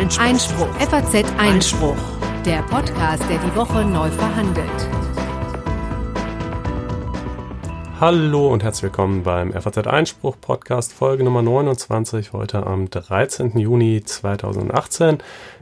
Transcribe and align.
Einspruch. 0.00 0.24
Einspruch. 0.24 0.74
FAZ 0.78 1.24
Einspruch. 1.36 1.96
Der 2.46 2.62
Podcast, 2.62 3.22
der 3.28 3.36
die 3.36 3.54
Woche 3.54 3.84
neu 3.84 4.10
verhandelt. 4.10 4.88
Hallo 8.00 8.48
und 8.48 8.62
herzlich 8.62 8.84
willkommen 8.84 9.24
beim 9.24 9.52
FAZ 9.52 9.86
Einspruch 9.86 10.34
Podcast 10.40 10.94
Folge 10.94 11.22
Nummer 11.22 11.42
29, 11.42 12.32
heute 12.32 12.66
am 12.66 12.88
13. 12.88 13.58
Juni 13.58 14.02
2018. 14.02 15.18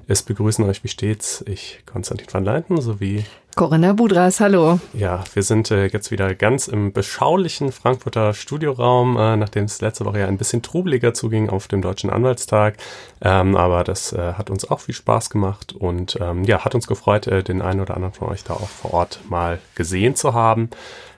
Es 0.06 0.22
begrüßen 0.22 0.64
euch 0.64 0.84
wie 0.84 0.88
stets 0.88 1.44
ich, 1.48 1.80
Konstantin 1.84 2.28
van 2.30 2.44
Leinten, 2.44 2.80
sowie 2.80 3.24
Corinna 3.56 3.92
Budras, 3.92 4.38
hallo. 4.38 4.78
Ja, 4.92 5.24
wir 5.34 5.42
sind 5.42 5.72
äh, 5.72 5.86
jetzt 5.86 6.12
wieder 6.12 6.32
ganz 6.36 6.68
im 6.68 6.92
beschaulichen 6.92 7.72
Frankfurter 7.72 8.32
Studioraum, 8.32 9.16
äh, 9.16 9.36
nachdem 9.36 9.64
es 9.64 9.80
letzte 9.80 10.04
Woche 10.04 10.20
ja 10.20 10.28
ein 10.28 10.38
bisschen 10.38 10.62
trubeliger 10.62 11.12
zuging 11.14 11.50
auf 11.50 11.66
dem 11.66 11.82
Deutschen 11.82 12.08
Anwaltstag. 12.08 12.76
Ähm, 13.20 13.56
aber 13.56 13.82
das 13.82 14.12
äh, 14.12 14.34
hat 14.34 14.48
uns 14.48 14.64
auch 14.70 14.78
viel 14.78 14.94
Spaß 14.94 15.30
gemacht 15.30 15.72
und 15.72 16.16
ähm, 16.20 16.44
ja, 16.44 16.64
hat 16.64 16.76
uns 16.76 16.86
gefreut, 16.86 17.26
äh, 17.26 17.42
den 17.42 17.62
einen 17.62 17.80
oder 17.80 17.96
anderen 17.96 18.14
von 18.14 18.28
euch 18.28 18.44
da 18.44 18.54
auch 18.54 18.68
vor 18.68 18.94
Ort 18.94 19.18
mal 19.28 19.58
gesehen 19.74 20.14
zu 20.14 20.34
haben. 20.34 20.70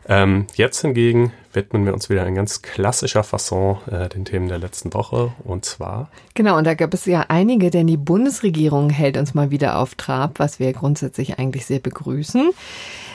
Ähm, 0.08 0.46
jetzt 0.54 0.80
hingegen 0.80 1.32
widmen 1.52 1.84
wir 1.84 1.92
uns 1.92 2.08
wieder 2.08 2.26
in 2.26 2.34
ganz 2.34 2.62
klassischer 2.62 3.22
Fasson 3.22 3.78
äh, 3.90 4.08
den 4.08 4.24
Themen 4.24 4.48
der 4.48 4.58
letzten 4.58 4.94
Woche 4.94 5.32
und 5.44 5.64
zwar. 5.64 6.10
Genau, 6.34 6.56
und 6.56 6.64
da 6.64 6.74
gab 6.74 6.94
es 6.94 7.06
ja 7.06 7.26
einige, 7.28 7.70
denn 7.70 7.86
die 7.86 7.96
Bundesregierung 7.96 8.90
hält 8.90 9.16
uns 9.16 9.34
mal 9.34 9.50
wieder 9.50 9.78
auf 9.78 9.94
Trab, 9.94 10.38
was 10.38 10.58
wir 10.58 10.72
grundsätzlich 10.72 11.38
eigentlich 11.38 11.66
sehr 11.66 11.80
begrüßen. 11.80 12.50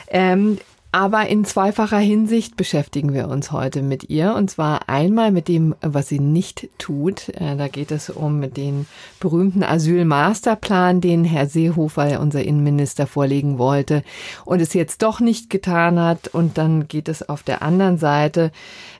Ähm, 0.08 0.58
aber 0.96 1.28
in 1.28 1.44
zweifacher 1.44 1.98
Hinsicht 1.98 2.56
beschäftigen 2.56 3.12
wir 3.12 3.28
uns 3.28 3.52
heute 3.52 3.82
mit 3.82 4.08
ihr. 4.08 4.34
Und 4.34 4.50
zwar 4.50 4.88
einmal 4.88 5.30
mit 5.30 5.46
dem, 5.46 5.74
was 5.82 6.08
sie 6.08 6.18
nicht 6.18 6.70
tut. 6.78 7.28
Äh, 7.28 7.54
da 7.54 7.68
geht 7.68 7.90
es 7.90 8.08
um 8.08 8.50
den 8.54 8.86
berühmten 9.20 9.62
Asylmasterplan, 9.62 11.02
den 11.02 11.24
Herr 11.24 11.48
Seehofer, 11.48 12.18
unser 12.18 12.42
Innenminister, 12.42 13.06
vorlegen 13.06 13.58
wollte 13.58 14.04
und 14.46 14.62
es 14.62 14.72
jetzt 14.72 15.02
doch 15.02 15.20
nicht 15.20 15.50
getan 15.50 16.00
hat. 16.00 16.28
Und 16.28 16.56
dann 16.56 16.88
geht 16.88 17.10
es 17.10 17.28
auf 17.28 17.42
der 17.42 17.60
anderen 17.60 17.98
Seite 17.98 18.50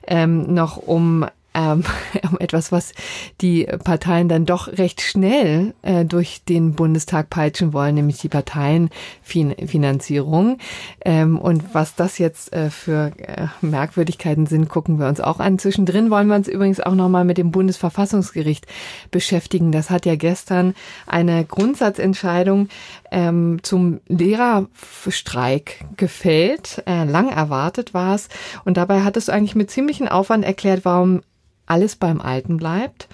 ähm, 0.05 0.53
noch 0.53 0.77
um 0.77 1.25
ähm, 1.57 1.83
etwas, 2.39 2.71
was 2.71 2.93
die 3.41 3.67
Parteien 3.83 4.29
dann 4.29 4.45
doch 4.45 4.67
recht 4.67 5.01
schnell 5.01 5.73
äh, 5.81 6.05
durch 6.05 6.43
den 6.47 6.73
Bundestag 6.73 7.31
peitschen 7.31 7.73
wollen, 7.73 7.95
nämlich 7.95 8.19
die 8.19 8.29
Parteienfinanzierung. 8.29 10.59
Ähm, 11.03 11.39
und 11.39 11.73
was 11.73 11.95
das 11.95 12.19
jetzt 12.19 12.53
äh, 12.53 12.69
für 12.69 13.11
äh, 13.17 13.47
Merkwürdigkeiten 13.61 14.45
sind, 14.45 14.69
gucken 14.69 14.99
wir 14.99 15.07
uns 15.07 15.19
auch 15.19 15.39
an. 15.39 15.57
Zwischendrin 15.57 16.11
wollen 16.11 16.27
wir 16.27 16.35
uns 16.35 16.47
übrigens 16.47 16.79
auch 16.79 16.93
nochmal 16.93 17.25
mit 17.25 17.39
dem 17.39 17.49
Bundesverfassungsgericht 17.51 18.67
beschäftigen. 19.09 19.71
Das 19.71 19.89
hat 19.89 20.05
ja 20.05 20.15
gestern 20.15 20.75
eine 21.07 21.43
Grundsatzentscheidung 21.43 22.69
ähm, 23.11 23.57
zum 23.63 24.01
Lehrerstreik 24.07 25.85
gefällt. 25.97 26.83
Äh, 26.85 27.05
lang 27.05 27.29
erwartet 27.29 27.95
war 27.95 28.13
es. 28.15 28.27
Und 28.65 28.75
dabei 28.77 29.01
hat 29.01 29.17
es 29.17 29.29
eigentlich 29.29 29.55
mit 29.55 29.71
ziemlichem 29.71 30.07
Aufwand 30.07 30.45
erklärt, 30.45 30.81
warum 30.83 31.21
alles 31.67 31.95
beim 31.95 32.19
Alten 32.21 32.57
bleibt. 32.57 33.07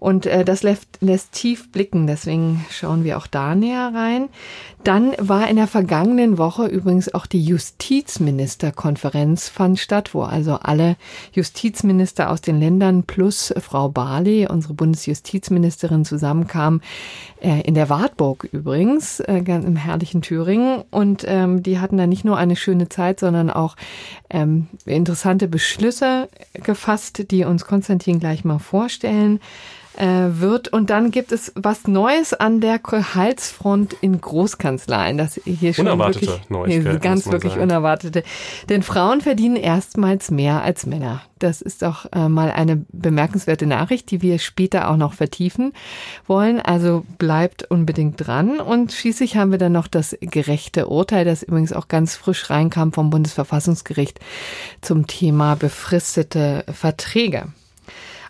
Und 0.00 0.26
äh, 0.26 0.44
das 0.44 0.62
lässt, 0.62 0.98
lässt 1.00 1.32
tief 1.32 1.72
blicken, 1.72 2.06
deswegen 2.06 2.64
schauen 2.70 3.04
wir 3.04 3.18
auch 3.18 3.26
da 3.26 3.54
näher 3.54 3.92
rein. 3.94 4.28
Dann 4.84 5.12
war 5.18 5.48
in 5.48 5.56
der 5.56 5.66
vergangenen 5.66 6.38
Woche 6.38 6.66
übrigens 6.66 7.12
auch 7.12 7.26
die 7.26 7.42
Justizministerkonferenz 7.42 9.48
fand 9.48 9.80
statt, 9.80 10.14
wo 10.14 10.22
also 10.22 10.54
alle 10.54 10.96
Justizminister 11.32 12.30
aus 12.30 12.40
den 12.40 12.60
Ländern 12.60 13.02
plus 13.02 13.52
Frau 13.58 13.88
Barley, 13.88 14.46
unsere 14.46 14.74
Bundesjustizministerin, 14.74 16.04
zusammenkamen. 16.04 16.80
Äh, 17.40 17.62
in 17.62 17.74
der 17.74 17.88
Wartburg 17.88 18.48
übrigens, 18.52 19.20
äh, 19.20 19.42
ganz 19.42 19.64
im 19.64 19.76
herrlichen 19.76 20.22
Thüringen. 20.22 20.84
Und 20.90 21.24
ähm, 21.26 21.62
die 21.62 21.80
hatten 21.80 21.96
da 21.96 22.06
nicht 22.06 22.24
nur 22.24 22.36
eine 22.36 22.56
schöne 22.56 22.88
Zeit, 22.88 23.20
sondern 23.20 23.50
auch 23.50 23.76
ähm, 24.30 24.68
interessante 24.86 25.48
Beschlüsse 25.48 26.28
gefasst, 26.54 27.30
die 27.30 27.44
uns 27.44 27.64
Konstantin 27.64 28.20
gleich 28.20 28.44
mal 28.44 28.58
vorstellen 28.58 29.40
wird. 29.98 30.68
Und 30.68 30.90
dann 30.90 31.10
gibt 31.10 31.32
es 31.32 31.52
was 31.54 31.86
Neues 31.86 32.32
an 32.32 32.60
der 32.60 32.78
Gehaltsfront 32.78 33.94
in 34.00 34.20
Großkanzleien. 34.20 35.18
Das 35.18 35.40
hier 35.44 35.74
schon 35.74 35.86
Unerwartete 35.86 36.26
wirklich, 36.26 36.50
Neuigkeit, 36.50 37.02
ganz 37.02 37.16
muss 37.16 37.26
man 37.26 37.32
wirklich 37.32 37.52
sagen. 37.52 37.62
unerwartete. 37.62 38.22
Denn 38.68 38.82
Frauen 38.82 39.20
verdienen 39.20 39.56
erstmals 39.56 40.30
mehr 40.30 40.62
als 40.62 40.86
Männer. 40.86 41.22
Das 41.38 41.62
ist 41.62 41.84
auch 41.84 42.06
äh, 42.12 42.28
mal 42.28 42.50
eine 42.50 42.84
bemerkenswerte 42.92 43.66
Nachricht, 43.66 44.10
die 44.10 44.22
wir 44.22 44.38
später 44.38 44.90
auch 44.90 44.96
noch 44.96 45.12
vertiefen 45.12 45.72
wollen. 46.26 46.60
Also 46.60 47.04
bleibt 47.18 47.70
unbedingt 47.70 48.26
dran. 48.26 48.60
Und 48.60 48.92
schließlich 48.92 49.36
haben 49.36 49.50
wir 49.50 49.58
dann 49.58 49.72
noch 49.72 49.86
das 49.86 50.16
gerechte 50.20 50.88
Urteil, 50.88 51.24
das 51.24 51.42
übrigens 51.42 51.72
auch 51.72 51.88
ganz 51.88 52.16
frisch 52.16 52.50
reinkam 52.50 52.92
vom 52.92 53.10
Bundesverfassungsgericht 53.10 54.20
zum 54.80 55.06
Thema 55.06 55.54
befristete 55.54 56.64
Verträge. 56.72 57.48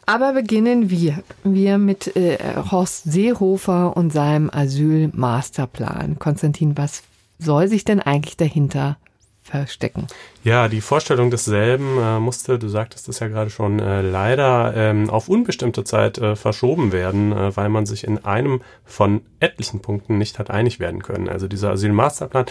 Aber 0.09 0.33
beginnen 0.33 0.89
wir. 0.89 1.23
Wir 1.45 1.77
mit 1.77 2.17
äh, 2.17 2.39
Horst 2.71 3.13
Seehofer 3.13 3.95
und 3.95 4.11
seinem 4.11 4.49
Asylmasterplan. 4.51 6.19
Konstantin, 6.19 6.79
was 6.79 7.03
soll 7.39 7.69
sich 7.69 7.85
denn 7.85 8.01
eigentlich 8.01 8.39
dahinter 8.39 8.97
verstecken? 9.43 10.07
Ja, 10.45 10.69
die 10.69 10.81
Vorstellung 10.81 11.31
desselben 11.31 11.99
äh, 11.99 12.21
musste, 12.21 12.59
du 12.59 12.69
sagtest 12.69 13.11
es 13.11 13.19
ja 13.19 13.29
gerade 13.29 13.51
schon, 13.51 13.81
äh, 13.81 14.01
leider 14.01 14.73
ähm, 14.75 15.11
auf 15.11 15.29
unbestimmte 15.29 15.85
Zeit 15.85 16.17
äh, 16.17 16.37
verschoben 16.37 16.91
werden, 16.91 17.33
äh, 17.33 17.55
weil 17.55 17.69
man 17.69 17.85
sich 17.85 18.05
in 18.05 18.25
einem 18.25 18.63
von 18.87 19.21
etlichen 19.41 19.81
Punkten 19.81 20.17
nicht 20.17 20.39
hat 20.39 20.49
einig 20.49 20.81
werden 20.81 21.03
können. 21.03 21.29
Also 21.29 21.49
dieser 21.49 21.73
Asylmasterplan 21.73 22.47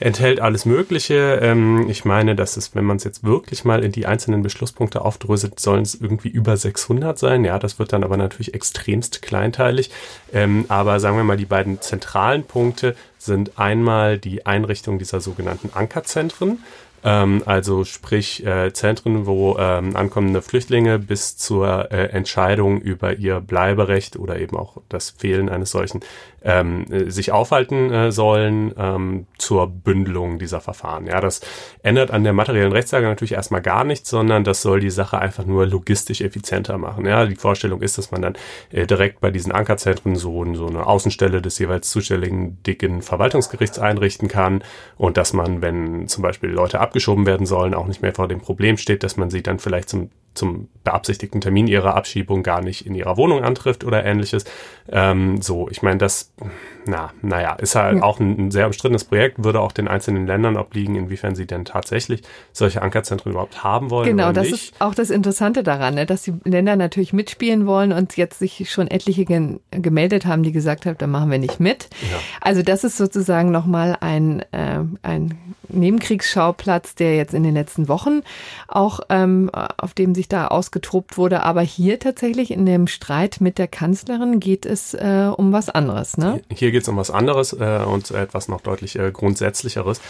enthält 0.00 0.40
alles 0.40 0.64
Mögliche. 0.64 1.38
Ähm, 1.42 1.88
ich 1.88 2.04
meine, 2.04 2.34
dass 2.34 2.56
es, 2.56 2.74
wenn 2.74 2.84
man 2.84 2.96
es 2.96 3.04
jetzt 3.04 3.22
wirklich 3.22 3.64
mal 3.64 3.84
in 3.84 3.92
die 3.92 4.06
einzelnen 4.06 4.42
Beschlusspunkte 4.42 5.02
aufdröselt, 5.02 5.60
sollen 5.60 5.82
es 5.82 5.94
irgendwie 5.94 6.28
über 6.28 6.56
600 6.56 7.18
sein. 7.18 7.44
Ja, 7.44 7.58
das 7.58 7.78
wird 7.78 7.92
dann 7.92 8.02
aber 8.02 8.16
natürlich 8.16 8.54
extremst 8.54 9.22
kleinteilig. 9.22 9.90
Ähm, 10.32 10.64
aber 10.68 10.98
sagen 11.00 11.16
wir 11.16 11.24
mal, 11.24 11.36
die 11.36 11.46
beiden 11.46 11.80
zentralen 11.80 12.44
Punkte 12.44 12.96
sind 13.18 13.58
einmal 13.58 14.18
die 14.18 14.46
Einrichtung 14.46 14.98
dieser 14.98 15.20
sogenannten 15.20 15.70
Ankerzentren. 15.74 16.58
Ähm, 17.02 17.42
also 17.46 17.84
sprich 17.84 18.44
äh, 18.44 18.72
Zentren, 18.72 19.26
wo 19.26 19.56
ähm, 19.58 19.96
ankommende 19.96 20.42
Flüchtlinge 20.42 20.98
bis 20.98 21.36
zur 21.36 21.90
äh, 21.90 22.06
Entscheidung 22.08 22.80
über 22.80 23.14
ihr 23.14 23.40
Bleiberecht 23.40 24.16
oder 24.16 24.38
eben 24.38 24.56
auch 24.56 24.78
das 24.88 25.10
Fehlen 25.10 25.48
eines 25.48 25.70
solchen 25.70 26.00
ähm, 26.42 26.86
äh, 26.90 27.10
sich 27.10 27.32
aufhalten 27.32 27.92
äh, 27.92 28.12
sollen 28.12 28.72
ähm, 28.78 29.26
zur 29.38 29.66
Bündelung 29.66 30.38
dieser 30.38 30.60
Verfahren. 30.60 31.06
Ja, 31.06 31.20
das 31.20 31.40
ändert 31.82 32.10
an 32.10 32.24
der 32.24 32.32
materiellen 32.32 32.72
Rechtslage 32.72 33.06
natürlich 33.06 33.32
erstmal 33.32 33.62
gar 33.62 33.84
nichts, 33.84 34.10
sondern 34.10 34.44
das 34.44 34.62
soll 34.62 34.80
die 34.80 34.90
Sache 34.90 35.18
einfach 35.18 35.44
nur 35.44 35.66
logistisch 35.66 36.20
effizienter 36.20 36.78
machen. 36.78 37.06
Ja, 37.06 37.26
die 37.26 37.36
Vorstellung 37.36 37.82
ist, 37.82 37.98
dass 37.98 38.10
man 38.10 38.22
dann 38.22 38.34
äh, 38.70 38.86
direkt 38.86 39.20
bei 39.20 39.30
diesen 39.30 39.52
Ankerzentren 39.52 40.16
so, 40.16 40.44
so 40.54 40.66
eine 40.66 40.86
Außenstelle 40.86 41.42
des 41.42 41.58
jeweils 41.58 41.90
zuständigen 41.90 42.62
dicken 42.64 43.02
Verwaltungsgerichts 43.02 43.78
einrichten 43.78 44.28
kann 44.28 44.62
und 44.96 45.16
dass 45.16 45.32
man, 45.32 45.62
wenn 45.62 46.08
zum 46.08 46.22
Beispiel 46.22 46.50
Leute 46.50 46.80
abgeschoben 46.80 47.26
werden 47.26 47.46
sollen, 47.46 47.74
auch 47.74 47.86
nicht 47.86 48.02
mehr 48.02 48.14
vor 48.14 48.28
dem 48.28 48.40
Problem 48.40 48.76
steht, 48.76 49.02
dass 49.02 49.16
man 49.16 49.30
sie 49.30 49.42
dann 49.42 49.58
vielleicht 49.58 49.88
zum 49.88 50.10
zum 50.34 50.68
beabsichtigten 50.84 51.40
Termin 51.42 51.66
ihrer 51.66 51.94
Abschiebung 51.94 52.42
gar 52.42 52.62
nicht 52.62 52.86
in 52.86 52.94
ihrer 52.94 53.16
Wohnung 53.18 53.42
antrifft 53.44 53.84
oder 53.84 54.04
ähnliches. 54.04 54.44
Ähm, 54.90 55.42
so, 55.42 55.68
ich 55.68 55.82
meine, 55.82 55.98
das, 55.98 56.32
na, 56.86 57.10
naja, 57.20 57.52
ist 57.54 57.74
halt 57.74 57.98
Ja. 57.98 58.02
auch 58.02 58.18
ein, 58.18 58.46
ein 58.46 58.50
sehr 58.50 58.66
umstrittenes 58.66 59.04
Projekt, 59.04 59.44
würde 59.44 59.60
auch 59.60 59.72
den 59.72 59.88
einzelnen 59.88 60.26
Ländern 60.26 60.56
obliegen, 60.56 60.94
inwiefern 60.96 61.34
sie 61.34 61.46
denn 61.46 61.64
tatsächlich 61.66 62.22
solche 62.52 62.80
Ankerzentren 62.80 63.32
überhaupt 63.32 63.62
haben 63.62 63.90
wollen 63.90 64.06
Genau, 64.08 64.32
das 64.32 64.50
nicht. 64.50 64.72
ist 64.72 64.80
auch 64.80 64.94
das 64.94 65.10
Interessante 65.10 65.62
daran, 65.62 65.94
ne, 65.96 66.06
dass 66.06 66.22
die 66.22 66.32
Länder 66.44 66.76
natürlich 66.76 67.12
mitspielen 67.12 67.66
wollen 67.66 67.92
und 67.92 68.16
jetzt 68.16 68.38
sich 68.38 68.70
schon 68.70 68.88
etliche 68.88 69.26
gemeldet 69.70 70.24
haben, 70.24 70.42
die 70.42 70.52
gesagt 70.52 70.86
haben, 70.86 70.96
da 70.96 71.06
machen 71.06 71.30
wir 71.30 71.38
nicht 71.38 71.60
mit. 71.60 71.88
Ja. 72.10 72.18
Also 72.40 72.62
das 72.62 72.84
ist 72.84 72.96
sozusagen 72.96 73.50
nochmal 73.50 73.96
ein, 74.00 74.40
äh, 74.52 74.78
ein 75.02 75.36
Nebenkriegsschauplatz, 75.68 76.94
der 76.94 77.16
jetzt 77.16 77.34
in 77.34 77.42
den 77.42 77.54
letzten 77.54 77.88
Wochen 77.88 78.22
auch, 78.66 79.00
ähm, 79.08 79.50
auf 79.76 79.94
dem 79.94 80.14
sich 80.14 80.28
da 80.32 80.48
ausgetobt 80.48 81.16
wurde. 81.16 81.42
Aber 81.42 81.60
hier 81.60 81.98
tatsächlich 81.98 82.50
in 82.50 82.66
dem 82.66 82.86
Streit 82.86 83.38
mit 83.40 83.58
der 83.58 83.68
Kanzlerin 83.68 84.40
geht 84.40 84.66
es 84.66 84.94
äh, 84.94 85.30
um 85.34 85.52
was 85.52 85.68
anderes. 85.68 86.16
Ne? 86.16 86.42
Hier 86.52 86.70
geht 86.70 86.82
es 86.82 86.88
um 86.88 86.96
was 86.96 87.10
anderes 87.10 87.52
äh, 87.52 87.80
und 87.86 88.10
etwas 88.10 88.48
noch 88.48 88.60
deutlich 88.60 88.98
äh, 88.98 89.10
grundsätzlicheres. 89.10 90.00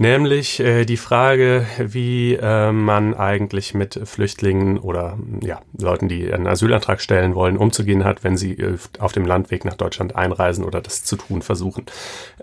Nämlich 0.00 0.60
äh, 0.60 0.86
die 0.86 0.96
Frage, 0.96 1.66
wie 1.78 2.32
äh, 2.32 2.72
man 2.72 3.12
eigentlich 3.12 3.74
mit 3.74 4.00
Flüchtlingen 4.04 4.78
oder 4.78 5.18
ja, 5.42 5.60
Leuten, 5.78 6.08
die 6.08 6.32
einen 6.32 6.46
Asylantrag 6.46 7.02
stellen 7.02 7.34
wollen, 7.34 7.58
umzugehen 7.58 8.02
hat, 8.02 8.24
wenn 8.24 8.38
sie 8.38 8.52
äh, 8.52 8.78
auf 8.98 9.12
dem 9.12 9.26
Landweg 9.26 9.66
nach 9.66 9.74
Deutschland 9.74 10.16
einreisen 10.16 10.64
oder 10.64 10.80
das 10.80 11.04
zu 11.04 11.16
tun 11.16 11.42
versuchen. 11.42 11.84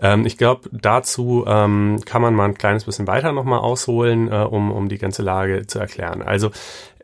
Ähm, 0.00 0.24
ich 0.24 0.38
glaube, 0.38 0.68
dazu 0.70 1.46
ähm, 1.48 1.98
kann 2.06 2.22
man 2.22 2.32
mal 2.32 2.44
ein 2.44 2.54
kleines 2.54 2.84
bisschen 2.84 3.08
weiter 3.08 3.32
nochmal 3.32 3.58
ausholen, 3.58 4.30
äh, 4.30 4.36
um, 4.36 4.70
um 4.70 4.88
die 4.88 4.98
ganze 4.98 5.22
Lage 5.22 5.66
zu 5.66 5.80
erklären. 5.80 6.22
Also 6.22 6.52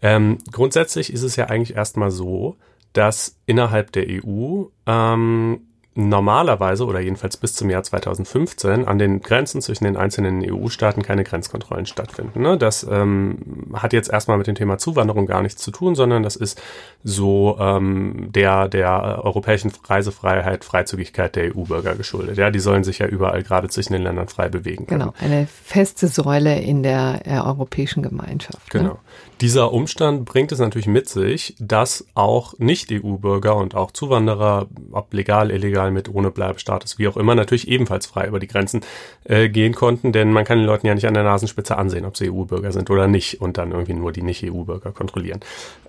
ähm, 0.04 0.36
grundsätzlich 0.52 1.10
ist 1.10 1.22
es 1.22 1.36
ja 1.36 1.46
eigentlich 1.46 1.76
erstmal 1.76 2.10
so, 2.10 2.56
dass 2.92 3.38
innerhalb 3.46 3.90
der 3.92 4.04
EU 4.06 4.64
ähm, 4.86 5.60
normalerweise 5.94 6.84
oder 6.84 7.00
jedenfalls 7.00 7.38
bis 7.38 7.54
zum 7.54 7.70
Jahr 7.70 7.82
2015 7.82 8.84
an 8.86 8.98
den 8.98 9.20
Grenzen 9.20 9.62
zwischen 9.62 9.84
den 9.84 9.96
einzelnen 9.96 10.44
EU-Staaten 10.44 11.02
keine 11.02 11.24
Grenzkontrollen 11.24 11.86
stattfinden. 11.86 12.42
Ne? 12.42 12.58
Das 12.58 12.86
ähm, 12.88 13.72
hat 13.72 13.94
jetzt 13.94 14.10
erstmal 14.10 14.36
mit 14.36 14.46
dem 14.46 14.56
Thema 14.56 14.76
Zuwanderung 14.76 15.24
gar 15.24 15.40
nichts 15.40 15.62
zu 15.62 15.70
tun, 15.70 15.94
sondern 15.94 16.22
das 16.22 16.36
ist 16.36 16.60
so 17.06 17.58
ähm, 17.60 18.30
der 18.30 18.68
der 18.68 19.22
europäischen 19.22 19.70
Reisefreiheit, 19.86 20.64
Freizügigkeit 20.64 21.36
der 21.36 21.54
EU-Bürger 21.54 21.94
geschuldet. 21.94 22.38
Ja, 22.38 22.50
die 22.50 22.60
sollen 22.60 22.82
sich 22.82 22.98
ja 22.98 23.06
überall 23.06 23.42
gerade 23.42 23.68
zwischen 23.68 23.92
den 23.92 24.02
Ländern 24.02 24.26
frei 24.28 24.48
bewegen 24.48 24.86
können. 24.86 25.00
Genau, 25.00 25.14
eine 25.20 25.46
feste 25.46 26.08
Säule 26.08 26.58
in 26.60 26.82
der 26.82 27.20
äh, 27.26 27.38
europäischen 27.38 28.02
Gemeinschaft. 28.02 28.72
Ne? 28.72 28.80
Genau. 28.80 28.92
Ne? 28.94 28.98
Dieser 29.40 29.72
Umstand 29.72 30.24
bringt 30.24 30.52
es 30.52 30.60
natürlich 30.60 30.86
mit 30.86 31.08
sich, 31.08 31.54
dass 31.58 32.06
auch 32.14 32.54
Nicht-EU-Bürger 32.58 33.56
und 33.56 33.74
auch 33.74 33.90
Zuwanderer, 33.90 34.68
ob 34.92 35.12
legal, 35.12 35.50
illegal, 35.50 35.90
mit 35.90 36.08
ohne 36.08 36.30
Bleibestatus, 36.30 36.98
wie 36.98 37.08
auch 37.08 37.16
immer, 37.16 37.34
natürlich 37.34 37.68
ebenfalls 37.68 38.06
frei 38.06 38.28
über 38.28 38.38
die 38.38 38.46
Grenzen 38.46 38.80
äh, 39.24 39.48
gehen 39.48 39.74
konnten, 39.74 40.12
denn 40.12 40.32
man 40.32 40.44
kann 40.44 40.58
den 40.58 40.66
Leuten 40.66 40.86
ja 40.86 40.94
nicht 40.94 41.06
an 41.06 41.14
der 41.14 41.24
Nasenspitze 41.24 41.76
ansehen, 41.76 42.04
ob 42.06 42.16
sie 42.16 42.30
EU-Bürger 42.30 42.72
sind 42.72 42.88
oder 42.88 43.08
nicht 43.08 43.40
und 43.40 43.58
dann 43.58 43.72
irgendwie 43.72 43.94
nur 43.94 44.12
die 44.12 44.22
Nicht-EU-Bürger 44.22 44.92
kontrollieren. 44.92 45.40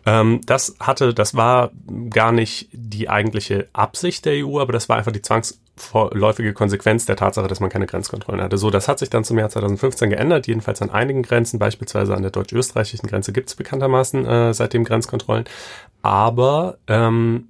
Ähm, 0.08 0.42
das 0.46 0.76
hatte, 0.80 1.05
das 1.14 1.36
war 1.36 1.72
gar 2.10 2.32
nicht 2.32 2.70
die 2.72 3.10
eigentliche 3.10 3.68
Absicht 3.74 4.26
der 4.26 4.46
EU, 4.46 4.60
aber 4.60 4.74
das 4.74 4.90
war 4.90 4.98
einfach 4.98 5.12
die 5.12 5.22
Zwangs 5.22 5.60
vorläufige 5.78 6.54
Konsequenz 6.54 7.06
der 7.06 7.18
Tatsache, 7.18 7.48
dass 7.48 7.60
man 7.60 7.70
keine 7.70 7.86
Grenzkontrollen 7.86 8.42
hatte. 8.42 8.58
So, 8.58 8.70
das 8.70 8.88
hat 8.88 9.00
sich 9.00 9.10
dann 9.10 9.24
zum 9.24 9.38
Jahr 9.38 9.50
2015 9.50 10.10
geändert, 10.10 10.48
jedenfalls 10.48 10.82
an 10.82 10.90
einigen 10.90 11.22
Grenzen, 11.22 11.60
beispielsweise 11.60 12.16
an 12.16 12.22
der 12.22 12.32
deutsch-österreichischen 12.32 13.08
Grenze 13.08 13.34
gibt 13.34 13.50
es 13.50 13.56
bekanntermaßen 13.56 14.26
äh, 14.26 14.54
seitdem 14.54 14.86
Grenzkontrollen. 14.86 15.46
Aber 16.02 16.78
ähm, 16.88 17.50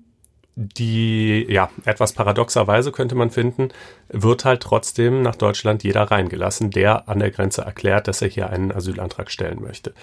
die, 0.55 1.45
ja, 1.49 1.69
etwas 1.83 2.13
paradoxerweise 2.13 2.91
könnte 2.91 3.15
man 3.15 3.29
finden, 3.29 3.69
wird 4.07 4.45
halt 4.45 4.61
trotzdem 4.61 5.21
nach 5.21 5.35
Deutschland 5.35 5.83
jeder 5.83 6.03
reingelassen, 6.03 6.71
der 6.71 7.09
an 7.09 7.19
der 7.19 7.31
Grenze 7.31 7.61
erklärt, 7.61 8.07
dass 8.07 8.21
er 8.21 8.29
hier 8.29 8.49
einen 8.49 8.71
Asylantrag 8.71 9.29
stellen 9.29 9.61
möchte. 9.61 9.93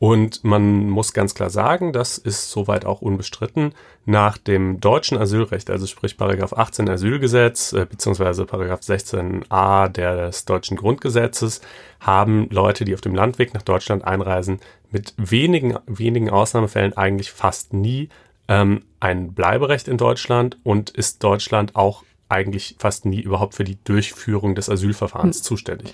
Und 0.00 0.44
man 0.44 0.88
muss 0.88 1.12
ganz 1.12 1.34
klar 1.34 1.50
sagen, 1.50 1.92
das 1.92 2.16
ist 2.16 2.50
soweit 2.50 2.86
auch 2.86 3.02
unbestritten, 3.02 3.74
nach 4.06 4.38
dem 4.38 4.80
deutschen 4.80 5.18
Asylrecht, 5.18 5.68
also 5.68 5.86
sprich 5.86 6.16
Paragraph 6.16 6.54
18 6.54 6.88
Asylgesetz 6.88 7.74
äh, 7.74 7.84
beziehungsweise 7.84 8.46
Paragraph 8.46 8.80
16a 8.80 9.88
des 9.88 10.46
deutschen 10.46 10.78
Grundgesetzes, 10.78 11.60
haben 12.00 12.48
Leute, 12.50 12.86
die 12.86 12.94
auf 12.94 13.02
dem 13.02 13.14
Landweg 13.14 13.52
nach 13.52 13.60
Deutschland 13.60 14.02
einreisen, 14.02 14.60
mit 14.90 15.12
wenigen, 15.18 15.76
wenigen 15.86 16.30
Ausnahmefällen 16.30 16.96
eigentlich 16.96 17.30
fast 17.30 17.74
nie 17.74 18.08
ähm, 18.48 18.84
ein 19.00 19.34
Bleiberecht 19.34 19.86
in 19.86 19.98
Deutschland 19.98 20.56
und 20.62 20.88
ist 20.88 21.22
Deutschland 21.22 21.76
auch 21.76 22.04
eigentlich 22.30 22.76
fast 22.78 23.04
nie 23.04 23.20
überhaupt 23.20 23.54
für 23.54 23.64
die 23.64 23.76
Durchführung 23.84 24.54
des 24.54 24.70
Asylverfahrens 24.70 25.38
hm. 25.38 25.42
zuständig. 25.42 25.92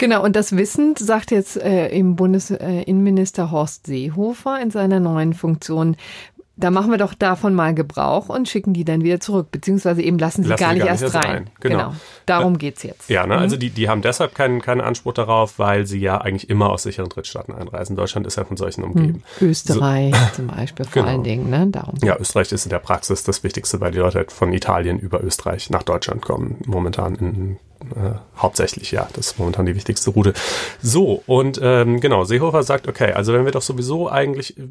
Genau, 0.00 0.24
und 0.24 0.34
das 0.34 0.56
wissend 0.56 0.98
sagt 0.98 1.30
jetzt 1.30 1.58
äh, 1.58 1.88
im 1.88 2.16
Bundesinnenminister 2.16 3.42
äh, 3.42 3.50
Horst 3.50 3.86
Seehofer 3.86 4.58
in 4.58 4.70
seiner 4.70 4.98
neuen 4.98 5.34
Funktion, 5.34 5.94
da 6.56 6.70
machen 6.70 6.90
wir 6.90 6.96
doch 6.96 7.12
davon 7.12 7.54
mal 7.54 7.74
Gebrauch 7.74 8.30
und 8.30 8.48
schicken 8.48 8.72
die 8.72 8.86
dann 8.86 9.02
wieder 9.02 9.20
zurück, 9.20 9.48
beziehungsweise 9.50 10.00
eben 10.00 10.18
lassen 10.18 10.42
sie 10.42 10.48
lassen 10.48 10.60
gar, 10.60 10.72
nicht 10.72 10.86
gar, 10.86 10.92
nicht 10.92 11.02
erst 11.02 11.14
rein. 11.14 11.24
rein. 11.24 11.50
Genau. 11.60 11.76
genau. 11.76 11.94
Darum 12.24 12.56
geht's 12.56 12.82
jetzt. 12.82 13.10
Ja, 13.10 13.26
ne? 13.26 13.34
Also 13.34 13.36
mhm. 13.36 13.42
also 13.42 13.56
die, 13.58 13.68
die 13.68 13.90
haben 13.90 14.00
deshalb 14.00 14.34
keinen, 14.34 14.62
keinen 14.62 14.80
Anspruch 14.80 15.12
darauf, 15.12 15.58
weil 15.58 15.86
sie 15.86 16.00
ja 16.00 16.18
eigentlich 16.18 16.48
immer 16.48 16.70
aus 16.70 16.84
sicheren 16.84 17.10
Drittstaaten 17.10 17.54
einreisen. 17.54 17.94
Deutschland 17.94 18.26
ist 18.26 18.36
ja 18.36 18.44
von 18.46 18.56
solchen 18.56 18.84
umgeben. 18.84 19.22
Mhm. 19.38 19.48
Österreich 19.48 20.14
so. 20.14 20.36
zum 20.36 20.46
Beispiel 20.46 20.84
vor 20.86 21.02
genau. 21.02 21.12
allen 21.12 21.24
Dingen, 21.24 21.50
ne? 21.50 21.66
Darum. 21.66 21.96
Ja, 22.02 22.16
Österreich 22.18 22.50
ist 22.52 22.64
in 22.64 22.70
der 22.70 22.78
Praxis 22.78 23.22
das 23.22 23.42
Wichtigste, 23.44 23.82
weil 23.82 23.92
die 23.92 23.98
Leute 23.98 24.16
halt 24.16 24.32
von 24.32 24.50
Italien 24.54 24.98
über 24.98 25.22
Österreich 25.22 25.68
nach 25.68 25.82
Deutschland 25.82 26.22
kommen, 26.22 26.56
momentan 26.64 27.16
in 27.16 27.58
äh, 27.96 28.12
hauptsächlich, 28.36 28.90
ja, 28.92 29.08
das 29.14 29.28
ist 29.28 29.38
momentan 29.38 29.66
die 29.66 29.74
wichtigste 29.74 30.10
Route. 30.10 30.34
So, 30.82 31.22
und 31.26 31.58
ähm, 31.62 32.00
genau, 32.00 32.24
Seehofer 32.24 32.62
sagt, 32.62 32.88
okay, 32.88 33.12
also 33.12 33.32
wenn 33.32 33.44
wir 33.44 33.52
doch 33.52 33.62
sowieso 33.62 34.08
eigentlich 34.08 34.58
äh, 34.58 34.62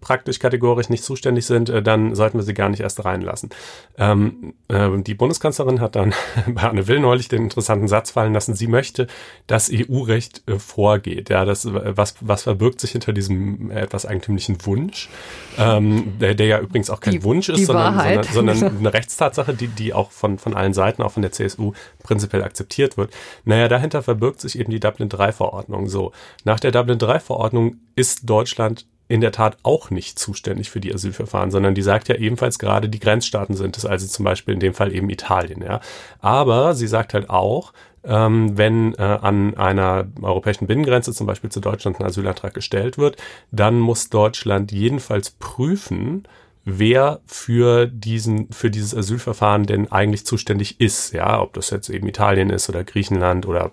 praktisch 0.00 0.38
kategorisch 0.38 0.88
nicht 0.88 1.04
zuständig 1.04 1.46
sind, 1.46 1.68
äh, 1.68 1.82
dann 1.82 2.14
sollten 2.14 2.38
wir 2.38 2.42
sie 2.42 2.54
gar 2.54 2.68
nicht 2.70 2.80
erst 2.80 3.04
reinlassen. 3.04 3.50
Ähm, 3.98 4.54
äh, 4.68 4.90
die 5.02 5.14
Bundeskanzlerin 5.14 5.80
hat 5.80 5.94
dann 5.94 6.14
bei 6.46 6.62
Anne 6.62 6.86
Will 6.88 7.00
neulich 7.00 7.28
den 7.28 7.42
interessanten 7.42 7.88
Satz 7.88 8.10
fallen 8.10 8.32
lassen, 8.32 8.54
sie 8.54 8.66
möchte, 8.66 9.06
dass 9.46 9.70
EU-Recht 9.72 10.42
äh, 10.48 10.58
vorgeht. 10.58 11.28
Ja, 11.28 11.44
das, 11.44 11.68
was, 11.70 12.16
was 12.20 12.42
verbirgt 12.42 12.80
sich 12.80 12.92
hinter 12.92 13.12
diesem 13.12 13.70
etwas 13.70 14.06
eigentümlichen 14.06 14.64
Wunsch, 14.64 15.10
ähm, 15.58 16.14
der, 16.18 16.34
der 16.34 16.46
ja 16.46 16.60
übrigens 16.60 16.90
auch 16.90 17.00
kein 17.00 17.14
die, 17.14 17.24
Wunsch 17.24 17.48
ist, 17.48 17.66
sondern, 17.66 18.24
sondern, 18.32 18.56
sondern 18.56 18.78
eine 18.78 18.94
Rechtstatsache, 18.94 19.54
die, 19.54 19.68
die 19.68 19.92
auch 19.92 20.10
von, 20.10 20.38
von 20.38 20.54
allen 20.54 20.72
Seiten, 20.72 21.02
auch 21.02 21.12
von 21.12 21.22
der 21.22 21.32
CSU, 21.32 21.72
prinzipiell 22.02 22.42
akzeptiert 22.54 22.96
wird. 22.96 23.12
Naja, 23.44 23.68
dahinter 23.68 24.02
verbirgt 24.02 24.40
sich 24.40 24.58
eben 24.58 24.70
die 24.70 24.80
Dublin-3-Verordnung 24.80 25.88
so. 25.88 26.12
Nach 26.44 26.60
der 26.60 26.70
Dublin-3-Verordnung 26.70 27.76
ist 27.96 28.30
Deutschland 28.30 28.86
in 29.06 29.20
der 29.20 29.32
Tat 29.32 29.58
auch 29.64 29.90
nicht 29.90 30.18
zuständig 30.18 30.70
für 30.70 30.80
die 30.80 30.94
Asylverfahren, 30.94 31.50
sondern 31.50 31.74
die 31.74 31.82
sagt 31.82 32.08
ja 32.08 32.14
ebenfalls 32.14 32.58
gerade, 32.58 32.88
die 32.88 33.00
Grenzstaaten 33.00 33.54
sind 33.54 33.76
es, 33.76 33.84
also 33.84 34.06
zum 34.06 34.24
Beispiel 34.24 34.54
in 34.54 34.60
dem 34.60 34.72
Fall 34.72 34.94
eben 34.94 35.10
Italien, 35.10 35.62
ja. 35.62 35.80
Aber 36.20 36.74
sie 36.74 36.86
sagt 36.86 37.12
halt 37.12 37.28
auch, 37.28 37.74
ähm, 38.02 38.56
wenn 38.56 38.94
äh, 38.94 39.02
an 39.02 39.56
einer 39.56 40.06
europäischen 40.22 40.66
Binnengrenze 40.66 41.12
zum 41.12 41.26
Beispiel 41.26 41.50
zu 41.50 41.60
Deutschland 41.60 42.00
ein 42.00 42.06
Asylantrag 42.06 42.54
gestellt 42.54 42.96
wird, 42.96 43.16
dann 43.50 43.78
muss 43.78 44.08
Deutschland 44.08 44.72
jedenfalls 44.72 45.30
prüfen, 45.30 46.24
wer 46.64 47.20
für 47.26 47.86
diesen, 47.86 48.50
für 48.52 48.70
dieses 48.70 48.94
Asylverfahren 48.94 49.64
denn 49.64 49.92
eigentlich 49.92 50.26
zuständig 50.26 50.80
ist, 50.80 51.12
ja, 51.12 51.40
ob 51.40 51.54
das 51.54 51.70
jetzt 51.70 51.88
eben 51.88 52.08
Italien 52.08 52.50
ist 52.50 52.68
oder 52.68 52.84
Griechenland 52.84 53.46
oder 53.46 53.70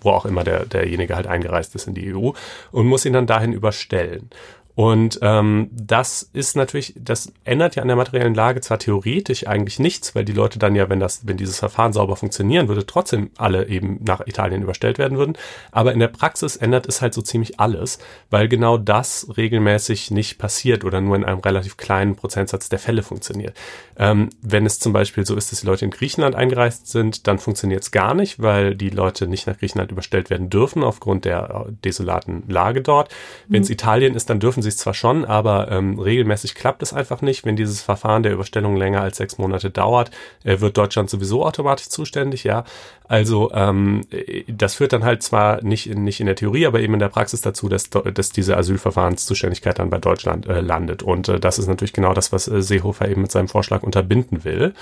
wo 0.00 0.10
auch 0.10 0.24
immer 0.24 0.44
der, 0.44 0.64
derjenige 0.64 1.14
halt 1.14 1.26
eingereist 1.26 1.74
ist 1.74 1.88
in 1.88 1.94
die 1.94 2.14
EU 2.14 2.30
und 2.70 2.86
muss 2.86 3.04
ihn 3.04 3.12
dann 3.12 3.26
dahin 3.26 3.52
überstellen. 3.52 4.30
Und 4.78 5.18
ähm, 5.22 5.70
das 5.72 6.22
ist 6.22 6.54
natürlich, 6.54 6.94
das 6.96 7.32
ändert 7.42 7.74
ja 7.74 7.82
an 7.82 7.88
der 7.88 7.96
materiellen 7.96 8.36
Lage 8.36 8.60
zwar 8.60 8.78
theoretisch 8.78 9.44
eigentlich 9.44 9.80
nichts, 9.80 10.14
weil 10.14 10.24
die 10.24 10.32
Leute 10.32 10.60
dann 10.60 10.76
ja, 10.76 10.88
wenn 10.88 11.00
das, 11.00 11.26
wenn 11.26 11.36
dieses 11.36 11.58
Verfahren 11.58 11.92
sauber 11.92 12.14
funktionieren 12.14 12.68
würde, 12.68 12.86
trotzdem 12.86 13.32
alle 13.38 13.66
eben 13.66 13.98
nach 14.04 14.24
Italien 14.28 14.62
überstellt 14.62 14.98
werden 14.98 15.18
würden. 15.18 15.36
Aber 15.72 15.92
in 15.92 15.98
der 15.98 16.06
Praxis 16.06 16.54
ändert 16.54 16.86
es 16.86 17.02
halt 17.02 17.12
so 17.12 17.22
ziemlich 17.22 17.58
alles, 17.58 17.98
weil 18.30 18.46
genau 18.46 18.78
das 18.78 19.26
regelmäßig 19.36 20.12
nicht 20.12 20.38
passiert 20.38 20.84
oder 20.84 21.00
nur 21.00 21.16
in 21.16 21.24
einem 21.24 21.40
relativ 21.40 21.76
kleinen 21.76 22.14
Prozentsatz 22.14 22.68
der 22.68 22.78
Fälle 22.78 23.02
funktioniert. 23.02 23.56
Ähm, 23.96 24.30
wenn 24.42 24.64
es 24.64 24.78
zum 24.78 24.92
Beispiel 24.92 25.26
so 25.26 25.34
ist, 25.34 25.50
dass 25.50 25.62
die 25.62 25.66
Leute 25.66 25.86
in 25.86 25.90
Griechenland 25.90 26.36
eingereist 26.36 26.86
sind, 26.86 27.26
dann 27.26 27.40
funktioniert 27.40 27.82
es 27.82 27.90
gar 27.90 28.14
nicht, 28.14 28.40
weil 28.40 28.76
die 28.76 28.90
Leute 28.90 29.26
nicht 29.26 29.48
nach 29.48 29.58
Griechenland 29.58 29.90
überstellt 29.90 30.30
werden 30.30 30.50
dürfen 30.50 30.84
aufgrund 30.84 31.24
der 31.24 31.66
äh, 31.66 31.72
desolaten 31.84 32.44
Lage 32.46 32.80
dort. 32.80 33.12
Wenn 33.48 33.62
es 33.62 33.68
mhm. 33.68 33.72
Italien 33.72 34.14
ist, 34.14 34.30
dann 34.30 34.38
dürfen 34.38 34.62
sie 34.62 34.67
es 34.68 34.76
zwar 34.78 34.94
schon, 34.94 35.24
aber 35.24 35.70
ähm, 35.70 35.98
regelmäßig 35.98 36.54
klappt 36.54 36.82
es 36.82 36.92
einfach 36.92 37.22
nicht. 37.22 37.44
Wenn 37.44 37.56
dieses 37.56 37.82
Verfahren 37.82 38.22
der 38.22 38.32
Überstellung 38.32 38.76
länger 38.76 39.00
als 39.00 39.16
sechs 39.16 39.38
Monate 39.38 39.70
dauert, 39.70 40.10
äh, 40.44 40.60
wird 40.60 40.76
Deutschland 40.76 41.10
sowieso 41.10 41.44
automatisch 41.44 41.88
zuständig, 41.88 42.44
ja. 42.44 42.64
Also 43.08 43.50
ähm, 43.52 44.02
das 44.48 44.74
führt 44.74 44.92
dann 44.92 45.02
halt 45.02 45.22
zwar 45.22 45.62
nicht 45.62 45.88
in, 45.88 46.04
nicht 46.04 46.20
in 46.20 46.26
der 46.26 46.36
Theorie, 46.36 46.66
aber 46.66 46.80
eben 46.80 46.92
in 46.92 47.00
der 47.00 47.08
Praxis 47.08 47.40
dazu, 47.40 47.68
dass, 47.68 47.88
dass 47.88 48.30
diese 48.30 48.56
Asylverfahrenszuständigkeit 48.56 49.78
dann 49.78 49.88
bei 49.88 49.98
Deutschland 49.98 50.46
äh, 50.46 50.60
landet. 50.60 51.02
Und 51.02 51.28
äh, 51.28 51.40
das 51.40 51.58
ist 51.58 51.68
natürlich 51.68 51.94
genau 51.94 52.12
das, 52.12 52.32
was 52.32 52.48
äh, 52.48 52.60
Seehofer 52.60 53.08
eben 53.08 53.22
mit 53.22 53.32
seinem 53.32 53.48
Vorschlag 53.48 53.82
unterbinden 53.82 54.44
will. 54.44 54.74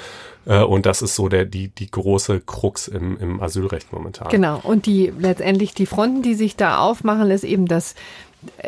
Äh, 0.45 0.63
und 0.63 0.87
das 0.87 1.03
ist 1.03 1.15
so 1.15 1.29
der, 1.29 1.45
die, 1.45 1.69
die 1.69 1.91
große 1.91 2.41
Krux 2.41 2.89
im, 2.89 3.17
im 3.19 3.41
Asylrecht 3.41 3.93
momentan. 3.93 4.29
Genau. 4.29 4.61
Und 4.63 4.87
die 4.87 5.13
letztendlich 5.19 5.75
die 5.75 5.87
Fronten, 5.87 6.23
die 6.23 6.35
sich 6.35 6.57
da 6.57 6.79
aufmachen, 6.79 7.31
ist 7.31 7.45
eben, 7.45 7.67
dass 7.67 7.95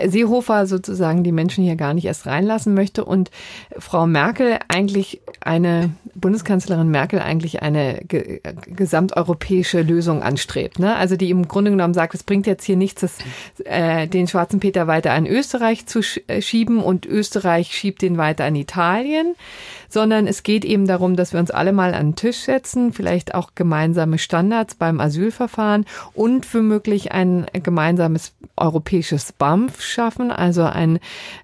Seehofer 0.07 0.67
sozusagen 0.67 1.25
die 1.25 1.33
Menschen 1.33 1.65
hier 1.65 1.77
gar 1.77 1.95
nicht 1.95 2.05
erst 2.05 2.27
reinlassen 2.27 2.75
möchte 2.75 3.05
und 3.05 3.31
Frau 3.79 4.07
Merkel 4.07 4.59
eigentlich 4.69 5.21
eine, 5.41 5.91
Bundeskanzlerin 6.15 6.89
Merkel 6.89 7.21
eigentlich 7.21 7.63
eine 7.63 8.01
ge 8.07 8.41
gesamteuropäische 8.67 9.83
Lösung 9.83 10.23
anstrebt. 10.23 10.79
Ne? 10.79 10.97
Also 10.97 11.17
die 11.17 11.31
im 11.31 11.49
Grunde 11.49 11.71
genommen 11.71 11.95
sagt, 11.95 12.15
es 12.15 12.23
bringt 12.23 12.47
jetzt 12.47 12.65
hier 12.65 12.77
nichts, 12.77 13.01
das, 13.03 13.19
äh, 13.65 14.07
den 14.07 14.27
schwarzen 14.29 14.61
Peter 14.61 14.87
weiter 14.87 15.13
an 15.13 15.27
Österreich 15.27 15.87
zu 15.87 16.03
sch 16.03 16.21
äh, 16.27 16.43
schieben 16.43 16.79
und 16.79 17.07
Österreich 17.07 17.75
schiebt 17.75 18.03
den 18.03 18.19
weiter 18.19 18.45
an 18.45 18.57
Italien, 18.57 19.35
sondern 19.89 20.27
es 20.27 20.43
geht 20.43 20.65
eben 20.65 20.87
darum, 20.87 21.17
dass 21.17 21.33
wir 21.33 21.41
uns 21.41 21.51
alle 21.51 21.73
mal 21.73 21.95
an 21.95 22.11
den 22.11 22.17
Tisch 22.17 22.39
setzen, 22.39 22.93
vielleicht 22.93 23.35
auch 23.35 23.51
gemeinsame 23.55 24.19
Standards 24.19 24.75
beim 24.75 25.01
Asylverfahren 25.01 25.87
und 26.15 26.53
womöglich 26.53 27.13
ein 27.13 27.47
gemeinsames 27.53 28.33
europäisches 28.57 29.33
BAMF 29.69 29.83
schaffen, 29.83 30.31
also 30.31 30.65
ein 30.65 30.99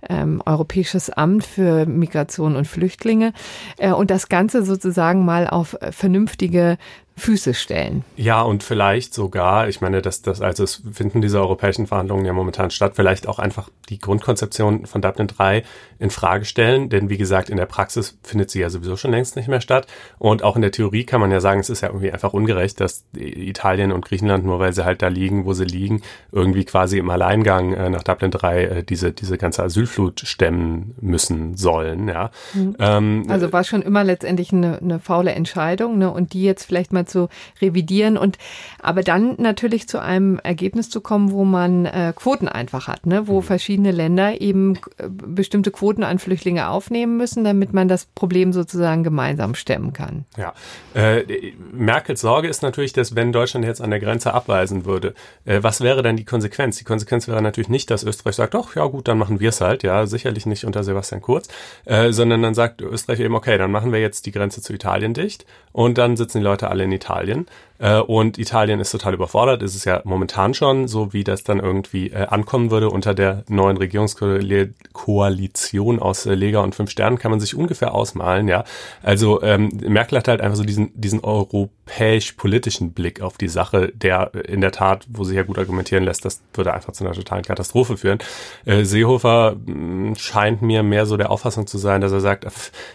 ähm, 0.09 0.43
europäisches 0.45 1.11
Amt 1.11 1.45
für 1.45 1.87
Migration 1.87 2.57
und 2.57 2.66
Flüchtlinge 2.66 3.33
äh, 3.78 3.93
und 3.93 4.11
das 4.11 4.28
Ganze 4.28 4.64
sozusagen 4.64 5.25
mal 5.25 5.47
auf 5.47 5.76
vernünftige 5.90 6.78
Füße 7.16 7.54
stellen. 7.54 8.04
Ja, 8.16 8.42
und 8.42 8.64
vielleicht 8.64 9.14
sogar, 9.14 9.68
ich 9.68 9.80
meine, 9.80 10.02
dass 10.02 10.23
das, 10.23 10.40
also 10.40 10.64
es 10.64 10.83
finden 10.92 11.23
diese 11.23 11.38
europäischen 11.38 11.87
Verhandlungen 11.87 12.25
ja 12.25 12.33
momentan 12.33 12.71
statt, 12.71 12.94
vielleicht 12.97 13.28
auch 13.28 13.38
einfach 13.38 13.68
die 13.88 13.99
Grundkonzeption 13.99 14.87
von 14.87 15.00
Dublin 15.00 15.28
3 15.28 15.62
in 16.00 16.11
Frage 16.11 16.44
stellen, 16.44 16.88
denn 16.88 17.11
wie 17.11 17.16
gesagt, 17.16 17.50
in 17.50 17.56
der 17.56 17.66
Praxis 17.66 18.18
findet 18.25 18.50
sie 18.50 18.61
ja 18.61 18.68
sowieso 18.68 18.97
schon 18.97 19.12
längst 19.12 19.37
nicht 19.37 19.49
mehr 19.49 19.61
statt. 19.61 19.87
Und 20.18 20.42
auch 20.42 20.56
in 20.56 20.62
der 20.62 20.73
Theorie 20.73 21.04
kann 21.04 21.21
man 21.21 21.30
ja 21.30 21.40
sagen, 21.40 21.61
es 21.61 21.71
ist 21.71 21.83
ja 21.83 21.88
irgendwie 21.88 22.11
einfach 22.11 22.33
ungerecht, 22.33 22.80
dass 22.80 23.04
Italien 23.14 23.92
und 23.92 24.04
Griechenland, 24.04 24.44
nur 24.44 24.59
weil 24.59 24.73
sie 24.73 24.85
halt 24.85 25.00
da 25.00 25.09
liegen, 25.09 25.44
wo 25.44 25.52
sie 25.52 25.64
liegen, 25.64 26.02
irgendwie 26.33 26.64
quasi 26.64 26.99
im 26.99 27.11
Alleingang 27.11 27.75
äh, 27.75 27.90
nach 27.90 28.02
Dublin 28.02 28.33
3 28.33 28.64
äh, 28.64 28.83
diese, 28.83 29.12
diese 29.12 29.38
ganze 29.38 29.62
Asylflut 29.62 30.21
stemmen 30.21 30.97
müssen 31.00 31.56
sollen, 31.56 32.09
ja. 32.09 32.30
Mhm. 32.54 32.76
Ähm, 32.80 33.26
also 33.28 33.52
war 33.52 33.62
schon 33.62 33.83
immer 33.83 34.02
letztendlich 34.02 34.52
eine, 34.52 34.78
eine 34.78 34.99
faule 34.99 35.33
Entscheidung, 35.33 35.99
ne? 35.99 36.11
Und 36.11 36.33
die 36.33 36.42
jetzt 36.42 36.64
vielleicht 36.64 36.92
mal 36.92 37.03
zu 37.06 37.28
revidieren 37.61 38.16
und 38.16 38.38
aber 38.80 39.02
dann 39.02 39.34
natürlich 39.38 39.88
zu 39.88 40.00
einem 40.00 40.38
Ergebnis 40.38 40.90
zu 40.90 41.00
kommen, 41.00 41.30
wo 41.30 41.44
man 41.44 41.87
äh, 41.87 42.12
Quoten 42.14 42.49
einfach 42.49 42.88
hat, 42.88 43.06
ne? 43.06 43.26
wo 43.28 43.40
mhm. 43.40 43.44
verschiedene 43.44 43.92
Länder 43.92 44.40
eben 44.40 44.76
äh, 44.99 45.08
bestimmte 45.08 45.70
Quoten 45.70 46.02
an 46.02 46.18
Flüchtlinge 46.18 46.68
aufnehmen 46.68 47.16
müssen, 47.16 47.44
damit 47.44 47.73
man 47.73 47.88
das 47.88 48.06
Problem 48.06 48.52
sozusagen 48.52 49.04
gemeinsam 49.04 49.54
stemmen 49.54 49.92
kann. 49.92 50.25
Ja, 50.37 50.54
äh, 50.94 51.52
Merkels 51.73 52.20
Sorge 52.20 52.49
ist 52.49 52.62
natürlich, 52.62 52.92
dass 52.92 53.14
wenn 53.14 53.32
Deutschland 53.32 53.64
jetzt 53.64 53.80
an 53.80 53.90
der 53.90 54.00
Grenze 54.00 54.34
abweisen 54.34 54.84
würde, 54.84 55.14
äh, 55.44 55.62
was 55.62 55.80
wäre 55.80 56.02
dann 56.02 56.16
die 56.16 56.25
Konsequenz? 56.25 56.78
Die 56.78 56.84
Konsequenz 56.84 57.28
wäre 57.28 57.42
natürlich 57.42 57.68
nicht, 57.68 57.90
dass 57.90 58.04
Österreich 58.04 58.37
sagt, 58.37 58.54
doch, 58.54 58.76
ja 58.76 58.87
gut, 58.87 59.08
dann 59.08 59.18
machen 59.18 59.40
wir 59.40 59.50
es 59.50 59.61
halt, 59.61 59.82
ja, 59.82 60.06
sicherlich 60.06 60.46
nicht 60.46 60.64
unter 60.64 60.84
Sebastian 60.84 61.20
Kurz, 61.20 61.49
äh, 61.84 62.12
sondern 62.12 62.42
dann 62.42 62.54
sagt 62.54 62.80
Österreich 62.80 63.20
eben, 63.20 63.34
okay, 63.34 63.58
dann 63.58 63.70
machen 63.70 63.92
wir 63.92 64.00
jetzt 64.00 64.26
die 64.26 64.32
Grenze 64.32 64.62
zu 64.62 64.73
Italien 64.73 65.14
dicht 65.14 65.44
und 65.73 65.99
dann 65.99 66.16
sitzen 66.16 66.38
die 66.38 66.44
Leute 66.44 66.68
alle 66.70 66.84
in 66.84 66.90
Italien. 66.94 67.46
Äh, 67.78 67.99
und 67.99 68.38
Italien 68.38 68.81
ist 68.81 68.90
total 68.90 69.14
überfordert. 69.14 69.62
Ist 69.62 69.75
es 69.75 69.85
ja 69.85 70.00
momentan 70.04 70.54
schon, 70.54 70.88
so 70.88 71.12
wie 71.12 71.25
das 71.25 71.45
dann 71.45 71.59
irgendwie 71.59 72.11
äh, 72.11 72.26
ankommen 72.26 72.71
würde 72.71 72.90
unter 72.90 73.14
der 73.14 73.45
neuen 73.49 73.76
Regierungskoalition 73.76 75.99
aus 75.99 76.26
äh, 76.26 76.35
Lega 76.35 76.61
und 76.61 76.75
Fünf 76.75 76.90
Sternen, 76.90 77.19
kann 77.19 77.31
man 77.31 77.40
sich 77.40 77.54
ungefähr 77.54 77.95
ausmalen, 77.95 78.49
ja. 78.49 78.64
Also 79.02 79.43
ähm, 79.43 79.71
Merkel 79.87 80.19
hat 80.19 80.28
halt 80.28 80.40
einfach 80.40 80.57
so 80.57 80.64
diesen, 80.64 80.90
diesen 80.95 81.21
europäisch-politischen 81.21 82.93
Blick 82.93 83.21
auf 83.21 83.38
die 83.38 83.49
Sache, 83.49 83.93
der 83.95 84.33
in 84.47 84.61
der 84.61 84.73
Tat, 84.73 85.07
wo 85.09 85.25
sich 85.25 85.37
ja 85.37 85.43
gut 85.43 85.59
argumentieren 85.59 86.04
lässt, 86.04 86.25
das 86.25 86.43
würde 86.54 86.73
einfach 86.73 86.93
zu 86.93 87.04
einer 87.04 87.14
totalen 87.14 87.45
Katastrophe 87.45 87.97
führen. 87.97 88.19
Äh, 88.64 88.85
Seehofer 88.85 89.57
mh, 89.57 89.66
hm, 89.66 90.14
scheint 90.16 90.62
mir 90.62 90.83
mehr 90.83 91.07
so 91.07 91.16
der 91.16 91.31
Auffassung 91.31 91.66
zu 91.66 91.78
sein, 91.78 92.00
dass 92.00 92.12
er 92.12 92.21
sagt, 92.21 92.47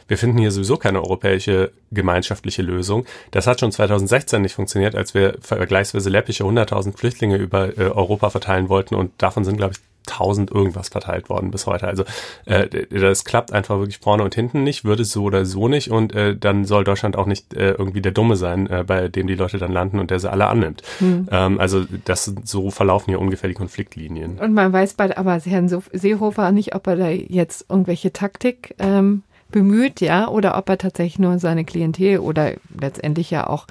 wir 0.08 0.18
finden 0.18 0.38
hier 0.38 0.52
sowieso 0.52 0.78
keine 0.78 1.02
europäische 1.02 1.72
gemeinschaftliche 1.92 2.62
Lösung. 2.62 3.06
Das 3.32 3.48
hat 3.48 3.60
schon 3.60 3.72
2016 3.72 4.42
nicht 4.42 4.54
funktioniert, 4.54 4.69
als 4.96 5.14
wir 5.14 5.38
vergleichsweise 5.42 6.10
läppische 6.10 6.44
100.000 6.44 6.98
Flüchtlinge 6.98 7.38
über 7.38 7.78
äh, 7.78 7.90
Europa 7.90 8.30
verteilen 8.30 8.70
wollten 8.70 8.96
und 8.96 9.12
davon 9.18 9.44
sind, 9.44 9.58
glaube 9.58 9.74
ich, 9.74 9.80
1000 10.08 10.52
irgendwas 10.52 10.90
verteilt 10.90 11.30
worden 11.30 11.52
bis 11.52 11.66
heute. 11.66 11.88
Also 11.88 12.04
äh, 12.46 12.68
das 12.90 13.26
klappt 13.26 13.52
einfach 13.52 13.78
wirklich 13.78 14.00
vorne 14.00 14.24
und 14.24 14.36
hinten 14.36 14.64
nicht, 14.64 14.86
würde 14.86 15.04
es 15.04 15.12
so 15.12 15.24
oder 15.24 15.46
so 15.46 15.68
nicht 15.68 15.92
und 15.92 16.14
äh, 16.16 16.36
dann 16.36 16.66
soll 16.66 16.84
Deutschland 16.84 17.16
auch 17.16 17.26
nicht 17.26 17.54
äh, 17.54 17.72
irgendwie 17.72 18.02
der 18.02 18.12
Dumme 18.12 18.36
sein, 18.36 18.68
äh, 18.68 18.84
bei 18.86 19.08
dem 19.08 19.28
die 19.28 19.36
Leute 19.36 19.58
dann 19.58 19.72
landen 19.72 20.00
und 20.00 20.12
der 20.12 20.20
sie 20.20 20.32
alle 20.32 20.48
annimmt. 20.48 20.82
Hm. 21.00 21.28
Ähm, 21.32 21.60
also 21.60 21.86
das 22.06 22.34
so 22.44 22.72
verlaufen 22.72 23.12
hier 23.12 23.20
ungefähr 23.20 23.50
die 23.50 23.56
Konfliktlinien. 23.56 24.40
Und 24.40 24.54
man 24.54 24.74
weiß 24.74 24.96
bei 24.96 25.16
aber 25.16 25.40
Herrn 25.40 25.70
Seehofer 25.70 26.52
nicht, 26.52 26.76
ob 26.76 26.88
er 26.88 26.96
da 26.96 27.10
jetzt 27.10 27.66
irgendwelche 27.70 28.12
Taktik 28.12 28.76
ähm, 28.80 29.24
bemüht, 29.52 30.02
ja, 30.02 30.28
oder 30.28 30.58
ob 30.58 30.70
er 30.70 30.78
tatsächlich 30.78 31.20
nur 31.20 31.40
seine 31.40 31.66
Klientel 31.66 32.20
oder 32.20 32.54
letztendlich 32.80 33.32
ja 33.32 33.48
auch 33.48 33.66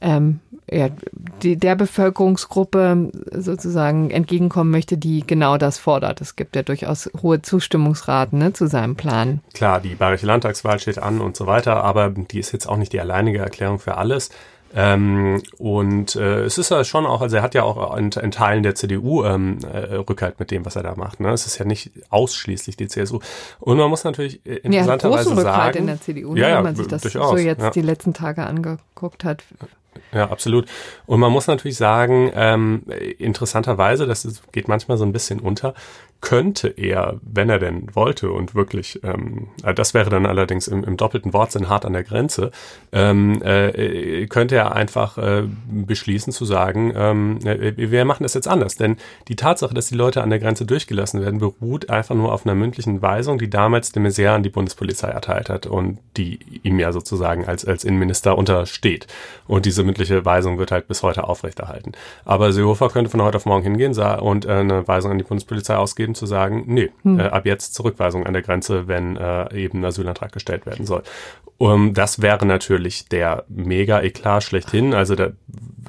ähm, 0.00 0.40
ja, 0.70 0.88
die, 1.42 1.56
der 1.56 1.76
Bevölkerungsgruppe 1.76 3.10
sozusagen 3.32 4.10
entgegenkommen 4.10 4.70
möchte, 4.70 4.98
die 4.98 5.24
genau 5.24 5.58
das 5.58 5.78
fordert. 5.78 6.20
Es 6.20 6.34
gibt 6.34 6.56
ja 6.56 6.62
durchaus 6.62 7.08
hohe 7.22 7.40
Zustimmungsraten 7.40 8.38
ne, 8.38 8.52
zu 8.52 8.66
seinem 8.66 8.96
Plan. 8.96 9.40
Klar, 9.54 9.80
die 9.80 9.94
Bayerische 9.94 10.26
Landtagswahl 10.26 10.80
steht 10.80 10.98
an 10.98 11.20
und 11.20 11.36
so 11.36 11.46
weiter, 11.46 11.84
aber 11.84 12.10
die 12.10 12.40
ist 12.40 12.52
jetzt 12.52 12.68
auch 12.68 12.76
nicht 12.76 12.92
die 12.92 13.00
alleinige 13.00 13.38
Erklärung 13.38 13.78
für 13.78 13.96
alles. 13.96 14.30
Ähm, 14.74 15.42
und 15.58 16.16
äh, 16.16 16.42
es 16.42 16.58
ist 16.58 16.70
ja 16.70 16.82
schon 16.82 17.06
auch, 17.06 17.22
also 17.22 17.36
er 17.36 17.42
hat 17.42 17.54
ja 17.54 17.62
auch 17.62 17.96
in, 17.96 18.10
in 18.10 18.30
Teilen 18.32 18.62
der 18.64 18.74
CDU 18.74 19.24
ähm, 19.24 19.58
äh, 19.62 19.94
Rückhalt 19.94 20.40
mit 20.40 20.50
dem, 20.50 20.66
was 20.66 20.74
er 20.74 20.82
da 20.82 20.96
macht. 20.96 21.20
Ne? 21.20 21.30
Es 21.30 21.46
ist 21.46 21.58
ja 21.58 21.64
nicht 21.64 21.92
ausschließlich 22.10 22.76
die 22.76 22.88
CSU. 22.88 23.20
Und 23.60 23.78
man 23.78 23.88
muss 23.88 24.02
natürlich 24.02 24.44
interessanterweise 24.44 25.30
ja, 25.30 25.36
sagen, 25.36 25.48
Rückhalt 25.48 25.76
in 25.76 25.86
der 25.86 26.00
CDU, 26.00 26.34
ne, 26.34 26.40
ja, 26.40 26.48
ja, 26.48 26.56
wenn 26.56 26.64
man 26.64 26.76
sich 26.76 26.88
das 26.88 27.02
durchaus, 27.02 27.30
so 27.30 27.36
jetzt 27.36 27.62
ja. 27.62 27.70
die 27.70 27.82
letzten 27.82 28.12
Tage 28.12 28.44
angeguckt 28.44 29.24
hat. 29.24 29.44
Ja, 30.12 30.30
absolut. 30.30 30.66
Und 31.06 31.20
man 31.20 31.32
muss 31.32 31.46
natürlich 31.46 31.76
sagen, 31.76 32.30
ähm, 32.34 32.82
interessanterweise, 33.18 34.06
das 34.06 34.24
ist, 34.24 34.52
geht 34.52 34.68
manchmal 34.68 34.96
so 34.96 35.04
ein 35.04 35.12
bisschen 35.12 35.40
unter, 35.40 35.74
könnte 36.26 36.66
er, 36.66 37.20
wenn 37.22 37.48
er 37.48 37.60
denn 37.60 37.86
wollte 37.94 38.32
und 38.32 38.56
wirklich, 38.56 38.98
ähm, 39.04 39.46
äh, 39.62 39.72
das 39.72 39.94
wäre 39.94 40.10
dann 40.10 40.26
allerdings 40.26 40.66
im, 40.66 40.82
im 40.82 40.96
doppelten 40.96 41.32
Wortsinn 41.32 41.68
hart 41.68 41.84
an 41.84 41.92
der 41.92 42.02
Grenze, 42.02 42.50
ähm, 42.90 43.40
äh, 43.44 44.26
könnte 44.26 44.56
er 44.56 44.74
einfach 44.74 45.18
äh, 45.18 45.44
beschließen 45.70 46.32
zu 46.32 46.44
sagen, 46.44 46.92
ähm, 46.96 47.38
äh, 47.44 47.74
wir 47.76 48.04
machen 48.04 48.24
das 48.24 48.34
jetzt 48.34 48.48
anders. 48.48 48.74
Denn 48.74 48.96
die 49.28 49.36
Tatsache, 49.36 49.72
dass 49.72 49.86
die 49.86 49.94
Leute 49.94 50.20
an 50.20 50.30
der 50.30 50.40
Grenze 50.40 50.66
durchgelassen 50.66 51.20
werden, 51.20 51.38
beruht 51.38 51.90
einfach 51.90 52.16
nur 52.16 52.32
auf 52.32 52.44
einer 52.44 52.56
mündlichen 52.56 53.02
Weisung, 53.02 53.38
die 53.38 53.48
damals 53.48 53.92
de 53.92 54.02
Maizière 54.02 54.34
an 54.34 54.42
die 54.42 54.50
Bundespolizei 54.50 55.06
erteilt 55.06 55.48
hat 55.48 55.66
und 55.66 55.98
die 56.16 56.40
ihm 56.64 56.80
ja 56.80 56.90
sozusagen 56.90 57.46
als, 57.46 57.64
als 57.64 57.84
Innenminister 57.84 58.36
untersteht. 58.36 59.06
Und 59.46 59.64
diese 59.64 59.84
mündliche 59.84 60.24
Weisung 60.24 60.58
wird 60.58 60.72
halt 60.72 60.88
bis 60.88 61.04
heute 61.04 61.22
aufrechterhalten. 61.22 61.92
Aber 62.24 62.52
Seehofer 62.52 62.88
könnte 62.88 63.12
von 63.12 63.22
heute 63.22 63.36
auf 63.36 63.46
morgen 63.46 63.62
hingehen 63.62 63.96
und 63.96 64.44
äh, 64.44 64.50
eine 64.50 64.88
Weisung 64.88 65.12
an 65.12 65.18
die 65.18 65.24
Bundespolizei 65.24 65.76
ausgeben, 65.76 66.15
zu 66.16 66.26
sagen, 66.26 66.64
nee, 66.66 66.90
hm. 67.02 67.20
äh, 67.20 67.24
ab 67.24 67.46
jetzt 67.46 67.74
Zurückweisung 67.74 68.26
an 68.26 68.32
der 68.32 68.42
Grenze, 68.42 68.88
wenn 68.88 69.16
äh, 69.16 69.54
eben 69.54 69.80
ein 69.80 69.84
Asylantrag 69.84 70.32
gestellt 70.32 70.66
werden 70.66 70.86
soll. 70.86 71.02
Um, 71.58 71.94
das 71.94 72.20
wäre 72.20 72.44
natürlich 72.44 73.08
der 73.08 73.44
Mega-Eklat 73.48 74.42
schlechthin. 74.42 74.92
Also 74.92 75.14
da, 75.14 75.30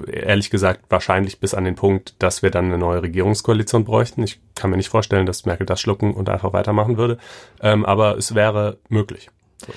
ehrlich 0.09 0.49
gesagt 0.49 0.85
wahrscheinlich 0.89 1.39
bis 1.39 1.53
an 1.53 1.65
den 1.65 1.75
Punkt, 1.75 2.15
dass 2.19 2.41
wir 2.41 2.51
dann 2.51 2.65
eine 2.65 2.77
neue 2.77 3.01
Regierungskoalition 3.01 3.83
bräuchten. 3.83 4.23
Ich 4.23 4.39
kann 4.55 4.69
mir 4.69 4.77
nicht 4.77 4.89
vorstellen, 4.89 5.25
dass 5.25 5.45
Merkel 5.45 5.65
das 5.65 5.81
schlucken 5.81 6.13
und 6.13 6.29
einfach 6.29 6.53
weitermachen 6.53 6.97
würde. 6.97 7.17
Ähm, 7.61 7.85
aber 7.85 8.17
es 8.17 8.33
wäre 8.33 8.77
möglich. 8.87 9.29
So. 9.65 9.73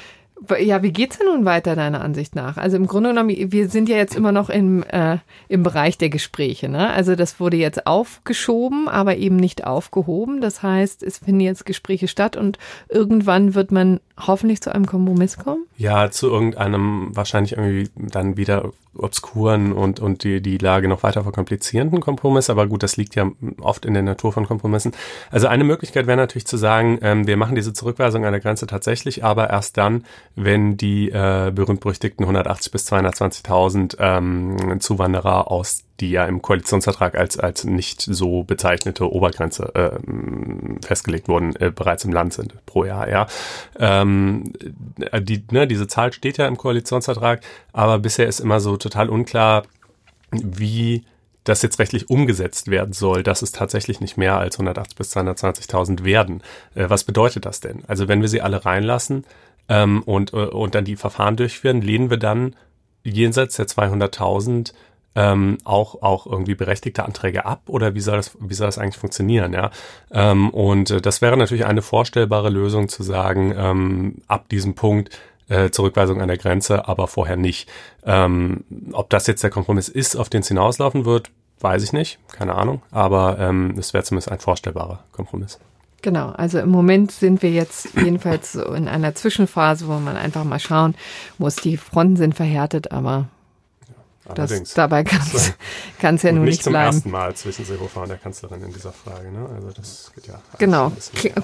Ja, 0.58 0.82
wie 0.82 0.92
geht's 0.92 1.18
denn 1.18 1.26
nun 1.26 1.44
weiter 1.44 1.76
deiner 1.76 2.02
Ansicht 2.02 2.34
nach? 2.34 2.56
Also 2.56 2.76
im 2.76 2.86
Grunde 2.86 3.10
genommen, 3.10 3.30
wir 3.30 3.68
sind 3.68 3.88
ja 3.88 3.96
jetzt 3.96 4.16
immer 4.16 4.32
noch 4.32 4.48
im, 4.48 4.82
äh, 4.84 5.18
im 5.48 5.62
Bereich 5.62 5.98
der 5.98 6.08
Gespräche. 6.08 6.68
Ne? 6.68 6.88
Also 6.90 7.14
das 7.14 7.40
wurde 7.40 7.56
jetzt 7.56 7.86
aufgeschoben, 7.86 8.88
aber 8.88 9.16
eben 9.16 9.36
nicht 9.36 9.66
aufgehoben. 9.66 10.40
Das 10.40 10.62
heißt, 10.62 11.02
es 11.02 11.18
finden 11.18 11.40
jetzt 11.40 11.66
Gespräche 11.66 12.08
statt 12.08 12.36
und 12.36 12.58
irgendwann 12.88 13.54
wird 13.54 13.70
man 13.70 14.00
hoffentlich 14.26 14.60
zu 14.60 14.74
einem 14.74 14.86
Kompromiss 14.86 15.36
kommen? 15.38 15.66
Ja, 15.76 16.10
zu 16.10 16.28
irgendeinem 16.28 17.14
wahrscheinlich 17.14 17.52
irgendwie 17.52 17.90
dann 17.96 18.36
wieder 18.36 18.70
obskuren 18.96 19.72
und, 19.72 20.00
und 20.00 20.24
die, 20.24 20.40
die 20.40 20.58
Lage 20.58 20.88
noch 20.88 21.02
weiter 21.02 21.22
verkomplizierenden 21.22 22.00
Kompromiss. 22.00 22.50
Aber 22.50 22.66
gut, 22.66 22.82
das 22.82 22.96
liegt 22.96 23.14
ja 23.14 23.30
oft 23.60 23.84
in 23.84 23.94
der 23.94 24.02
Natur 24.02 24.32
von 24.32 24.46
Kompromissen. 24.46 24.92
Also 25.30 25.46
eine 25.46 25.64
Möglichkeit 25.64 26.06
wäre 26.06 26.16
natürlich 26.16 26.46
zu 26.46 26.56
sagen, 26.56 26.98
ähm, 27.02 27.26
wir 27.26 27.36
machen 27.36 27.54
diese 27.54 27.72
Zurückweisung 27.72 28.24
an 28.24 28.32
der 28.32 28.40
Grenze 28.40 28.66
tatsächlich, 28.66 29.24
aber 29.24 29.50
erst 29.50 29.76
dann, 29.76 30.04
wenn 30.36 30.76
die 30.76 31.10
äh, 31.10 31.50
berühmt-berüchtigten 31.54 32.24
180 32.24 32.72
bis 32.72 32.90
220.000 32.90 33.96
ähm, 33.98 34.80
Zuwanderer 34.80 35.50
aus 35.50 35.84
die 36.00 36.10
ja 36.10 36.24
im 36.24 36.42
Koalitionsvertrag 36.42 37.14
als, 37.16 37.38
als 37.38 37.64
nicht 37.64 38.00
so 38.00 38.42
bezeichnete 38.42 39.10
Obergrenze 39.12 39.74
äh, 39.74 40.84
festgelegt 40.84 41.28
wurden, 41.28 41.54
äh, 41.56 41.70
bereits 41.70 42.04
im 42.04 42.12
Land 42.12 42.32
sind 42.32 42.54
pro 42.66 42.84
Jahr, 42.84 43.08
ja. 43.08 43.26
Ähm, 43.78 44.52
die, 45.20 45.44
ne, 45.50 45.66
diese 45.66 45.86
Zahl 45.86 46.12
steht 46.12 46.38
ja 46.38 46.46
im 46.46 46.56
Koalitionsvertrag, 46.56 47.42
aber 47.72 47.98
bisher 47.98 48.26
ist 48.26 48.40
immer 48.40 48.60
so 48.60 48.76
total 48.76 49.08
unklar, 49.08 49.64
wie 50.32 51.04
das 51.44 51.62
jetzt 51.62 51.78
rechtlich 51.78 52.10
umgesetzt 52.10 52.70
werden 52.70 52.92
soll, 52.92 53.22
dass 53.22 53.42
es 53.42 53.50
tatsächlich 53.50 54.00
nicht 54.00 54.16
mehr 54.16 54.36
als 54.36 54.56
180 54.56 54.96
bis 54.96 55.16
220.000 55.16 56.04
werden. 56.04 56.42
Äh, 56.74 56.88
was 56.88 57.04
bedeutet 57.04 57.46
das 57.46 57.60
denn? 57.60 57.82
Also 57.86 58.08
wenn 58.08 58.20
wir 58.20 58.28
sie 58.28 58.40
alle 58.40 58.64
reinlassen 58.64 59.24
ähm, 59.70 60.02
und, 60.02 60.34
äh, 60.34 60.36
und 60.36 60.74
dann 60.74 60.84
die 60.84 60.96
Verfahren 60.96 61.36
durchführen, 61.36 61.80
lehnen 61.80 62.10
wir 62.10 62.18
dann 62.18 62.54
jenseits 63.02 63.56
der 63.56 63.66
200.000 63.66 64.74
ähm, 65.16 65.58
auch 65.64 66.02
auch 66.02 66.26
irgendwie 66.26 66.54
berechtigte 66.54 67.04
Anträge 67.04 67.44
ab? 67.44 67.62
Oder 67.66 67.94
wie 67.94 68.00
soll 68.00 68.16
das 68.16 68.36
wie 68.38 68.54
soll 68.54 68.68
das 68.68 68.78
eigentlich 68.78 68.98
funktionieren 68.98 69.52
ja? 69.52 69.70
Ähm, 70.12 70.50
und 70.50 70.90
äh, 70.90 71.00
das 71.00 71.20
wäre 71.22 71.36
natürlich 71.36 71.66
eine 71.66 71.82
vorstellbare 71.82 72.50
Lösung 72.50 72.88
zu 72.88 73.02
sagen 73.02 73.52
ähm, 73.56 74.16
ab 74.28 74.48
diesem 74.50 74.74
Punkt 74.74 75.10
äh, 75.48 75.70
Zurückweisung 75.70 76.20
an 76.20 76.28
der 76.28 76.36
Grenze 76.36 76.86
aber 76.86 77.08
vorher 77.08 77.36
nicht. 77.36 77.68
Ähm, 78.04 78.64
ob 78.92 79.10
das 79.10 79.26
jetzt 79.26 79.42
der 79.42 79.50
Kompromiss 79.50 79.88
ist 79.88 80.14
auf 80.14 80.28
den 80.28 80.42
es 80.42 80.48
hinauslaufen 80.48 81.04
wird 81.04 81.30
weiß 81.60 81.82
ich 81.82 81.92
nicht. 81.92 82.18
Keine 82.32 82.54
Ahnung. 82.54 82.82
Aber 82.90 83.38
ähm, 83.38 83.74
es 83.78 83.92
wäre 83.92 84.02
zumindest 84.02 84.32
ein 84.32 84.40
vorstellbarer 84.40 85.04
Kompromiss 85.12 85.58
Genau, 86.02 86.30
also 86.30 86.58
im 86.58 86.70
Moment 86.70 87.12
sind 87.12 87.42
wir 87.42 87.50
jetzt 87.50 87.94
jedenfalls 87.94 88.52
so 88.52 88.72
in 88.72 88.88
einer 88.88 89.14
Zwischenphase, 89.14 89.86
wo 89.86 89.92
man 89.98 90.16
einfach 90.16 90.44
mal 90.44 90.58
schauen 90.58 90.94
muss, 91.36 91.56
die 91.56 91.76
Fronten 91.76 92.16
sind 92.16 92.34
verhärtet, 92.34 92.90
aber 92.90 93.28
Das, 94.34 94.74
dabei 94.74 95.04
kann 96.00 96.14
es 96.14 96.22
ja 96.22 96.32
nun 96.32 96.44
nicht, 96.44 96.52
nicht 96.52 96.64
zum 96.64 96.72
bleiben. 96.72 96.94
ersten 96.94 97.10
Mal 97.10 97.34
zwischen 97.34 97.64
Seehofer 97.64 98.02
und 98.02 98.08
der 98.08 98.18
Kanzlerin 98.18 98.62
in 98.62 98.72
dieser 98.72 98.92
Frage. 98.92 99.30
Ne? 99.30 99.48
Also 99.54 99.70
das 99.72 100.12
geht 100.14 100.26
ja. 100.26 100.40
Genau. 100.58 100.92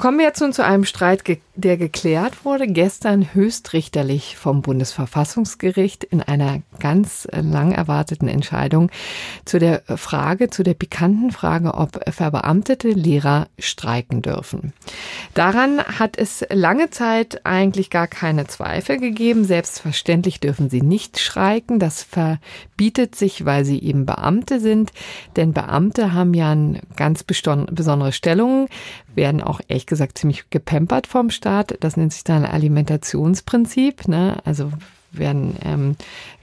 Kommen 0.00 0.18
wir 0.18 0.26
jetzt 0.26 0.40
nun 0.40 0.52
zu 0.52 0.64
einem 0.64 0.84
Streit, 0.84 1.24
der 1.54 1.76
geklärt 1.76 2.44
wurde 2.44 2.66
gestern 2.66 3.34
höchstrichterlich 3.34 4.36
vom 4.36 4.62
Bundesverfassungsgericht 4.62 6.04
in 6.04 6.22
einer 6.22 6.62
ganz 6.78 7.26
lang 7.32 7.72
erwarteten 7.72 8.28
Entscheidung 8.28 8.90
zu 9.44 9.58
der 9.58 9.82
Frage, 9.96 10.50
zu 10.50 10.62
der 10.62 10.74
pikanten 10.74 11.30
Frage, 11.30 11.74
ob 11.74 12.00
verbeamtete 12.12 12.88
Lehrer 12.90 13.48
streiken 13.58 14.22
dürfen. 14.22 14.72
Daran 15.34 15.82
hat 15.82 16.18
es 16.18 16.44
lange 16.50 16.90
Zeit 16.90 17.44
eigentlich 17.44 17.90
gar 17.90 18.06
keine 18.06 18.46
Zweifel 18.46 18.98
gegeben. 18.98 19.44
Selbstverständlich 19.44 20.40
dürfen 20.40 20.70
sie 20.70 20.82
nicht 20.82 21.18
streiken. 21.18 21.78
Das 21.78 22.02
verbietet 22.76 23.14
sich, 23.14 23.46
weil 23.46 23.64
sie 23.64 23.82
eben 23.82 24.04
Beamte 24.04 24.60
sind. 24.60 24.92
Denn 25.36 25.54
Beamte 25.54 26.12
haben 26.12 26.34
ja 26.34 26.52
eine 26.52 26.80
ganz 26.96 27.24
besondere 27.24 28.12
Stellung, 28.12 28.68
werden 29.14 29.42
auch 29.42 29.60
ehrlich 29.66 29.86
gesagt 29.86 30.18
ziemlich 30.18 30.50
gepempert 30.50 31.06
vom 31.06 31.30
Staat. 31.30 31.78
Das 31.80 31.96
nennt 31.96 32.12
sich 32.12 32.24
dann 32.24 32.44
Alimentationsprinzip. 32.44 34.08
Ne? 34.08 34.36
Also 34.44 34.72
werden 35.10 35.56
ähm, 35.64 35.96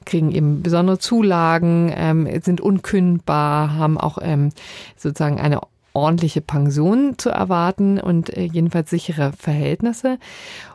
kriegen 0.06 0.32
eben 0.32 0.64
besondere 0.64 0.98
Zulagen, 0.98 1.94
ähm, 1.96 2.28
sind 2.42 2.62
unkündbar, 2.62 3.76
haben 3.76 4.00
auch 4.00 4.18
ähm, 4.20 4.50
sozusagen 4.98 5.40
eine 5.40 5.62
ordentliche 5.94 6.42
Pension 6.42 7.18
zu 7.18 7.30
erwarten 7.30 8.00
und 8.00 8.36
äh, 8.36 8.44
jedenfalls 8.44 8.90
sichere 8.90 9.32
Verhältnisse. 9.38 10.18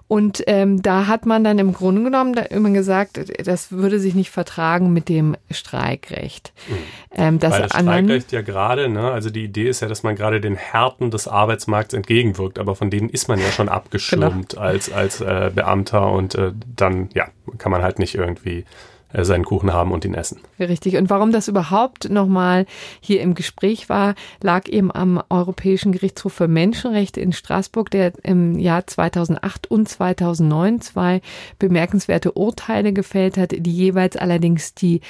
Und 0.08 0.42
ähm, 0.46 0.80
da 0.80 1.06
hat 1.06 1.26
man 1.26 1.44
dann 1.44 1.58
im 1.58 1.74
Grunde 1.74 2.02
genommen 2.02 2.32
da 2.32 2.40
immer 2.40 2.70
gesagt, 2.70 3.20
das 3.44 3.72
würde 3.72 4.00
sich 4.00 4.14
nicht 4.14 4.30
vertragen 4.30 4.90
mit 4.94 5.10
dem 5.10 5.36
Streikrecht. 5.50 6.54
Mhm. 6.66 6.74
Ähm, 7.14 7.38
das 7.38 7.52
Weil 7.52 7.62
das 7.62 7.72
Streikrecht 7.72 8.32
ja 8.32 8.40
gerade, 8.40 8.88
ne, 8.88 9.10
also 9.10 9.28
die 9.28 9.44
Idee 9.44 9.68
ist 9.68 9.80
ja, 9.80 9.88
dass 9.88 10.04
man 10.04 10.16
gerade 10.16 10.40
den 10.40 10.56
Härten 10.56 11.10
des 11.10 11.28
Arbeitsmarkts 11.28 11.92
entgegenwirkt, 11.92 12.58
aber 12.58 12.74
von 12.74 12.88
denen 12.88 13.10
ist 13.10 13.28
man 13.28 13.38
ja 13.38 13.50
schon 13.50 13.68
abgeschirmt 13.68 14.50
genau. 14.50 14.62
als, 14.62 14.90
als 14.90 15.20
äh, 15.20 15.50
Beamter 15.54 16.10
und 16.10 16.34
äh, 16.36 16.52
dann, 16.74 17.10
ja, 17.12 17.26
kann 17.58 17.70
man 17.70 17.82
halt 17.82 17.98
nicht 17.98 18.14
irgendwie 18.14 18.64
seinen 19.12 19.44
Kuchen 19.44 19.72
haben 19.72 19.92
und 19.92 20.04
ihn 20.04 20.14
essen. 20.14 20.40
Richtig. 20.58 20.96
Und 20.96 21.08
warum 21.08 21.32
das 21.32 21.48
überhaupt 21.48 22.10
nochmal 22.10 22.66
hier 23.00 23.22
im 23.22 23.34
Gespräch 23.34 23.88
war, 23.88 24.14
lag 24.42 24.68
eben 24.68 24.92
am 24.94 25.22
Europäischen 25.30 25.92
Gerichtshof 25.92 26.34
für 26.34 26.48
Menschenrechte 26.48 27.20
in 27.20 27.32
Straßburg, 27.32 27.90
der 27.90 28.12
im 28.22 28.58
Jahr 28.58 28.86
2008 28.86 29.70
und 29.70 29.88
2009 29.88 30.80
zwei 30.82 31.20
bemerkenswerte 31.58 32.32
Urteile 32.32 32.92
gefällt 32.92 33.38
hat, 33.38 33.52
die 33.52 33.72
jeweils 33.72 34.16
allerdings 34.16 34.74
die 34.74 35.00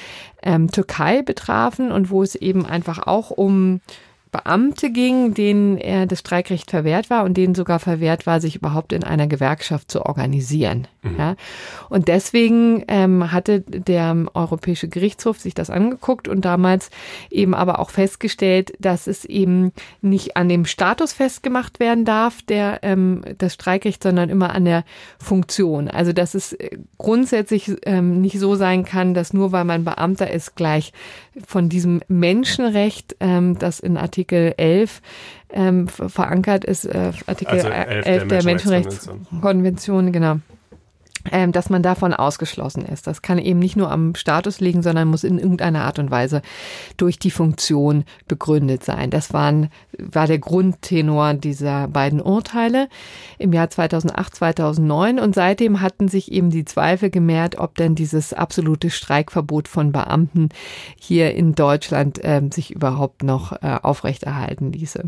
ähm, 0.42 0.70
Türkei 0.70 1.22
betrafen 1.22 1.90
und 1.90 2.10
wo 2.10 2.22
es 2.22 2.34
eben 2.36 2.64
einfach 2.64 3.06
auch 3.06 3.30
um 3.30 3.80
Beamte 4.30 4.90
ging, 4.90 5.34
denen 5.34 5.78
er 5.78 6.06
das 6.06 6.20
Streikrecht 6.20 6.70
verwehrt 6.70 7.08
war 7.08 7.24
und 7.24 7.36
denen 7.36 7.54
sogar 7.54 7.78
verwehrt 7.78 8.26
war, 8.26 8.40
sich 8.40 8.56
überhaupt 8.56 8.92
in 8.92 9.02
einer 9.02 9.26
Gewerkschaft 9.26 9.90
zu 9.90 10.04
organisieren. 10.04 10.86
Mhm. 11.02 11.16
Ja. 11.18 11.36
Und 11.88 12.08
deswegen 12.08 12.84
ähm, 12.88 13.32
hatte 13.32 13.60
der 13.60 14.26
Europäische 14.34 14.88
Gerichtshof 14.88 15.40
sich 15.40 15.54
das 15.54 15.70
angeguckt 15.70 16.28
und 16.28 16.44
damals 16.44 16.90
eben 17.30 17.54
aber 17.54 17.78
auch 17.78 17.90
festgestellt, 17.90 18.72
dass 18.78 19.06
es 19.06 19.24
eben 19.24 19.72
nicht 20.02 20.36
an 20.36 20.48
dem 20.48 20.66
Status 20.66 21.12
festgemacht 21.14 21.80
werden 21.80 22.04
darf, 22.04 22.42
der 22.42 22.80
ähm, 22.82 23.22
das 23.38 23.54
Streikrecht, 23.54 24.02
sondern 24.02 24.28
immer 24.28 24.54
an 24.54 24.66
der 24.66 24.84
Funktion. 25.18 25.88
Also 25.88 26.12
dass 26.12 26.34
es 26.34 26.52
äh, 26.52 26.76
grundsätzlich 26.98 27.72
ähm, 27.86 28.20
nicht 28.20 28.38
so 28.38 28.56
sein 28.56 28.84
kann, 28.84 29.14
dass 29.14 29.32
nur 29.32 29.52
weil 29.52 29.64
man 29.64 29.84
Beamter 29.84 30.30
ist, 30.30 30.54
gleich 30.54 30.92
von 31.46 31.68
diesem 31.68 32.02
Menschenrecht, 32.08 33.16
ähm, 33.20 33.58
das 33.58 33.80
in 33.80 33.96
Artikel 33.96 34.17
11 34.26 35.00
ähm, 35.50 35.88
verankert 35.88 36.64
ist, 36.64 36.84
äh, 36.84 37.12
Artikel 37.26 37.54
also 37.54 37.68
11, 37.68 38.06
11 38.06 38.28
der, 38.28 38.44
Menschenrechtskonvention, 38.44 40.12
genau 40.12 40.36
ähm, 41.30 41.52
dass 41.52 41.70
man 41.70 41.82
davon 41.82 42.14
ausgeschlossen 42.14 42.84
ist. 42.84 43.06
Das 43.06 43.22
kann 43.22 43.38
eben 43.38 43.58
nicht 43.58 43.76
nur 43.76 43.90
am 43.90 44.14
Status 44.14 44.60
liegen, 44.60 44.82
sondern 44.82 45.08
muss 45.08 45.24
in 45.24 45.38
irgendeiner 45.38 45.84
Art 45.84 45.98
und 45.98 46.10
Weise 46.10 46.42
durch 46.96 47.18
die 47.18 47.30
Funktion 47.30 48.04
begründet 48.26 48.84
sein. 48.84 49.10
Das 49.10 49.32
waren, 49.32 49.70
war 49.98 50.26
der 50.26 50.38
Grundtenor 50.38 51.34
dieser 51.34 51.88
beiden 51.88 52.20
Urteile 52.20 52.88
im 53.38 53.52
Jahr 53.52 53.70
2008, 53.70 54.36
2009 54.36 55.18
und 55.18 55.34
seitdem 55.34 55.80
hatten 55.80 56.08
sich 56.08 56.32
eben 56.32 56.50
die 56.50 56.64
Zweifel 56.64 57.10
gemehrt, 57.10 57.58
ob 57.58 57.76
denn 57.76 57.94
dieses 57.94 58.32
absolute 58.32 58.90
Streikverbot 58.90 59.68
von 59.68 59.92
Beamten 59.92 60.48
hier 60.98 61.34
in 61.34 61.54
Deutschland 61.54 62.22
äh, 62.24 62.42
sich 62.52 62.70
überhaupt 62.70 63.22
noch 63.22 63.52
äh, 63.52 63.78
aufrechterhalten 63.82 64.72
ließe. 64.72 65.04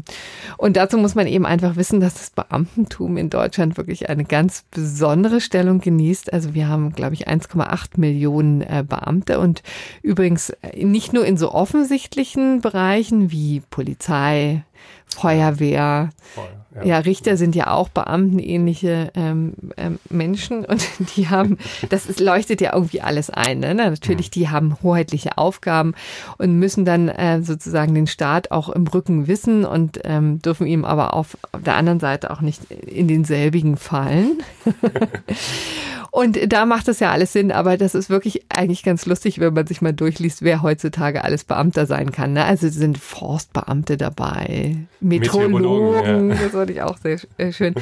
Und 0.56 0.76
dazu 0.76 0.98
muss 0.98 1.14
man 1.14 1.26
eben 1.26 1.46
einfach 1.46 1.76
wissen, 1.76 2.00
dass 2.00 2.14
das 2.14 2.30
Beamtentum 2.30 3.16
in 3.16 3.30
Deutschland 3.30 3.76
wirklich 3.76 4.08
eine 4.08 4.24
ganz 4.24 4.64
besondere 4.70 5.40
Stellung 5.40 5.80
genießt 5.80 6.00
genießt. 6.10 6.32
Also 6.32 6.54
wir 6.54 6.68
haben, 6.68 6.92
glaube 6.92 7.14
ich, 7.14 7.28
1,8 7.28 7.98
Millionen 7.98 8.62
äh, 8.62 8.84
Beamte 8.86 9.38
und 9.38 9.62
übrigens 10.02 10.50
äh, 10.50 10.84
nicht 10.84 11.12
nur 11.12 11.24
in 11.24 11.36
so 11.36 11.52
offensichtlichen 11.52 12.60
Bereichen 12.60 13.30
wie 13.30 13.62
Polizei, 13.70 14.64
Feuerwehr. 15.06 16.10
Feuer, 16.34 16.48
ja. 16.76 16.84
ja. 16.84 16.98
Richter 16.98 17.36
sind 17.36 17.56
ja 17.56 17.72
auch 17.72 17.88
beamtenähnliche 17.88 19.10
ähm, 19.14 19.54
ähm, 19.76 19.98
Menschen 20.08 20.64
und 20.64 20.86
die 21.16 21.28
haben, 21.28 21.58
das 21.88 22.06
ist, 22.06 22.20
leuchtet 22.20 22.60
ja 22.60 22.74
irgendwie 22.74 23.00
alles 23.00 23.28
ein. 23.30 23.58
Ne? 23.58 23.74
Natürlich, 23.74 24.30
die 24.30 24.48
haben 24.48 24.76
hoheitliche 24.82 25.36
Aufgaben 25.36 25.94
und 26.38 26.58
müssen 26.58 26.84
dann 26.84 27.08
äh, 27.08 27.42
sozusagen 27.42 27.94
den 27.94 28.06
Staat 28.06 28.52
auch 28.52 28.68
im 28.68 28.86
Rücken 28.86 29.26
wissen 29.26 29.64
und 29.64 30.00
ähm, 30.04 30.40
dürfen 30.40 30.66
ihm 30.66 30.84
aber 30.84 31.14
auf 31.14 31.36
der 31.58 31.74
anderen 31.74 32.00
Seite 32.00 32.30
auch 32.30 32.40
nicht 32.40 32.70
in 32.70 33.08
denselbigen 33.08 33.76
fallen. 33.76 34.38
Und 36.10 36.52
da 36.52 36.66
macht 36.66 36.88
es 36.88 37.00
ja 37.00 37.10
alles 37.12 37.32
Sinn, 37.32 37.52
aber 37.52 37.76
das 37.76 37.94
ist 37.94 38.10
wirklich 38.10 38.44
eigentlich 38.48 38.82
ganz 38.82 39.06
lustig, 39.06 39.38
wenn 39.38 39.54
man 39.54 39.66
sich 39.66 39.80
mal 39.80 39.92
durchliest, 39.92 40.42
wer 40.42 40.62
heutzutage 40.62 41.22
alles 41.22 41.44
Beamter 41.44 41.86
sein 41.86 42.10
kann. 42.10 42.32
Ne? 42.32 42.44
Also 42.44 42.68
sind 42.68 42.98
Forstbeamte 42.98 43.96
dabei, 43.96 44.76
Meteorologen, 45.00 46.30
ja. 46.30 46.36
das 46.36 46.52
fand 46.52 46.70
ich 46.70 46.82
auch 46.82 46.98
sehr 46.98 47.18
äh, 47.38 47.52
schön. 47.52 47.74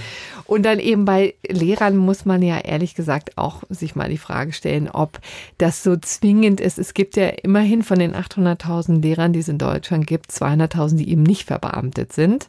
Und 0.44 0.64
dann 0.64 0.78
eben 0.78 1.04
bei 1.04 1.34
Lehrern 1.46 1.96
muss 1.96 2.26
man 2.26 2.42
ja 2.42 2.58
ehrlich 2.58 2.94
gesagt 2.94 3.38
auch 3.38 3.62
sich 3.70 3.96
mal 3.96 4.10
die 4.10 4.18
Frage 4.18 4.52
stellen, 4.52 4.88
ob 4.88 5.20
das 5.56 5.82
so 5.82 5.96
zwingend 5.96 6.60
ist. 6.60 6.78
Es 6.78 6.94
gibt 6.94 7.16
ja 7.16 7.28
immerhin 7.28 7.82
von 7.82 7.98
den 7.98 8.14
800.000 8.14 9.00
Lehrern, 9.00 9.32
die 9.32 9.40
es 9.40 9.48
in 9.48 9.58
Deutschland 9.58 10.06
gibt, 10.06 10.30
200.000, 10.30 10.96
die 10.96 11.10
eben 11.10 11.22
nicht 11.22 11.46
verbeamtet 11.46 12.12
sind, 12.12 12.48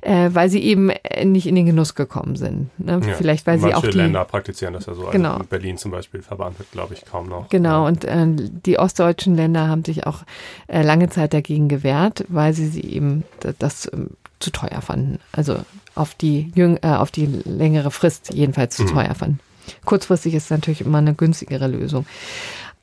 äh, 0.00 0.30
weil 0.32 0.48
sie 0.48 0.62
eben 0.62 0.90
nicht 1.24 1.46
in 1.46 1.54
den 1.54 1.66
Genuss 1.66 1.94
gekommen 1.94 2.36
sind. 2.36 2.70
Ne? 2.78 3.00
Ja, 3.06 3.14
Vielleicht 3.14 3.46
weil 3.46 3.58
sie 3.60 3.74
auch 3.74 3.82
die 3.82 3.96
Länder 3.96 4.24
praktizieren 4.24 4.74
das 4.74 4.86
ja 4.86 4.94
so. 4.94 5.03
Also 5.06 5.18
genau. 5.18 5.36
in 5.36 5.46
Berlin 5.46 5.78
zum 5.78 5.90
Beispiel 5.90 6.22
verbeamtet, 6.22 6.70
glaube 6.72 6.94
ich, 6.94 7.04
kaum 7.04 7.28
noch. 7.28 7.48
Genau. 7.48 7.86
Und 7.86 8.04
äh, 8.04 8.26
die 8.28 8.78
ostdeutschen 8.78 9.34
Länder 9.34 9.68
haben 9.68 9.84
sich 9.84 10.06
auch 10.06 10.22
äh, 10.66 10.82
lange 10.82 11.08
Zeit 11.10 11.34
dagegen 11.34 11.68
gewehrt, 11.68 12.24
weil 12.28 12.52
sie 12.54 12.68
sie 12.68 12.82
eben 12.82 13.24
das 13.58 13.90
ähm, 13.92 14.10
zu 14.40 14.50
teuer 14.50 14.80
fanden. 14.80 15.18
Also 15.32 15.58
auf 15.94 16.14
die, 16.14 16.52
Jüng 16.54 16.78
äh, 16.82 16.88
auf 16.88 17.10
die 17.10 17.26
längere 17.26 17.90
Frist 17.90 18.32
jedenfalls 18.34 18.76
zu 18.76 18.84
mhm. 18.84 18.88
teuer 18.88 19.14
fanden. 19.14 19.40
Kurzfristig 19.84 20.34
ist 20.34 20.50
natürlich 20.50 20.82
immer 20.82 20.98
eine 20.98 21.14
günstigere 21.14 21.68
Lösung. 21.68 22.06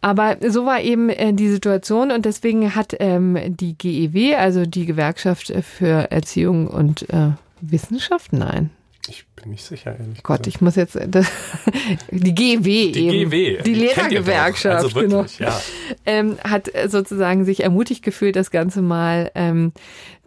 Aber 0.02 0.38
so 0.50 0.66
war 0.66 0.82
eben 0.82 1.10
äh, 1.10 1.34
die 1.34 1.50
Situation 1.50 2.12
und 2.12 2.26
deswegen 2.26 2.76
hat 2.76 2.96
ähm, 3.00 3.38
die 3.56 3.78
GEW, 3.78 4.36
also 4.36 4.66
die 4.66 4.88
Gewerkschaft 4.88 5.54
für 5.62 6.10
Erziehung 6.12 6.68
und 6.68 7.08
äh, 7.12 7.32
Wissenschaft, 7.62 8.34
nein, 8.34 8.72
ich 9.08 9.26
bin 9.42 9.52
nicht 9.52 9.64
sicher, 9.64 9.96
ehrlich 9.98 10.24
Gott, 10.24 10.44
gesagt. 10.44 10.48
ich 10.48 10.62
muss 10.62 10.76
jetzt 10.76 10.98
das, 11.08 11.28
die 12.12 12.36
GW 12.36 12.92
die 12.92 13.08
eben, 13.08 13.30
GW, 13.30 13.62
die 13.64 13.74
Lehrergewerkschaft, 13.74 14.84
also 14.84 14.96
wirklich, 14.96 15.38
genau, 15.38 15.50
ja. 15.50 15.62
ähm, 16.06 16.38
hat 16.44 16.72
sozusagen 16.88 17.46
sich 17.46 17.64
ermutigt 17.64 18.04
gefühlt, 18.04 18.36
das 18.36 18.52
Ganze 18.52 18.82
mal 18.82 19.32
ähm, 19.36 19.74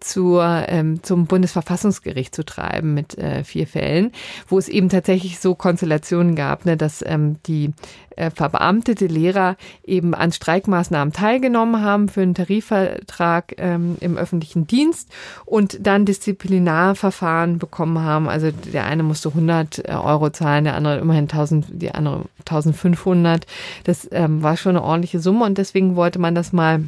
zur, 0.05 0.64
ähm, 0.68 1.03
zum 1.03 1.27
Bundesverfassungsgericht 1.27 2.35
zu 2.35 2.44
treiben 2.44 2.92
mit 2.92 3.16
äh, 3.16 3.42
vier 3.42 3.66
Fällen, 3.66 4.12
wo 4.48 4.59
es 4.59 4.68
eben 4.68 4.90
tatsächlich 4.90 5.38
so 5.38 5.55
Konstellationen 5.55 6.37
gab, 6.37 6.66
ne, 6.66 6.77
dass 6.77 7.03
ähm, 7.07 7.37
die 7.46 7.72
äh, 8.16 8.31
verbeamtete 8.31 9.07
Lehrer 9.07 9.57
eben 9.85 10.14
an 10.14 10.31
Streikmaßnahmen 10.31 11.12
teilgenommen 11.12 11.83
haben 11.83 12.09
für 12.09 12.20
einen 12.20 12.35
Tarifvertrag 12.35 13.55
ähm, 13.59 13.96
im 14.00 14.16
öffentlichen 14.16 14.66
Dienst 14.66 15.11
und 15.46 15.79
dann 15.87 16.05
Disziplinarverfahren 16.05 17.59
bekommen 17.59 18.00
haben. 18.00 18.29
Also 18.29 18.50
der 18.50 18.85
eine 18.85 19.03
musste 19.05 19.29
100 19.31 19.88
äh, 19.88 19.93
Euro 19.93 20.31
zahlen, 20.31 20.64
der 20.64 20.75
andere 20.75 20.99
immerhin 20.99 21.25
1000, 21.25 21.67
die 21.71 21.95
andere 21.95 22.25
1500. 22.40 23.47
Das 23.85 24.09
ähm, 24.12 24.43
war 24.43 24.57
schon 24.57 24.77
eine 24.77 24.85
ordentliche 24.85 25.21
Summe 25.21 25.45
und 25.45 25.59
deswegen 25.59 25.97
wollte 25.97 26.19
man 26.19 26.35
das 26.35 26.53
mal 26.53 26.85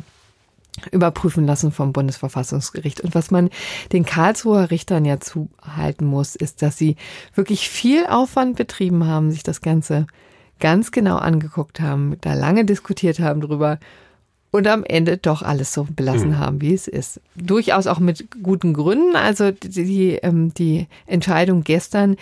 überprüfen 0.90 1.46
lassen 1.46 1.72
vom 1.72 1.92
Bundesverfassungsgericht. 1.92 3.00
Und 3.00 3.14
was 3.14 3.30
man 3.30 3.50
den 3.92 4.04
Karlsruher 4.04 4.70
Richtern 4.70 5.04
ja 5.04 5.20
zuhalten 5.20 6.06
muss, 6.06 6.36
ist, 6.36 6.62
dass 6.62 6.76
sie 6.76 6.96
wirklich 7.34 7.68
viel 7.68 8.06
Aufwand 8.06 8.56
betrieben 8.56 9.06
haben, 9.06 9.30
sich 9.30 9.42
das 9.42 9.60
Ganze 9.60 10.06
ganz 10.60 10.90
genau 10.90 11.16
angeguckt 11.16 11.80
haben, 11.80 12.16
da 12.20 12.34
lange 12.34 12.64
diskutiert 12.64 13.20
haben 13.20 13.40
drüber 13.40 13.78
und 14.56 14.66
am 14.66 14.84
Ende 14.84 15.18
doch 15.18 15.42
alles 15.42 15.72
so 15.72 15.86
belassen 15.88 16.30
mhm. 16.30 16.38
haben, 16.38 16.60
wie 16.60 16.74
es 16.74 16.88
ist. 16.88 17.20
Durchaus 17.36 17.86
auch 17.86 17.98
mit 17.98 18.28
guten 18.42 18.72
Gründen. 18.72 19.14
Also 19.14 19.50
die, 19.50 19.68
die, 19.68 20.10
ähm, 20.22 20.52
die 20.54 20.86
Entscheidung 21.06 21.62
gestern 21.62 22.16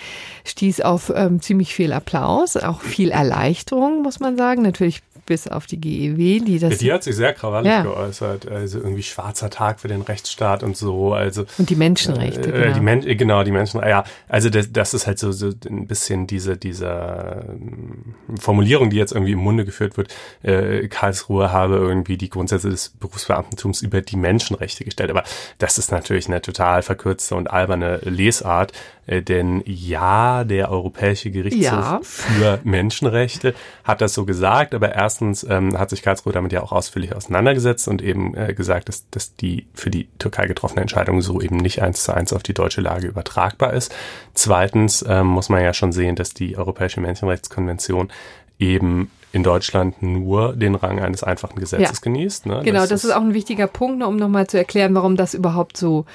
stieß 0.44 0.80
auf 0.80 1.12
ähm, 1.14 1.40
ziemlich 1.40 1.74
viel 1.74 1.92
Applaus, 1.92 2.56
auch 2.56 2.80
viel 2.80 3.10
Erleichterung, 3.10 4.02
muss 4.02 4.20
man 4.20 4.36
sagen. 4.36 4.62
Natürlich 4.62 5.02
bis 5.26 5.48
auf 5.48 5.66
die 5.66 5.80
GEW, 5.80 6.40
die 6.44 6.58
das. 6.58 6.78
Die 6.78 6.92
hat 6.92 7.02
sich 7.02 7.16
sehr 7.16 7.32
krawallig 7.32 7.70
ja. 7.70 7.82
geäußert. 7.82 8.50
Also 8.50 8.78
irgendwie 8.78 9.02
schwarzer 9.02 9.50
Tag 9.50 9.80
für 9.80 9.88
den 9.88 10.02
Rechtsstaat 10.02 10.62
und 10.62 10.76
so. 10.76 11.14
Also 11.14 11.44
und 11.58 11.70
die 11.70 11.76
Menschenrechte. 11.76 12.52
Äh, 12.52 12.62
genau. 12.62 12.74
Die 12.74 12.80
Men 12.80 13.18
genau, 13.18 13.44
die 13.44 13.50
Menschenrechte. 13.50 13.90
Ja, 13.90 14.04
also 14.28 14.50
das, 14.50 14.72
das 14.72 14.94
ist 14.94 15.06
halt 15.06 15.18
so, 15.18 15.32
so 15.32 15.50
ein 15.68 15.86
bisschen 15.86 16.26
diese 16.26 16.56
diese 16.56 17.44
ähm, 17.48 18.14
Formulierung, 18.38 18.90
die 18.90 18.96
jetzt 18.96 19.12
irgendwie 19.12 19.32
im 19.32 19.40
Munde 19.40 19.64
geführt 19.64 19.96
wird. 19.96 20.14
Äh, 20.42 20.88
Karlsruhe 20.88 21.52
habe 21.52 21.76
irgendwie 21.76 22.16
die 22.16 22.28
Grundsätze 22.28 22.70
des 22.70 22.90
Berufsbeamtentums 22.90 23.82
über 23.82 24.00
die 24.00 24.16
Menschenrechte 24.16 24.84
gestellt. 24.84 25.10
Aber 25.10 25.24
das 25.58 25.78
ist 25.78 25.92
natürlich 25.92 26.28
eine 26.28 26.40
total 26.42 26.82
verkürzte 26.82 27.34
und 27.34 27.50
alberne 27.50 27.98
Lesart. 28.04 28.72
Äh, 29.06 29.22
denn 29.22 29.62
ja, 29.66 30.44
der 30.44 30.70
Europäische 30.70 31.30
Gerichtshof 31.30 31.62
ja. 31.62 32.00
für 32.02 32.60
Menschenrechte 32.64 33.54
hat 33.84 34.00
das 34.00 34.14
so 34.14 34.24
gesagt, 34.24 34.74
aber 34.74 34.94
erstens 34.94 35.44
ähm, 35.48 35.78
hat 35.78 35.90
sich 35.90 36.02
Karlsruhe 36.02 36.32
damit 36.32 36.52
ja 36.52 36.62
auch 36.62 36.72
ausführlich 36.72 37.14
auseinandergesetzt 37.14 37.88
und 37.88 38.02
eben 38.02 38.34
äh, 38.34 38.54
gesagt, 38.54 38.88
dass, 38.88 39.08
dass 39.10 39.36
die 39.36 39.66
für 39.74 39.90
die 39.90 40.08
Türkei 40.18 40.46
getroffene 40.46 40.82
Entscheidung 40.82 41.20
so 41.20 41.40
eben 41.40 41.56
nicht 41.56 41.82
eins 41.82 42.04
zu 42.04 42.14
eins 42.14 42.32
auf 42.32 42.42
die 42.42 42.54
deutsche 42.54 42.80
Lage 42.80 43.06
übertragbar 43.06 43.72
ist. 43.72 43.94
Zweitens 44.34 45.04
ähm, 45.06 45.26
muss 45.26 45.48
man 45.48 45.62
ja 45.62 45.74
schon 45.74 45.92
sehen, 45.92 46.16
dass 46.16 46.34
die 46.34 46.56
Europäische 46.56 47.00
Menschenrechtskonvention 47.00 48.10
eben 48.58 49.10
in 49.32 49.42
Deutschland 49.42 50.00
nur 50.00 50.54
den 50.54 50.76
Rang 50.76 51.00
eines 51.00 51.24
einfachen 51.24 51.58
Gesetzes 51.58 51.98
ja. 51.98 52.02
genießt. 52.02 52.46
Ne? 52.46 52.62
Genau, 52.64 52.80
das, 52.80 52.90
das 52.90 53.04
ist 53.04 53.10
auch 53.10 53.20
ein 53.20 53.34
wichtiger 53.34 53.66
Punkt, 53.66 53.98
ne, 53.98 54.06
um 54.06 54.16
nochmal 54.16 54.46
zu 54.46 54.56
erklären, 54.56 54.94
warum 54.94 55.16
das 55.16 55.34
überhaupt 55.34 55.76
so 55.76 56.06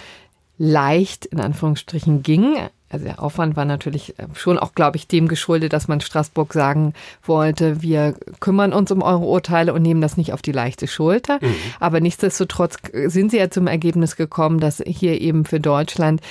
leicht 0.57 1.25
in 1.25 1.39
Anführungsstrichen 1.39 2.23
ging 2.23 2.55
also 2.89 3.05
der 3.05 3.21
Aufwand 3.21 3.55
war 3.55 3.65
natürlich 3.65 4.17
äh, 4.17 4.25
schon 4.33 4.57
auch, 4.57 4.73
glaube 4.73 4.97
ich, 4.97 5.07
dem 5.07 5.27
geschuldet, 5.27 5.73
dass 5.73 5.87
man 5.87 6.01
Straßburg 6.01 6.53
sagen 6.53 6.93
wollte, 7.23 7.81
wir 7.81 8.15
kümmern 8.39 8.73
uns 8.73 8.91
um 8.91 9.03
eure 9.03 9.25
Urteile 9.25 9.73
und 9.73 9.83
nehmen 9.83 10.01
das 10.01 10.17
nicht 10.17 10.33
auf 10.33 10.41
die 10.41 10.51
leichte 10.51 10.87
Schulter. 10.87 11.39
Mhm. 11.41 11.53
Aber 11.79 11.99
nichtsdestotrotz 11.99 12.77
sind 13.05 13.31
sie 13.31 13.37
ja 13.37 13.49
zum 13.49 13.67
Ergebnis 13.67 14.15
gekommen, 14.15 14.59
dass 14.59 14.81
hier 14.85 15.21
eben 15.21 15.45
für 15.45 15.59
Deutschland 15.59 16.21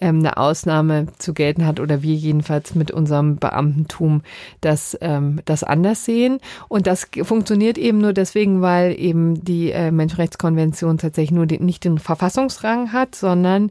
ähm, 0.00 0.18
eine 0.18 0.36
Ausnahme 0.36 1.06
zu 1.18 1.34
gelten 1.34 1.66
hat 1.66 1.78
oder 1.78 2.02
wir 2.02 2.14
jedenfalls 2.14 2.74
mit 2.74 2.90
unserem 2.90 3.36
Beamtentum 3.36 4.22
das, 4.60 4.98
ähm, 5.00 5.40
das 5.44 5.62
anders 5.62 6.04
sehen. 6.04 6.40
Und 6.68 6.86
das 6.86 7.06
funktioniert 7.22 7.78
eben 7.78 7.98
nur 7.98 8.12
deswegen, 8.12 8.60
weil 8.60 8.98
eben 8.98 9.44
die 9.44 9.70
äh, 9.70 9.92
Menschenrechtskonvention 9.92 10.98
tatsächlich 10.98 11.32
nur 11.32 11.46
den, 11.46 11.64
nicht 11.64 11.84
den 11.84 11.98
Verfassungsrang 11.98 12.92
hat, 12.92 13.14
sondern 13.14 13.70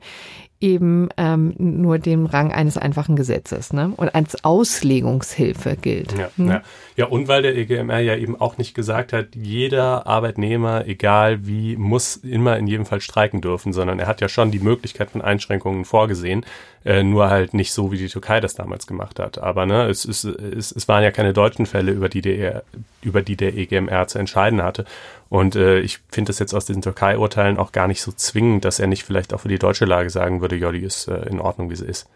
eben 0.60 1.10
ähm, 1.17 1.54
nur 1.58 2.00
dem 2.00 2.26
Rang 2.26 2.52
eines 2.52 2.78
einfachen 2.78 3.15
Gesetzes 3.15 3.74
ne? 3.74 3.93
und 3.96 4.15
als 4.15 4.43
Auslegungshilfe 4.43 5.76
gilt. 5.76 6.17
Ja, 6.17 6.30
hm? 6.36 6.48
ja. 6.48 6.62
ja, 6.96 7.06
und 7.06 7.28
weil 7.28 7.43
der 7.43 7.56
EGMR 7.56 8.00
ja 8.00 8.15
eben 8.15 8.39
auch 8.39 8.58
nicht 8.58 8.74
gesagt 8.74 9.13
hat, 9.13 9.36
jeder 9.36 10.08
Arbeitnehmer, 10.08 10.88
egal 10.88 11.46
wie, 11.46 11.76
muss 11.76 12.15
immer 12.15 12.58
in 12.58 12.65
jedem 12.65 12.86
Fall 12.86 13.02
streiken 13.02 13.41
dürfen, 13.41 13.72
sondern 13.72 14.00
er 14.00 14.08
hat 14.08 14.20
ja 14.20 14.30
schon 14.30 14.50
die 14.50 14.60
Möglichkeit 14.60 15.12
von 15.12 15.22
Einschränkungen 15.22 15.86
vorgesehen, 15.86 16.43
äh, 16.88 17.04
nur 17.04 17.30
halt 17.30 17.54
nicht 17.54 17.73
so, 17.73 17.91
wie 17.91 17.97
die 17.97 18.08
Türkei 18.08 18.39
das 18.39 18.56
damals 18.56 18.88
gemacht 18.88 19.19
hat. 19.19 19.39
Aber 19.39 19.65
ne, 19.65 19.88
es, 19.88 20.06
es, 20.06 20.23
es, 20.23 20.71
es 20.71 20.88
waren 20.88 21.04
ja 21.04 21.12
keine 21.12 21.34
deutschen 21.34 21.65
Fälle, 21.65 21.91
über 21.91 22.08
die 22.08 22.21
der, 22.21 22.63
über 23.02 23.21
die 23.21 23.36
der 23.36 23.58
EGMR 23.58 24.08
zu 24.08 24.19
entscheiden 24.19 24.63
hatte. 24.63 24.86
Und 25.28 25.58
äh, 25.58 25.80
ich 25.80 26.00
finde 26.10 26.30
das 26.30 26.39
jetzt 26.39 26.54
aus 26.54 26.65
diesen 26.65 26.82
Türkei-Urteilen 26.82 27.58
auch 27.58 27.73
gar 27.73 27.89
nicht 27.89 28.02
so 28.02 28.13
zwingend, 28.13 28.63
dass 28.63 28.80
er 28.80 28.88
nicht 28.88 29.04
vielleicht 29.04 29.34
auch 29.34 29.41
für 29.41 29.50
die 29.50 29.60
deutsche 29.60 29.84
Lage 29.84 30.10
sagen 30.10 30.39
würde, 30.39 30.56
ja, 30.56 30.71
die 30.71 30.80
ist 30.80 31.10
äh, 31.10 31.28
in 31.28 31.41
Ordnung, 31.41 31.69
wie 31.69 31.76
sie 31.76 31.86
ist. 31.86 32.08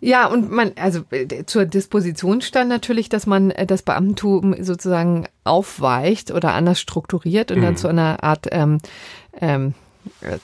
Ja, 0.00 0.26
und 0.26 0.52
man, 0.52 0.70
also 0.76 1.00
äh, 1.10 1.44
zur 1.44 1.64
Disposition 1.64 2.42
stand 2.42 2.68
natürlich, 2.68 3.08
dass 3.08 3.26
man 3.26 3.50
äh, 3.50 3.66
das 3.66 3.82
Beamtentum 3.82 4.54
sozusagen 4.62 5.26
aufweicht 5.42 6.30
oder 6.30 6.52
anders 6.52 6.78
strukturiert 6.78 7.50
und 7.50 7.58
mhm. 7.58 7.62
dann 7.62 7.76
zu 7.76 7.88
einer 7.88 8.22
Art 8.22 8.46
ähm, 8.52 8.78
ähm, 9.40 9.74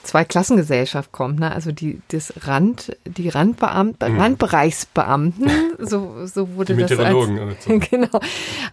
Zweiklassengesellschaft 0.03 1.11
kommt, 1.11 1.39
ne? 1.39 1.51
Also 1.51 1.71
die 1.71 2.01
das 2.09 2.33
Rand, 2.45 2.97
die 3.05 3.29
Randbeamten, 3.29 4.13
mhm. 4.13 4.19
Randbereichsbeamten, 4.19 5.49
so, 5.79 6.25
so 6.25 6.55
wurde 6.55 6.75
die 6.75 6.81
das 6.81 6.97
als, 6.97 7.15
so. 7.59 7.79
genau, 7.89 8.19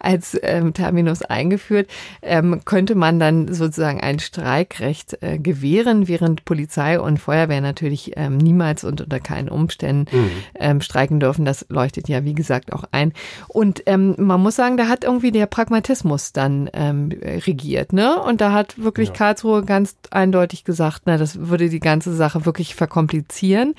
als 0.01 0.39
ähm, 0.43 0.75
Terminus 0.75 1.23
eingeführt, 1.23 1.89
ähm, 2.23 2.63
könnte 2.65 2.95
man 2.95 3.21
dann 3.21 3.53
sozusagen 3.53 4.01
ein 4.01 4.19
Streikrecht 4.19 5.23
äh, 5.23 5.39
gewähren, 5.39 6.09
während 6.09 6.45
Polizei 6.45 6.99
und 6.99 7.19
Feuerwehr 7.19 7.61
natürlich 7.61 8.13
ähm, 8.17 8.39
niemals 8.39 8.85
und 8.85 9.01
unter 9.03 9.21
keinen 9.21 9.49
Umständen 9.49 10.07
mhm. 10.17 10.31
ähm, 10.55 10.81
streiken 10.81 11.21
dürfen. 11.21 11.45
Das 11.45 11.67
leuchtet 11.69 12.09
ja, 12.09 12.25
wie 12.25 12.35
gesagt, 12.35 12.73
auch 12.73 12.85
ein. 12.93 13.13
Und 13.49 13.83
ähm, 13.87 14.15
man 14.19 14.41
muss 14.41 14.57
sagen, 14.57 14.77
da 14.77 14.89
hat 14.89 15.05
irgendwie 15.05 15.33
der 15.33 15.47
Pragmatismus 15.47 16.33
dann 16.33 16.71
ähm, 16.73 17.11
regiert, 17.23 17.93
ne? 17.93 18.21
Und 18.21 18.41
da 18.41 18.53
hat 18.53 18.79
wirklich 18.79 19.09
ja. 19.09 19.15
Karlsruhe 19.15 19.65
ganz 19.65 19.97
eindeutig 20.11 20.65
gesagt, 20.65 20.78
sagt, 20.79 21.03
na, 21.05 21.19
das 21.19 21.49
würde 21.49 21.69
die 21.69 21.81
ganze 21.81 22.15
Sache 22.15 22.47
wirklich 22.47 22.75
verkomplizieren, 22.75 23.75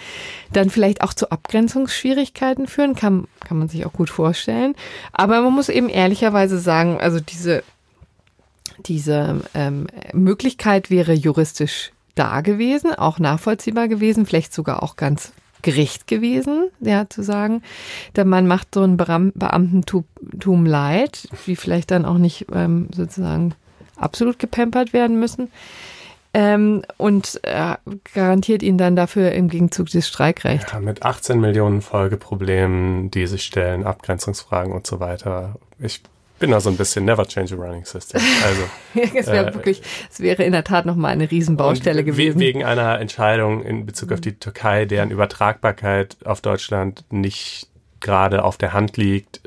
dann 0.54 0.70
vielleicht 0.70 1.02
auch 1.02 1.16
zu 1.16 1.32
Abgrenzungsschwierigkeiten 1.32 2.68
führen, 2.68 2.94
kann, 2.94 3.28
kann 3.40 3.58
man 3.58 3.68
sich 3.68 3.88
auch 3.88 3.94
gut 3.94 4.12
vorstellen. 4.12 4.76
Aber 5.12 5.42
man 5.42 5.54
muss 5.54 5.70
eben 5.70 5.90
ehrlicherweise 5.90 6.60
sagen, 6.60 7.00
also 7.02 7.20
diese, 7.20 7.64
diese 8.86 9.42
ähm, 9.56 9.88
Möglichkeit 10.14 10.92
wäre 10.92 11.14
juristisch 11.14 11.92
da 12.14 12.42
gewesen, 12.42 12.94
auch 12.94 13.18
nachvollziehbar 13.18 13.88
gewesen, 13.88 14.28
vielleicht 14.28 14.54
sogar 14.54 14.84
auch 14.84 14.96
ganz 14.96 15.32
gerecht 15.62 16.08
gewesen, 16.08 16.70
ja, 16.80 17.10
zu 17.10 17.22
sagen, 17.24 17.62
denn 18.16 18.30
man 18.30 18.48
macht 18.48 18.74
so 18.74 18.84
ein 18.84 18.98
Beamtentum 18.98 20.66
leid, 20.66 21.28
die 21.48 21.56
vielleicht 21.56 21.92
dann 21.92 22.06
auch 22.06 22.18
nicht 22.18 22.48
ähm, 22.54 22.88
sozusagen 22.94 23.56
absolut 23.98 24.40
gepampert 24.40 24.94
werden 24.94 25.20
müssen 25.20 25.50
ähm, 26.34 26.84
und 26.98 27.39
äh, 27.44 27.76
garantiert 28.13 28.62
ihnen 28.63 28.78
dann 28.78 28.96
dafür 28.96 29.32
im 29.32 29.50
Gegenzug 29.50 29.89
das 29.89 30.08
Streikrecht. 30.08 30.72
Ja, 30.72 30.80
mit 30.80 31.04
18 31.04 31.39
Millionen 31.39 31.82
Folgeproblemen, 31.82 33.10
die 33.12 33.26
sich 33.28 33.44
stellen, 33.44 33.84
Abgrenzungsfragen 33.84 34.74
und 34.74 34.86
so 34.86 35.00
weiter. 35.00 35.56
Ich 35.80 36.02
bin 36.39 36.52
da 36.52 36.60
so 36.60 36.70
ein 36.70 36.78
bisschen 36.78 37.06
never 37.06 37.28
change 37.28 37.54
a 37.54 37.58
running 37.58 37.86
system. 37.86 38.22
Also 38.44 39.15
es 39.18 39.28
wäre 39.28 39.50
äh, 39.50 39.54
wirklich, 39.54 39.82
es 40.10 40.20
wäre 40.20 40.44
in 40.44 40.54
der 40.54 40.63
Tat 40.63 40.86
noch 40.86 40.96
mal 40.96 41.10
eine 41.10 41.30
Riesenbaustelle 41.30 42.04
gewesen. 42.04 42.39
Wegen 42.39 42.63
einer 42.63 43.00
Entscheidung 43.00 43.63
in 43.63 43.86
Bezug 43.86 44.12
auf 44.12 44.22
die 44.22 44.34
Türkei, 44.34 44.86
deren 44.86 45.12
Übertragbarkeit 45.12 46.18
auf 46.26 46.42
Deutschland 46.42 47.04
nicht 47.12 47.68
gerade 48.02 48.44
auf 48.44 48.58
der 48.58 48.74
Hand 48.74 48.98
liegt, 48.98 49.42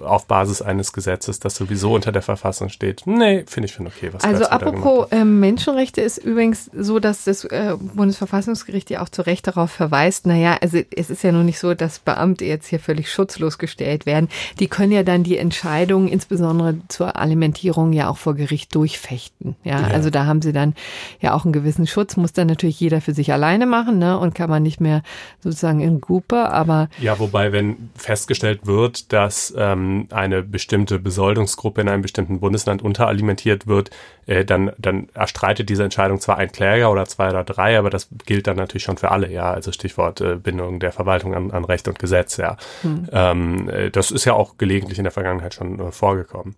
auf 0.00 0.26
Basis 0.26 0.62
eines 0.62 0.92
Gesetzes, 0.92 1.40
das 1.40 1.56
sowieso 1.56 1.94
unter 1.94 2.12
der 2.12 2.22
Verfassung 2.22 2.68
steht. 2.68 3.02
Nee, 3.06 3.44
finde 3.46 3.66
ich 3.66 3.74
schon 3.74 3.86
okay. 3.86 4.10
Was 4.12 4.24
also 4.24 4.44
apropos 4.46 5.10
äh, 5.12 5.24
Menschenrechte 5.24 6.00
ist 6.00 6.18
übrigens 6.18 6.70
so, 6.76 6.98
dass 6.98 7.24
das 7.24 7.44
äh, 7.44 7.74
Bundesverfassungsgericht 7.78 8.90
ja 8.90 9.02
auch 9.02 9.08
zu 9.08 9.22
Recht 9.22 9.46
darauf 9.46 9.70
verweist, 9.70 10.26
naja, 10.26 10.58
also 10.60 10.78
es 10.94 11.10
ist 11.10 11.22
ja 11.22 11.32
nun 11.32 11.46
nicht 11.46 11.58
so, 11.58 11.74
dass 11.74 11.98
Beamte 11.98 12.44
jetzt 12.44 12.66
hier 12.68 12.80
völlig 12.80 13.10
schutzlos 13.10 13.58
gestellt 13.58 14.06
werden. 14.06 14.28
Die 14.58 14.68
können 14.68 14.92
ja 14.92 15.02
dann 15.02 15.22
die 15.22 15.38
Entscheidung, 15.38 16.08
insbesondere 16.08 16.76
zur 16.88 17.16
Alimentierung, 17.16 17.92
ja 17.92 18.08
auch 18.08 18.18
vor 18.18 18.34
Gericht 18.34 18.74
durchfechten. 18.74 19.56
Ja, 19.64 19.80
ja. 19.80 19.86
also 19.88 20.10
da 20.10 20.26
haben 20.26 20.42
sie 20.42 20.52
dann 20.52 20.74
ja 21.20 21.34
auch 21.34 21.44
einen 21.44 21.52
gewissen 21.52 21.86
Schutz, 21.86 22.16
muss 22.16 22.32
dann 22.32 22.46
natürlich 22.46 22.80
jeder 22.80 23.00
für 23.00 23.14
sich 23.14 23.32
alleine 23.32 23.66
machen, 23.66 23.98
ne, 23.98 24.18
und 24.18 24.34
kann 24.34 24.50
man 24.50 24.62
nicht 24.62 24.80
mehr 24.80 25.02
sozusagen 25.40 25.80
in 25.80 26.00
Gruppe, 26.00 26.50
aber. 26.50 26.88
Ja, 27.00 27.18
wobei, 27.18 27.52
wenn 27.52 27.85
festgestellt 27.94 28.66
wird, 28.66 29.12
dass 29.12 29.54
ähm, 29.56 30.08
eine 30.10 30.42
bestimmte 30.42 30.98
Besoldungsgruppe 30.98 31.80
in 31.80 31.88
einem 31.88 32.02
bestimmten 32.02 32.40
Bundesland 32.40 32.82
unteralimentiert 32.82 33.66
wird, 33.66 33.90
äh, 34.26 34.44
dann, 34.44 34.72
dann 34.78 35.08
erstreitet 35.14 35.68
diese 35.68 35.84
Entscheidung 35.84 36.20
zwar 36.20 36.38
ein 36.38 36.50
Kläger 36.50 36.90
oder 36.90 37.06
zwei 37.06 37.30
oder 37.30 37.44
drei, 37.44 37.78
aber 37.78 37.90
das 37.90 38.08
gilt 38.26 38.46
dann 38.46 38.56
natürlich 38.56 38.82
schon 38.84 38.96
für 38.96 39.10
alle, 39.10 39.30
ja. 39.30 39.52
Also 39.52 39.72
Stichwort 39.72 40.20
äh, 40.20 40.36
Bindung 40.36 40.80
der 40.80 40.92
Verwaltung 40.92 41.34
an, 41.34 41.50
an 41.50 41.64
Recht 41.64 41.88
und 41.88 41.98
Gesetz, 41.98 42.36
ja. 42.36 42.56
Hm. 42.82 43.08
Ähm, 43.12 43.68
äh, 43.68 43.90
das 43.90 44.10
ist 44.10 44.24
ja 44.24 44.32
auch 44.34 44.58
gelegentlich 44.58 44.98
in 44.98 45.04
der 45.04 45.12
Vergangenheit 45.12 45.54
schon 45.54 45.78
äh, 45.78 45.92
vorgekommen. 45.92 46.56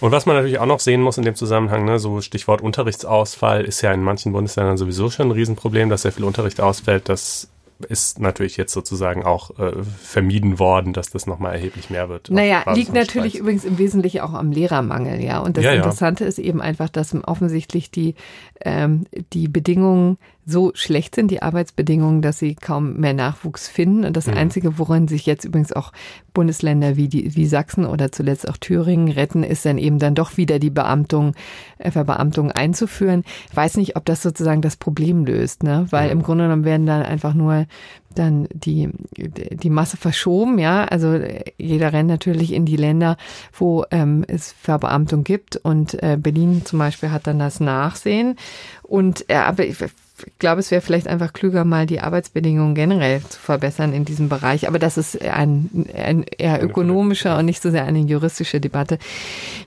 Und 0.00 0.12
was 0.12 0.24
man 0.24 0.36
natürlich 0.36 0.58
auch 0.58 0.66
noch 0.66 0.80
sehen 0.80 1.02
muss 1.02 1.18
in 1.18 1.24
dem 1.24 1.34
Zusammenhang, 1.34 1.84
ne, 1.84 1.98
so 1.98 2.20
Stichwort 2.22 2.62
Unterrichtsausfall 2.62 3.64
ist 3.64 3.82
ja 3.82 3.92
in 3.92 4.02
manchen 4.02 4.32
Bundesländern 4.32 4.78
sowieso 4.78 5.10
schon 5.10 5.28
ein 5.28 5.32
Riesenproblem, 5.32 5.90
dass 5.90 6.02
sehr 6.02 6.12
viel 6.12 6.24
Unterricht 6.24 6.60
ausfällt, 6.60 7.08
dass 7.08 7.50
ist 7.88 8.20
natürlich 8.20 8.56
jetzt 8.56 8.72
sozusagen 8.72 9.24
auch 9.24 9.58
äh, 9.58 9.82
vermieden 9.82 10.58
worden, 10.58 10.92
dass 10.92 11.10
das 11.10 11.26
nochmal 11.26 11.54
erheblich 11.54 11.90
mehr 11.90 12.08
wird. 12.08 12.30
Naja, 12.30 12.64
liegt 12.74 12.92
natürlich 12.92 13.38
übrigens 13.38 13.64
im 13.64 13.78
Wesentlichen 13.78 14.20
auch 14.20 14.34
am 14.34 14.52
Lehrermangel, 14.52 15.20
ja. 15.20 15.40
Und 15.40 15.56
das 15.56 15.64
ja, 15.64 15.72
Interessante 15.72 16.24
ja. 16.24 16.28
ist 16.28 16.38
eben 16.38 16.60
einfach, 16.60 16.88
dass 16.88 17.14
offensichtlich 17.24 17.90
die, 17.90 18.14
ähm, 18.60 19.04
die 19.32 19.48
Bedingungen 19.48 20.18
so 20.50 20.72
schlecht 20.74 21.14
sind 21.14 21.30
die 21.30 21.42
Arbeitsbedingungen, 21.42 22.22
dass 22.22 22.38
sie 22.38 22.54
kaum 22.54 22.94
mehr 22.94 23.14
Nachwuchs 23.14 23.68
finden. 23.68 24.04
Und 24.04 24.16
das 24.16 24.26
mhm. 24.26 24.34
Einzige, 24.34 24.78
woran 24.78 25.08
sich 25.08 25.26
jetzt 25.26 25.44
übrigens 25.44 25.72
auch 25.72 25.92
Bundesländer 26.34 26.96
wie, 26.96 27.08
die, 27.08 27.34
wie 27.36 27.46
Sachsen 27.46 27.86
oder 27.86 28.12
zuletzt 28.12 28.48
auch 28.48 28.56
Thüringen 28.56 29.08
retten, 29.08 29.42
ist 29.42 29.64
dann 29.64 29.78
eben 29.78 29.98
dann 29.98 30.14
doch 30.14 30.36
wieder 30.36 30.58
die 30.58 30.70
Beamtung, 30.70 31.34
äh, 31.78 31.90
Verbeamtung 31.90 32.52
einzuführen. 32.52 33.24
Ich 33.50 33.56
weiß 33.56 33.76
nicht, 33.76 33.96
ob 33.96 34.04
das 34.04 34.22
sozusagen 34.22 34.62
das 34.62 34.76
Problem 34.76 35.24
löst, 35.24 35.62
ne? 35.62 35.86
weil 35.90 36.06
mhm. 36.06 36.12
im 36.12 36.22
Grunde 36.22 36.44
genommen 36.44 36.64
werden 36.64 36.86
dann 36.86 37.02
einfach 37.02 37.34
nur 37.34 37.66
dann 38.14 38.48
die, 38.52 38.88
die 39.16 39.70
Masse 39.70 39.96
verschoben, 39.96 40.58
ja. 40.58 40.84
Also 40.84 41.20
jeder 41.58 41.92
rennt 41.92 42.08
natürlich 42.08 42.52
in 42.52 42.66
die 42.66 42.76
Länder, 42.76 43.16
wo 43.52 43.84
ähm, 43.90 44.24
es 44.26 44.52
Verbeamtung 44.60 45.24
gibt. 45.24 45.56
Und 45.56 46.00
äh, 46.02 46.16
Berlin 46.20 46.62
zum 46.64 46.78
Beispiel 46.78 47.10
hat 47.10 47.26
dann 47.26 47.38
das 47.38 47.60
Nachsehen. 47.60 48.36
Und 48.82 49.24
äh, 49.28 49.36
aber 49.36 49.64
ich, 49.64 49.80
ich 50.26 50.38
glaube, 50.38 50.60
es 50.60 50.70
wäre 50.70 50.82
vielleicht 50.82 51.06
einfach 51.08 51.32
klüger, 51.32 51.64
mal 51.64 51.86
die 51.86 52.00
Arbeitsbedingungen 52.00 52.74
generell 52.74 53.22
zu 53.22 53.38
verbessern 53.38 53.92
in 53.92 54.04
diesem 54.04 54.28
Bereich. 54.28 54.68
Aber 54.68 54.78
das 54.78 54.98
ist 54.98 55.20
ein, 55.22 55.86
ein 55.94 56.24
eher 56.24 56.62
ökonomischer 56.62 57.38
und 57.38 57.46
nicht 57.46 57.62
so 57.62 57.70
sehr 57.70 57.84
eine 57.84 58.00
juristische 58.00 58.60
Debatte. 58.60 58.98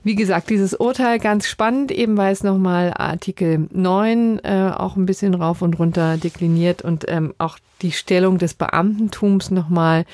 Wie 0.02 0.14
gesagt, 0.14 0.50
dieses 0.50 0.74
Urteil 0.74 1.18
ganz 1.18 1.48
spannend, 1.48 1.90
eben 1.90 2.16
weil 2.16 2.32
es 2.32 2.42
nochmal 2.42 2.92
Artikel 2.94 3.68
9 3.72 4.40
äh, 4.44 4.70
auch 4.76 4.96
ein 4.96 5.06
bisschen 5.06 5.34
rauf 5.34 5.62
und 5.62 5.78
runter 5.78 6.16
dekliniert 6.16 6.82
und 6.82 7.04
ähm, 7.08 7.34
auch 7.38 7.58
die 7.82 7.92
Stellung 7.92 8.33
des 8.38 8.54
Beamtentums 8.54 9.50
nochmal 9.50 10.04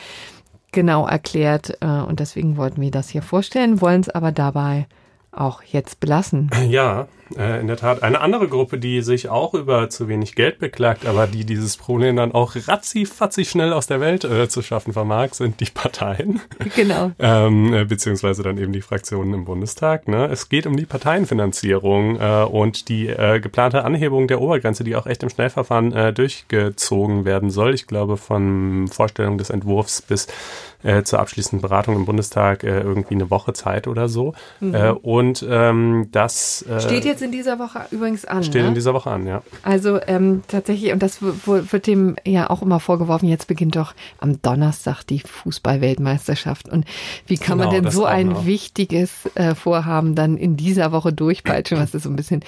genau 0.73 1.07
erklärt. 1.07 1.77
Äh, 1.81 1.87
und 1.87 2.21
deswegen 2.21 2.57
wollten 2.57 2.81
wir 2.81 2.91
das 2.91 3.09
hier 3.09 3.23
vorstellen, 3.23 3.81
wollen 3.81 4.01
es 4.01 4.09
aber 4.09 4.33
dabei 4.33 4.87
auch 5.33 5.63
jetzt 5.63 6.01
belassen. 6.01 6.51
Ja, 6.69 7.09
äh, 7.37 7.61
in 7.61 7.67
der 7.67 7.77
Tat. 7.77 8.03
Eine 8.03 8.21
andere 8.21 8.49
Gruppe, 8.49 8.79
die 8.79 9.03
sich 9.03 9.29
auch 9.29 9.55
über 9.55 9.89
zu 9.89 10.09
wenig 10.09 10.35
Geld 10.35 10.59
beklagt, 10.59 11.07
aber 11.07 11.27
die 11.27 11.45
dieses 11.45 11.77
Problem 11.77 12.17
dann 12.17 12.33
auch 12.33 12.57
ratzi-fatzi 12.57 13.45
schnell 13.45 13.73
aus 13.73 13.87
der 13.87 14.01
Welt 14.01 14.25
äh, 14.25 14.49
zu 14.49 14.63
schaffen 14.63 14.93
vermag, 14.93 15.35
sind 15.35 15.61
die 15.61 15.71
Parteien. 15.73 16.41
Genau. 16.77 17.11
ähm, 17.19 17.75
äh, 17.75 17.85
beziehungsweise 17.85 18.43
dann 18.43 18.57
eben 18.57 18.73
die 18.73 18.81
Fraktionen 18.81 19.35
im 19.35 19.45
Bundestag. 19.45 20.09
Ne? 20.09 20.27
Es 20.27 20.49
geht 20.49 20.67
um 20.67 20.77
die 20.77 20.87
Parteienfinanzierung 20.87 22.19
äh, 22.21 22.45
und 22.45 22.89
die 22.89 23.07
geplante 23.07 23.85
Anhebung 23.85 24.29
der 24.29 24.41
Obergrenze, 24.41 24.85
die 24.85 24.95
auch 24.97 25.07
echt 25.07 25.23
im 25.23 25.31
Schnellverfahren 25.31 26.15
durchgezogen 26.15 27.25
werden 27.25 27.51
soll. 27.51 27.75
Ich 27.75 27.87
glaube, 27.87 28.17
von 28.17 28.89
Vorstellung 28.89 29.39
des 29.39 29.51
Entwurfs 29.51 30.03
bis 30.03 30.27
zur 31.05 31.19
abschließenden 31.19 31.61
Beratung 31.61 31.97
im 31.97 32.05
Bundestag 32.07 32.65
irgendwie 32.65 33.15
eine 33.15 33.31
Woche 33.31 33.53
Zeit 33.53 33.87
oder 33.87 34.09
so. 34.09 34.33
Mhm. 34.61 34.75
Und 35.03 35.47
ähm, 35.49 36.09
das 36.13 36.65
steht 36.79 37.05
jetzt 37.05 37.20
in 37.23 37.33
dieser 37.33 37.59
Woche 37.59 37.87
übrigens 37.91 38.25
an. 38.25 38.45
Steht 38.45 38.63
ne? 38.63 38.69
in 38.69 38.75
dieser 38.75 38.95
Woche 38.95 39.11
an, 39.11 39.27
ja. 39.27 39.43
Also 39.63 40.01
ähm, 40.07 40.43
tatsächlich, 40.49 40.93
und 40.93 41.03
das 41.03 41.21
wird 41.23 41.87
dem 41.87 42.17
ja 42.27 42.51
auch 42.51 42.63
immer 42.63 42.81
vorgeworfen, 42.81 43.29
jetzt 43.29 43.47
beginnt 43.47 43.77
doch 43.77 43.95
am 44.19 44.41
Donnerstag 44.43 45.03
die 45.05 45.21
Fußballweltmeisterschaft. 45.21 46.69
Und 46.69 46.85
wie 47.27 47.37
kann 47.37 47.59
genau, 47.59 47.73
man 47.73 47.83
denn 47.83 47.93
so 47.93 48.05
ein 48.05 48.29
noch. 48.29 48.47
wichtiges 48.47 49.13
äh, 49.35 49.55
Vorhaben 49.55 50.15
dann 50.15 50.37
in 50.37 50.57
dieser 50.57 50.93
Woche 50.93 51.13
durchpeitschen, 51.13 51.79
was 51.79 51.91
das 51.91 52.05
so 52.05 52.11
ein 52.11 52.17
bisschen 52.17 52.43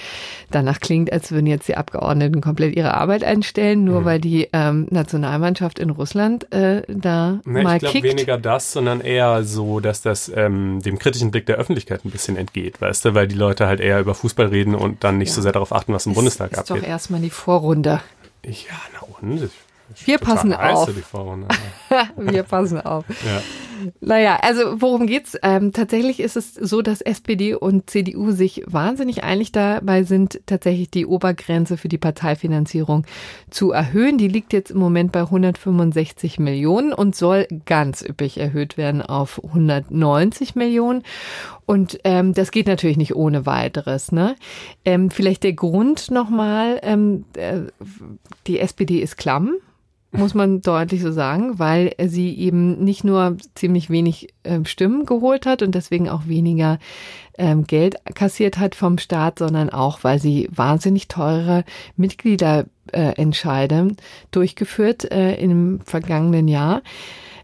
danach 0.51 0.81
klingt, 0.81 1.13
als 1.13 1.33
würden 1.33 1.47
jetzt 1.47 1.69
die 1.69 1.77
Abgeordneten 1.77 2.41
komplett 2.41 2.77
ihre 2.77 2.95
Arbeit 2.95 3.25
einstellen, 3.25 3.85
nur 3.85 4.03
mhm. 4.03 4.05
weil 4.05 4.21
die 4.21 4.49
ähm, 4.53 4.87
Nationalmannschaft 4.91 5.79
in 5.79 5.91
Russland 5.91 6.53
äh, 6.53 6.83
da 6.89 7.41
ne, 7.45 7.63
mal 7.63 7.77
ich 7.77 7.81
glaub, 7.81 7.93
kickt 7.93 8.05
weniger 8.05 8.39
das, 8.39 8.73
sondern 8.73 9.01
eher 9.01 9.45
so, 9.45 9.81
dass 9.81 10.03
das 10.03 10.31
ähm, 10.35 10.81
dem 10.81 10.99
kritischen 10.99 11.31
Blick 11.31 11.47
der 11.47 11.57
Öffentlichkeit 11.57 12.05
ein 12.05 12.11
bisschen 12.11 12.37
entgeht, 12.37 12.81
weißt 12.81 13.05
du, 13.05 13.15
weil 13.15 13.29
die 13.29 13.35
Leute 13.35 13.67
halt 13.67 13.81
eher 13.81 14.01
über 14.01 14.15
Fußball 14.15 14.47
reden 14.47 14.62
und 14.69 15.05
dann 15.05 15.19
nicht 15.19 15.29
ja. 15.29 15.35
so 15.35 15.43
sehr 15.43 15.53
darauf 15.53 15.73
achten, 15.73 15.93
was 15.93 16.07
im 16.07 16.13
ist, 16.13 16.17
Bundestag 16.17 16.53
ist 16.53 16.59
abgeht. 16.59 16.77
Ist 16.77 16.83
doch 16.83 16.89
erstmal 16.89 17.21
die 17.21 17.31
Vorrunde. 17.31 18.01
Ja, 18.45 18.77
na 18.93 19.07
und? 19.21 19.51
Wir 20.05 20.19
passen 20.19 20.53
auf. 20.55 20.89
Wir 22.17 22.43
passen 22.45 22.81
auf. 22.81 23.05
Ja. 23.09 23.43
Naja, 24.01 24.39
also 24.43 24.81
worum 24.81 25.07
geht's? 25.07 25.37
Ähm, 25.43 25.73
tatsächlich 25.73 26.21
ist 26.21 26.37
es 26.37 26.55
so, 26.55 26.83
dass 26.83 27.01
SPD 27.01 27.55
und 27.55 27.91
CDU 27.91 28.31
sich 28.31 28.63
wahnsinnig 28.67 29.25
einig 29.25 29.53
dabei 29.53 30.05
sind, 30.05 30.41
tatsächlich 30.47 30.91
die 30.91 31.07
Obergrenze 31.07 31.77
für 31.77 31.89
die 31.89 31.99
Parteifinanzierung 31.99 33.05
zu 33.51 33.73
erhöhen. 33.73 34.19
Die 34.19 34.29
liegt 34.29 34.53
jetzt 34.53 34.71
im 34.71 34.79
Moment 34.79 35.13
bei 35.13 35.21
165 35.21 36.39
Millionen 36.39 36.93
und 36.93 37.17
soll 37.17 37.49
ganz 37.67 38.03
üppig 38.03 38.39
erhöht 38.39 38.77
werden 38.77 39.03
auf 39.03 39.43
190 39.43 40.55
Millionen. 40.55 41.03
Und 41.73 42.01
ähm, 42.05 42.35
das 42.35 42.51
geht 42.51 42.67
natürlich 42.67 42.99
nicht 42.99 43.17
ohne 43.17 43.47
weiteres. 43.47 44.13
Ne? 44.13 44.37
Ähm, 44.85 45.11
vielleicht 45.11 45.43
der 45.43 45.55
Grund 45.55 46.11
nochmal, 46.11 46.79
ähm, 46.83 47.25
äh, 47.35 47.61
die 48.47 48.59
SPD 48.61 48.99
ist 48.99 49.17
klamm 49.17 49.55
muss 50.15 50.35
man 50.35 50.61
deutlich 50.63 51.01
so 51.01 51.11
sagen, 51.11 51.59
weil 51.59 51.95
sie 51.99 52.37
eben 52.37 52.85
nicht 52.85 53.05
nur 53.05 53.39
ziemlich 53.55 53.89
wenig 53.89 54.35
äh, 54.43 54.59
Stimmen 54.67 55.07
geholt 55.07 55.47
hat 55.47 55.63
und 55.63 55.75
deswegen 55.75 56.11
auch 56.11 56.27
weniger 56.27 56.79
ähm, 57.39 57.67
Geld 57.67 57.97
kassiert 58.15 58.59
hat 58.59 58.75
vom 58.75 58.99
Staat, 58.99 59.39
sondern 59.39 59.71
auch, 59.71 60.05
weil 60.05 60.19
sie 60.19 60.51
wahnsinnig 60.55 61.09
teure 61.09 61.65
Mitgliederentscheide 61.97 63.75
äh, 63.75 63.95
durchgeführt 64.31 65.11
äh, 65.11 65.37
im 65.37 65.81
vergangenen 65.81 66.49
Jahr. 66.49 66.83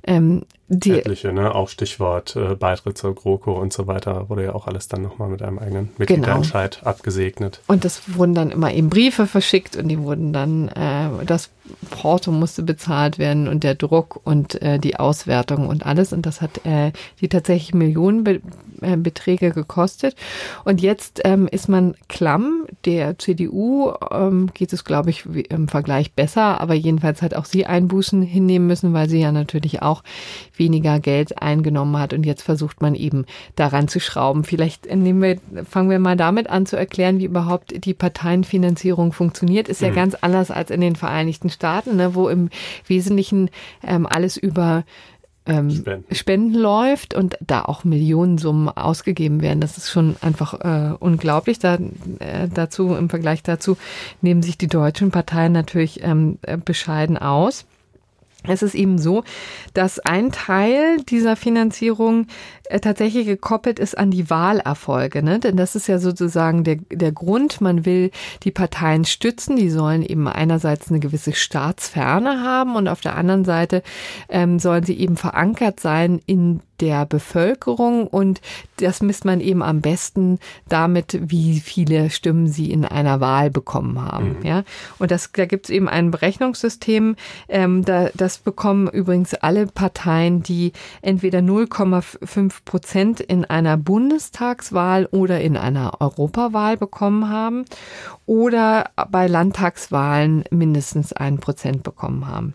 Ähm, 0.07 0.43
die, 0.71 0.93
Etliche, 0.93 1.33
ne? 1.33 1.55
Auch 1.55 1.71
Stichwort 1.71 2.37
äh, 2.37 2.55
Beitritt 2.55 2.99
zur 2.99 3.15
GroKo 3.15 3.53
und 3.53 3.73
so 3.73 3.87
weiter, 3.87 4.29
wurde 4.29 4.45
ja 4.45 4.55
auch 4.55 4.67
alles 4.67 4.87
dann 4.87 5.01
nochmal 5.01 5.31
mit 5.31 5.41
einem 5.41 5.59
eigenen 5.59 5.91
Mitgliederentscheid 5.97 6.79
genau. 6.79 6.91
abgesegnet. 6.91 7.61
Und 7.67 7.87
das 7.87 8.15
wurden 8.15 8.35
dann 8.35 8.51
immer 8.51 8.73
eben 8.73 8.91
Briefe 8.91 9.27
verschickt 9.27 9.77
und 9.77 9.89
die 9.89 9.99
wurden 9.99 10.35
dann, 10.35 10.69
äh, 10.69 11.25
das 11.25 11.51
Porto 11.91 12.31
musste 12.31 12.63
bezahlt 12.63 13.19
werden 13.19 13.49
und 13.49 13.65
der 13.65 13.75
Druck 13.75 14.21
und 14.25 14.61
äh, 14.63 14.79
die 14.79 14.97
Auswertung 14.97 15.69
und 15.69 15.87
alles. 15.87 16.13
Und 16.13 16.27
das 16.27 16.41
hat 16.41 16.65
äh, 16.65 16.93
die 17.21 17.29
tatsächlich 17.29 17.75
Millionenbeträge 17.75 19.47
äh, 19.47 19.51
gekostet. 19.51 20.17
Und 20.65 20.81
jetzt 20.81 21.21
ähm, 21.25 21.49
ist 21.51 21.69
man 21.69 21.95
klamm. 22.09 22.67
Der 22.85 23.19
CDU 23.19 23.93
ähm, 24.11 24.51
geht 24.55 24.73
es, 24.73 24.85
glaube 24.85 25.11
ich, 25.11 25.25
im 25.27 25.69
Vergleich 25.69 26.13
besser, 26.13 26.61
aber 26.61 26.75
jedenfalls 26.75 27.23
hat 27.23 27.35
auch 27.35 27.45
sie 27.45 27.67
Einbußen 27.67 28.23
hinnehmen 28.23 28.67
müssen, 28.67 28.93
weil 28.93 29.09
sie 29.09 29.21
ja 29.21 29.33
natürlich 29.33 29.83
auch 29.83 30.03
weniger 30.59 31.01
Geld 31.01 31.40
eingenommen 31.40 31.99
hat. 31.99 32.12
Und 32.12 32.25
jetzt 32.25 32.42
versucht 32.42 32.81
man 32.81 32.94
eben 32.94 33.27
daran 33.57 33.88
zu 33.88 34.01
schrauben. 34.01 34.44
Vielleicht 34.44 34.87
nehmen 34.87 35.23
wir, 35.23 35.64
fangen 35.64 35.90
wir 35.90 35.99
mal 35.99 36.16
damit 36.16 36.49
an 36.49 36.66
zu 36.66 36.77
erklären, 36.77 37.18
wie 37.18 37.25
überhaupt 37.25 37.85
die 37.85 37.94
Parteienfinanzierung 37.94 39.12
funktioniert. 39.12 39.68
Ist 39.68 39.83
ja 39.83 39.90
mhm. 39.90 39.94
ganz 39.94 40.14
anders 40.14 40.51
als 40.51 40.71
in 40.71 40.81
den 40.81 40.97
Vereinigten 40.97 41.51
Staaten, 41.51 41.97
ne, 41.97 42.14
wo 42.14 42.29
im 42.29 42.51
Wesentlichen 42.87 43.51
ähm, 43.83 44.07
alles 44.07 44.37
über 44.37 44.85
ähm, 45.49 45.71
Spenden. 45.71 46.14
Spenden. 46.14 46.55
läuft 46.55 47.14
und 47.14 47.37
da 47.40 47.62
auch 47.62 47.85
Millionensummen 47.85 48.68
ausgegeben 48.68 49.40
werden. 49.40 49.61
Das 49.61 49.79
ist 49.79 49.90
schon 49.90 50.16
einfach 50.21 50.55
äh, 50.61 50.94
unglaublich. 50.99 51.59
Da, 51.59 51.75
äh, 52.18 52.49
dazu, 52.53 52.94
im 52.94 53.09
Vergleich 53.09 53.42
dazu 53.42 53.77
nehmen 54.21 54.42
sich 54.42 54.59
die 54.59 54.68
deutschen 54.68 55.11
Parteien 55.11 55.53
natürlich 55.53 56.03
ähm, 56.03 56.38
äh, 56.42 56.59
bescheiden 56.59 57.16
aus. 57.16 57.64
Es 58.44 58.62
ist 58.62 58.74
eben 58.74 58.98
so, 58.98 59.24
dass 59.74 59.98
ein 59.98 60.31
Teil 60.31 60.98
dieser 61.09 61.35
Finanzierung 61.35 62.29
tatsächlich 62.81 63.27
gekoppelt 63.27 63.79
ist 63.79 63.97
an 63.97 64.11
die 64.11 64.31
Wahlerfolge. 64.31 65.23
Ne? 65.23 65.39
Denn 65.39 65.57
das 65.57 65.75
ist 65.75 65.89
ja 65.89 65.99
sozusagen 65.99 66.65
der, 66.65 66.77
der 66.91 67.13
Grund. 67.13 67.61
Man 67.61 67.85
will 67.85 68.11
die 68.43 68.51
Parteien 68.51 69.05
stützen. 69.05 69.57
Die 69.57 69.71
sollen 69.71 70.03
eben 70.03 70.29
einerseits 70.29 70.91
eine 70.91 71.01
gewisse 71.01 71.33
Staatsferne 71.33 72.43
haben 72.43 72.77
und 72.77 72.89
auf 72.89 73.01
der 73.01 73.17
anderen 73.17 73.45
Seite 73.45 73.83
ähm, 74.29 74.59
sollen 74.59 74.85
sie 74.85 74.99
eben 74.99 75.17
verankert 75.17 75.81
sein 75.81 76.21
in 76.27 76.61
der 76.81 77.07
Bevölkerung 77.07 78.07
und 78.07 78.41
das 78.77 79.03
misst 79.03 79.25
man 79.25 79.41
eben 79.41 79.63
am 79.63 79.81
besten 79.81 80.39
damit, 80.69 81.19
wie 81.21 81.61
viele 81.61 82.11
Stimmen 82.11 82.47
sie 82.47 82.71
in 82.71 82.85
einer 82.85 83.21
Wahl 83.21 83.51
bekommen 83.51 84.01
haben. 84.01 84.37
Mhm. 84.41 84.47
Ja, 84.47 84.65
und 84.99 85.11
das, 85.11 85.33
da 85.33 85.47
gibt 85.47 85.67
es 85.67 85.71
eben 85.71 85.89
ein 85.89 86.11
Berechnungssystem. 86.11 87.17
Ähm, 87.49 87.85
da, 87.85 88.11
das 88.15 88.39
bekommen 88.39 88.89
übrigens 88.89 89.35
alle 89.35 89.67
Parteien, 89.67 90.43
die 90.43 90.73
entweder 91.03 91.41
0,5 91.41 92.58
Prozent 92.64 93.21
in 93.21 93.44
einer 93.44 93.77
Bundestagswahl 93.77 95.07
oder 95.07 95.40
in 95.40 95.57
einer 95.57 96.01
Europawahl 96.01 96.77
bekommen 96.77 97.29
haben 97.29 97.64
oder 98.27 98.90
bei 99.11 99.27
Landtagswahlen 99.27 100.44
mindestens 100.51 101.12
ein 101.12 101.38
Prozent 101.38 101.83
bekommen 101.83 102.27
haben. 102.27 102.55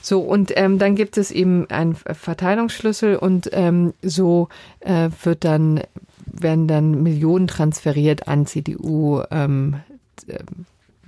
So, 0.00 0.20
und 0.20 0.52
ähm, 0.56 0.78
dann 0.78 0.96
gibt 0.96 1.16
es 1.16 1.30
eben 1.30 1.68
einen 1.70 1.94
Verteilungsschlüssel 1.94 3.16
und 3.16 3.50
ähm, 3.52 3.94
so 4.02 4.48
äh, 4.80 5.10
wird 5.22 5.44
dann, 5.44 5.80
werden 6.26 6.68
dann 6.68 7.02
Millionen 7.02 7.46
transferiert 7.46 8.28
an 8.28 8.46
CDU, 8.46 9.22
ähm, 9.30 9.76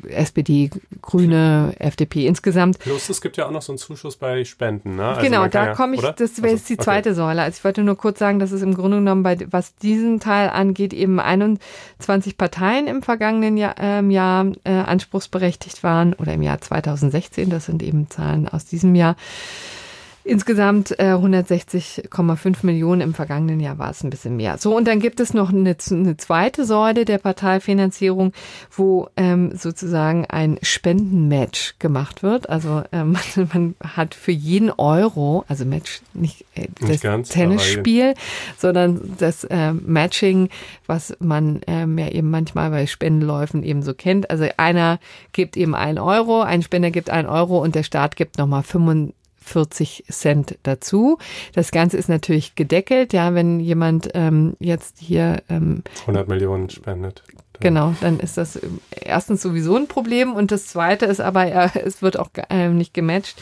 SPD, 0.09 0.71
Grüne, 1.03 1.75
FDP 1.79 2.27
insgesamt. 2.27 2.79
Plus 2.79 3.09
es 3.09 3.21
gibt 3.21 3.37
ja 3.37 3.47
auch 3.47 3.51
noch 3.51 3.63
so 3.63 3.73
einen 3.73 3.79
Zuschuss 3.79 4.17
bei 4.17 4.45
Spenden. 4.45 4.97
Ne? 4.97 5.05
Also 5.05 5.21
genau, 5.23 5.47
da 5.47 5.67
ja, 5.67 5.75
komme 5.75 5.95
ich, 5.95 6.01
oder? 6.01 6.13
das 6.13 6.43
wäre 6.43 6.55
jetzt 6.55 6.69
die 6.69 6.77
zweite 6.77 7.11
okay. 7.11 7.17
Säule. 7.17 7.43
Also 7.43 7.59
ich 7.59 7.65
wollte 7.65 7.83
nur 7.83 7.97
kurz 7.97 8.19
sagen, 8.19 8.39
dass 8.39 8.53
es 8.53 8.63
im 8.63 8.75
Grunde 8.75 8.99
genommen, 8.99 9.23
bei, 9.23 9.39
was 9.51 9.75
diesen 9.77 10.21
Teil 10.21 10.49
angeht, 10.51 10.93
eben 10.93 11.21
21 11.21 12.39
Parteien 12.39 12.87
im 12.87 13.03
vergangenen 13.03 13.57
Jahr, 13.57 13.75
ähm, 13.79 14.11
Jahr 14.11 14.47
äh, 14.65 14.73
anspruchsberechtigt 14.73 15.83
waren 15.83 16.15
oder 16.15 16.35
im 16.35 16.43
Jahr 16.43 16.61
2016, 16.61 17.51
das 17.51 17.67
sind 17.67 17.83
eben 17.83 18.09
Zahlen 18.11 18.49
aus 18.49 18.65
diesem 18.65 18.95
Jahr. 18.95 19.17
Insgesamt 20.27 20.99
äh, 20.99 21.13
160,5 21.13 22.67
Millionen 22.67 23.01
im 23.01 23.15
vergangenen 23.15 23.61
Jahr 23.61 23.79
war 23.79 23.93
es 23.93 24.03
ein 24.03 24.11
bisschen 24.11 24.35
mehr. 24.35 24.59
So, 24.59 24.77
und 24.77 24.89
dann 24.89 24.99
gibt 24.99 25.21
es 25.21 25.35
noch 25.35 25.51
eine, 25.51 25.77
eine 25.91 26.17
zweite 26.17 26.65
Säule 26.65 27.05
der 27.05 27.19
Parteifinanzierung, 27.19 28.33
wo 28.73 29.09
ähm, 29.17 29.57
sozusagen 29.57 30.27
ein 30.27 30.59
Spendenmatch 30.63 31.77
gemacht 31.79 32.25
wird. 32.25 32.51
Also 32.51 32.83
ähm, 32.91 33.17
man 33.53 33.77
hat 33.81 34.17
für 34.17 34.33
jeden 34.33 34.71
Euro, 34.71 35.45
also 35.47 35.65
Match 35.65 36.01
nicht, 36.13 36.45
äh, 36.57 36.67
das 36.81 36.89
nicht 36.89 37.03
ganz, 37.05 37.29
Tennisspiel, 37.29 38.15
sondern 38.59 39.15
das 39.19 39.45
äh, 39.45 39.73
Matching, 39.75 40.49
was 40.89 41.17
man 41.21 41.61
ähm, 41.69 41.99
ja 41.99 42.09
eben 42.09 42.31
manchmal 42.31 42.71
bei 42.71 42.89
Spendenläufen 42.89 43.63
eben 43.63 43.83
so 43.83 43.95
kennt. 43.95 44.29
Also 44.29 44.49
einer 44.57 44.99
gibt 45.33 45.57
eben 45.57 45.77
ein 45.77 46.01
Euro, 46.01 46.41
ein 46.41 46.63
Spender 46.63 46.91
gibt 46.91 47.11
ein 47.11 47.27
Euro 47.27 47.63
und 47.63 47.77
der 47.77 47.85
Staat 47.85 48.17
gibt 48.17 48.39
nochmal 48.39 48.65
25 48.65 49.15
40 49.47 50.05
Cent 50.11 50.59
dazu. 50.63 51.19
Das 51.55 51.71
Ganze 51.71 51.97
ist 51.97 52.09
natürlich 52.09 52.55
gedeckelt. 52.55 53.13
Ja, 53.13 53.35
wenn 53.35 53.61
jemand 53.61 54.11
ähm, 54.15 54.57
jetzt 54.59 54.99
hier 54.99 55.43
ähm, 55.49 55.83
100 56.03 56.29
Millionen 56.29 56.69
spendet. 56.69 57.23
Genau, 57.61 57.95
dann 58.01 58.21
ist 58.21 58.37
das 58.37 58.61
erstens 58.91 59.41
sowieso 59.41 59.77
ein 59.77 59.89
Problem 59.89 60.35
und 60.35 60.53
das 60.53 60.67
zweite 60.67 61.07
ist 61.07 61.21
aber, 61.21 61.47
äh, 61.47 61.81
es 61.85 62.03
wird 62.03 62.19
auch 62.19 62.29
äh, 62.51 62.69
nicht 62.69 62.93
gematcht 62.93 63.41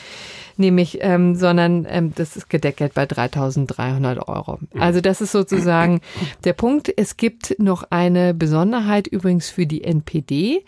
nämlich, 0.56 0.98
ähm, 1.00 1.34
sondern 1.34 1.86
ähm, 1.88 2.12
das 2.14 2.36
ist 2.36 2.48
gedeckelt 2.48 2.94
bei 2.94 3.04
3.300 3.04 4.28
Euro. 4.28 4.58
Also 4.78 5.00
das 5.00 5.20
ist 5.20 5.32
sozusagen 5.32 6.00
der 6.44 6.52
Punkt. 6.52 6.92
Es 6.96 7.16
gibt 7.16 7.56
noch 7.58 7.84
eine 7.90 8.34
Besonderheit 8.34 9.06
übrigens 9.06 9.48
für 9.48 9.66
die 9.66 9.84
NPD, 9.84 10.64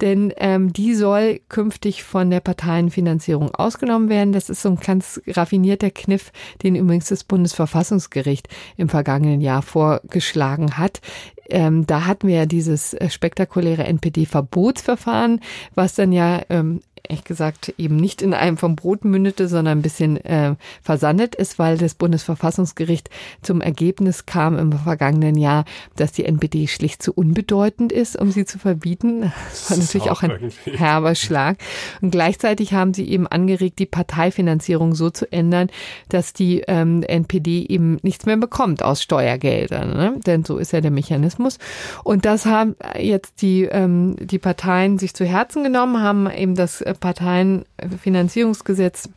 denn 0.00 0.32
ähm, 0.36 0.72
die 0.72 0.94
soll 0.94 1.40
künftig 1.48 2.02
von 2.02 2.30
der 2.30 2.40
Parteienfinanzierung 2.40 3.54
ausgenommen 3.54 4.08
werden. 4.08 4.32
Das 4.32 4.50
ist 4.50 4.62
so 4.62 4.70
ein 4.70 4.76
ganz 4.76 5.20
raffinierter 5.26 5.90
Kniff, 5.90 6.32
den 6.62 6.76
übrigens 6.76 7.08
das 7.08 7.24
Bundesverfassungsgericht 7.24 8.48
im 8.76 8.88
vergangenen 8.88 9.40
Jahr 9.40 9.62
vorgeschlagen 9.62 10.78
hat. 10.78 11.00
Ähm, 11.48 11.86
da 11.86 12.06
hatten 12.06 12.28
wir 12.28 12.36
ja 12.36 12.46
dieses 12.46 12.94
äh, 12.94 13.08
spektakuläre 13.08 13.84
NPD-Verbotsverfahren, 13.84 15.40
was 15.74 15.94
dann 15.94 16.12
ja 16.12 16.42
ähm, 16.50 16.80
ehrlich 17.08 17.24
gesagt 17.24 17.74
eben 17.78 17.96
nicht 17.96 18.22
in 18.22 18.34
einem 18.34 18.56
vom 18.56 18.76
Brot 18.76 19.04
mündete, 19.04 19.48
sondern 19.48 19.78
ein 19.78 19.82
bisschen 19.82 20.16
äh, 20.24 20.56
versandet 20.82 21.34
ist, 21.34 21.58
weil 21.58 21.78
das 21.78 21.94
Bundesverfassungsgericht 21.94 23.10
zum 23.42 23.60
Ergebnis 23.60 24.26
kam 24.26 24.58
im 24.58 24.72
vergangenen 24.72 25.36
Jahr, 25.36 25.64
dass 25.96 26.12
die 26.12 26.24
NPD 26.24 26.66
schlicht 26.66 27.02
zu 27.02 27.12
unbedeutend 27.12 27.92
ist, 27.92 28.16
um 28.16 28.30
sie 28.30 28.44
zu 28.44 28.58
verbieten. 28.58 29.32
Das 29.56 29.70
war 29.70 29.78
natürlich 29.78 30.10
auch, 30.10 30.22
auch 30.22 30.22
ein 30.22 30.52
herber 30.64 31.14
Schlag. 31.14 31.58
Und 32.00 32.10
gleichzeitig 32.10 32.74
haben 32.74 32.94
sie 32.94 33.08
eben 33.08 33.26
angeregt, 33.26 33.78
die 33.78 33.86
Parteifinanzierung 33.86 34.94
so 34.94 35.10
zu 35.10 35.30
ändern, 35.32 35.70
dass 36.08 36.32
die 36.32 36.62
ähm, 36.66 37.02
NPD 37.02 37.66
eben 37.68 37.98
nichts 38.02 38.26
mehr 38.26 38.36
bekommt 38.36 38.82
aus 38.82 39.02
Steuergeldern. 39.02 39.96
Ne? 39.96 40.20
Denn 40.26 40.44
so 40.44 40.58
ist 40.58 40.72
ja 40.72 40.80
der 40.80 40.90
Mechanismus. 40.90 41.58
Und 42.04 42.24
das 42.24 42.46
haben 42.46 42.76
jetzt 42.98 43.42
die, 43.42 43.62
ähm, 43.64 44.16
die 44.20 44.38
Parteien 44.38 44.98
sich 44.98 45.14
zu 45.14 45.24
Herzen 45.24 45.62
genommen, 45.62 46.02
haben 46.02 46.30
eben 46.30 46.54
das 46.54 46.80
äh, 46.80 46.94
Parteienfinanzierungsgesetz 46.96 49.08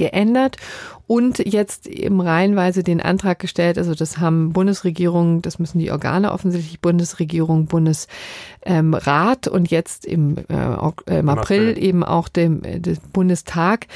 geändert 0.00 0.56
und 1.06 1.38
jetzt 1.40 1.86
eben 1.86 2.20
reihenweise 2.20 2.82
den 2.82 3.02
Antrag 3.02 3.38
gestellt, 3.38 3.76
also 3.76 3.94
das 3.94 4.18
haben 4.18 4.52
Bundesregierung, 4.52 5.42
das 5.42 5.58
müssen 5.58 5.78
die 5.78 5.90
Organe 5.90 6.32
offensichtlich, 6.32 6.80
Bundesregierung, 6.80 7.66
Bundesrat 7.66 8.08
ähm, 8.64 9.52
und 9.52 9.70
jetzt 9.70 10.06
im, 10.06 10.38
äh, 10.48 11.18
im 11.18 11.28
April 11.28 11.76
eben 11.76 12.02
auch 12.02 12.28
dem, 12.28 12.64
äh, 12.64 12.80
dem 12.80 12.96
Bundestag 13.12 13.86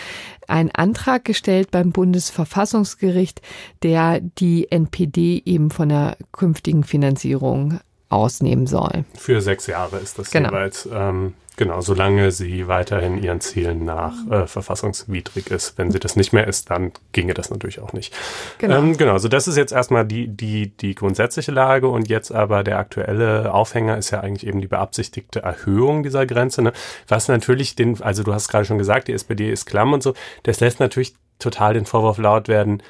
einen 0.47 0.71
Antrag 0.73 1.25
gestellt 1.25 1.71
beim 1.71 1.91
Bundesverfassungsgericht, 1.91 3.41
der 3.83 4.21
die 4.21 4.71
NPD 4.71 5.43
eben 5.47 5.71
von 5.71 5.89
der 5.89 6.19
künftigen 6.33 6.85
Finanzierung 6.85 7.81
ausnehmen 8.11 8.67
soll. 8.67 9.07
Für 9.17 9.41
sechs 9.41 9.67
Jahre 9.67 9.99
ist 9.99 10.19
das 10.19 10.31
genau. 10.31 10.51
jeweils. 10.51 10.87
Ähm, 10.93 11.33
Genau, 11.57 11.81
solange 11.81 12.33
sie 12.33 12.67
weiterhin 12.67 13.23
ihren 13.23 13.41
Zielen 13.41 13.85
nach 13.85 14.15
äh, 14.29 14.47
verfassungswidrig 14.49 15.53
ist. 15.53 15.79
Wenn 15.79 15.93
sie 15.93 16.01
das 16.01 16.17
nicht 16.17 16.33
mehr 16.33 16.49
ist, 16.49 16.69
dann 16.71 16.91
ginge 17.13 17.33
das 17.33 17.51
natürlich 17.51 17.79
auch 17.79 17.93
nicht. 17.93 18.13
Genau. 18.59 18.79
Ähm, 18.79 18.97
genau, 18.97 19.19
so 19.19 19.29
das 19.29 19.47
ist 19.47 19.57
jetzt 19.57 19.73
erstmal 19.73 20.05
die, 20.05 20.27
die, 20.27 20.77
die 20.77 20.97
grundsätzliche 20.97 21.53
Lage 21.53 21.87
und 21.89 22.09
jetzt 22.09 22.33
aber 22.33 22.65
der 22.65 22.79
aktuelle 22.79 23.55
Aufhänger 23.55 23.97
ist 23.97 24.11
ja 24.11 24.21
eigentlich 24.21 24.47
eben 24.47 24.61
die 24.61 24.67
beabsichtigte 24.67 25.43
Erhöhung 25.43 26.03
dieser 26.03 26.27
Grenze. 26.27 26.61
Ne? 26.61 26.73
Was 27.07 27.29
natürlich 27.29 27.77
den, 27.77 28.03
also 28.03 28.25
du 28.25 28.35
hast 28.35 28.49
gerade 28.49 28.65
schon 28.65 28.79
gesagt, 28.79 29.07
die 29.07 29.13
SPD 29.13 29.51
ist 29.51 29.67
klamm 29.67 29.93
und 29.93 30.03
so, 30.03 30.15
das 30.43 30.59
lässt 30.59 30.81
natürlich 30.81 31.15
total 31.39 31.75
den 31.75 31.87
Vorwurf 31.87 32.19
laut 32.19 32.49
werden, 32.49 32.83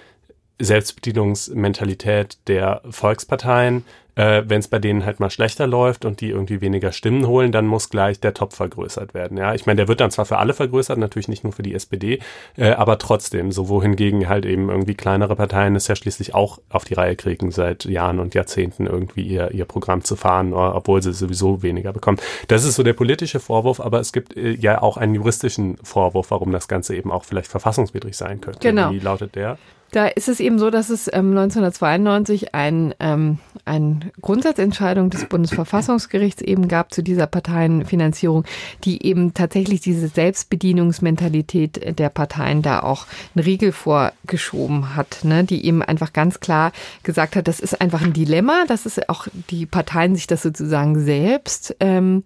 Selbstbedienungsmentalität 0.59 2.39
der 2.47 2.81
Volksparteien, 2.89 3.85
äh, 4.17 4.43
wenn 4.47 4.61
es 4.61 4.69
bei 4.69 4.79
denen 4.79 5.05
halt 5.05 5.21
mal 5.21 5.31
schlechter 5.31 5.67
läuft 5.67 6.05
und 6.05 6.21
die 6.21 6.31
irgendwie 6.31 6.61
weniger 6.61 6.93
Stimmen 6.93 7.27
holen, 7.27 7.53
dann 7.53 7.67
muss 7.67 7.91
gleich 7.91 8.21
der 8.21 8.35
Topf 8.35 8.57
vergrößert 8.57 9.15
werden. 9.15 9.37
Ja, 9.37 9.55
ich 9.55 9.67
meine, 9.67 9.79
der 9.79 9.89
wird 9.89 10.01
dann 10.01 10.11
zwar 10.11 10.25
für 10.25 10.39
alle 10.39 10.55
vergrößert, 10.55 10.99
natürlich 10.99 11.29
nicht 11.29 11.45
nur 11.45 11.53
für 11.53 11.63
die 11.63 11.75
SPD, 11.75 12.21
äh, 12.57 12.71
aber 12.71 12.99
trotzdem, 12.99 13.53
so 13.53 13.69
wohingegen 13.69 14.29
halt 14.29 14.47
eben 14.47 14.69
irgendwie 14.69 14.95
kleinere 14.95 15.37
Parteien 15.37 15.77
es 15.77 15.89
ja 15.89 15.97
schließlich 15.97 16.35
auch 16.35 16.61
auf 16.69 16.85
die 16.85 16.95
Reihe 16.95 17.17
kriegen, 17.17 17.51
seit 17.51 17.85
Jahren 17.85 18.21
und 18.21 18.35
Jahrzehnten 18.35 18.87
irgendwie 18.87 19.23
ihr, 19.23 19.51
ihr 19.53 19.65
Programm 19.65 20.05
zu 20.05 20.17
fahren, 20.17 20.53
obwohl 20.53 21.03
sie 21.03 21.13
sowieso 21.13 21.63
weniger 21.63 21.93
bekommen. 21.93 22.19
Das 22.49 22.65
ist 22.65 22.77
so 22.77 22.83
der 22.83 22.93
politische 22.93 23.41
Vorwurf, 23.41 23.81
aber 23.81 24.01
es 24.01 24.13
gibt 24.13 24.37
äh, 24.37 24.53
ja 24.53 24.83
auch 24.83 24.97
einen 24.97 25.15
juristischen 25.15 25.77
Vorwurf, 25.83 26.31
warum 26.31 26.53
das 26.53 26.69
Ganze 26.69 26.95
eben 26.95 27.11
auch 27.11 27.25
vielleicht 27.25 27.51
verfassungswidrig 27.51 28.17
sein 28.17 28.41
könnte. 28.41 28.61
Genau. 28.61 28.91
Wie 28.91 28.99
lautet 28.99 29.35
der? 29.35 29.59
Da 29.95 30.09
ist 30.09 30.29
es 30.29 30.41
eben 30.41 30.59
so, 30.59 30.71
dass 30.71 30.91
es 30.91 31.07
ähm, 31.07 31.31
1992 31.39 32.53
ein, 32.53 32.97
ähm, 32.99 33.39
eine 33.65 34.01
Grundsatzentscheidung 34.21 35.09
des 35.09 35.27
Bundesverfassungsgerichts 35.27 36.43
eben 36.43 36.67
gab 36.67 36.93
zu 36.93 37.01
dieser 37.01 37.29
Parteienfinanzierung, 37.29 38.45
die 38.83 39.07
eben 39.07 39.35
tatsächlich 39.35 39.83
diese 39.83 40.09
Selbstbedienungsmentalität 40.09 41.97
der 41.97 42.09
Parteien 42.09 42.61
da 42.61 42.81
auch 42.81 43.07
einen 43.37 43.45
Riegel 43.45 43.71
vorgeschoben 43.71 44.97
hat, 44.97 45.21
ne? 45.23 45.45
die 45.45 45.65
eben 45.65 45.81
einfach 45.81 46.13
ganz 46.13 46.41
klar 46.41 46.73
gesagt 47.05 47.37
hat, 47.37 47.47
das 47.47 47.61
ist 47.61 47.81
einfach 47.81 48.03
ein 48.03 48.13
Dilemma, 48.13 48.65
dass 48.67 48.87
es 48.87 49.09
auch 49.09 49.29
die 49.49 49.65
Parteien 49.65 50.17
sich 50.17 50.27
das 50.27 50.43
sozusagen 50.43 50.99
selbst 50.99 51.77
ähm, 51.79 52.25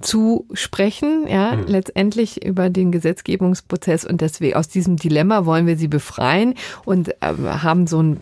zu 0.00 0.46
sprechen, 0.52 1.26
ja, 1.28 1.56
mhm. 1.56 1.64
letztendlich 1.66 2.44
über 2.44 2.70
den 2.70 2.92
Gesetzgebungsprozess 2.92 4.04
und 4.04 4.20
deswegen 4.20 4.56
aus 4.56 4.68
diesem 4.68 4.96
Dilemma 4.96 5.46
wollen 5.46 5.66
wir 5.66 5.76
sie 5.76 5.88
befreien 5.88 6.54
und 6.84 7.08
äh, 7.08 7.14
haben 7.20 7.86
so 7.86 8.02
ein 8.02 8.20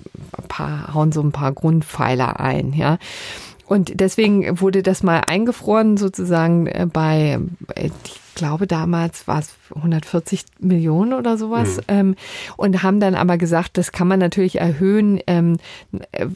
paar, 0.49 0.95
hauen 0.95 1.13
so 1.13 1.23
ein 1.23 1.33
paar 1.33 1.53
Grundpfeiler 1.53 2.41
ein, 2.41 2.73
ja. 2.73 2.99
Und 3.67 4.01
deswegen 4.01 4.61
wurde 4.61 4.83
das 4.83 5.03
mal 5.03 5.23
eingefroren 5.27 5.97
sozusagen 5.97 6.67
äh, 6.67 6.87
bei, 6.93 7.39
äh, 7.75 7.91
ich 8.05 8.21
glaube 8.35 8.67
damals 8.67 9.27
war 9.29 9.39
es 9.41 9.55
140 9.75 10.45
Millionen 10.61 11.13
oder 11.13 11.37
sowas 11.37 11.77
mhm. 11.77 11.83
ähm, 11.89 12.17
und 12.57 12.83
haben 12.83 13.01
dann 13.01 13.15
aber 13.15 13.39
gesagt, 13.39 13.79
das 13.79 13.93
kann 13.93 14.09
man 14.09 14.19
natürlich 14.19 14.59
erhöhen 14.59 15.21
ähm, 15.27 15.57
äh, 16.13 16.27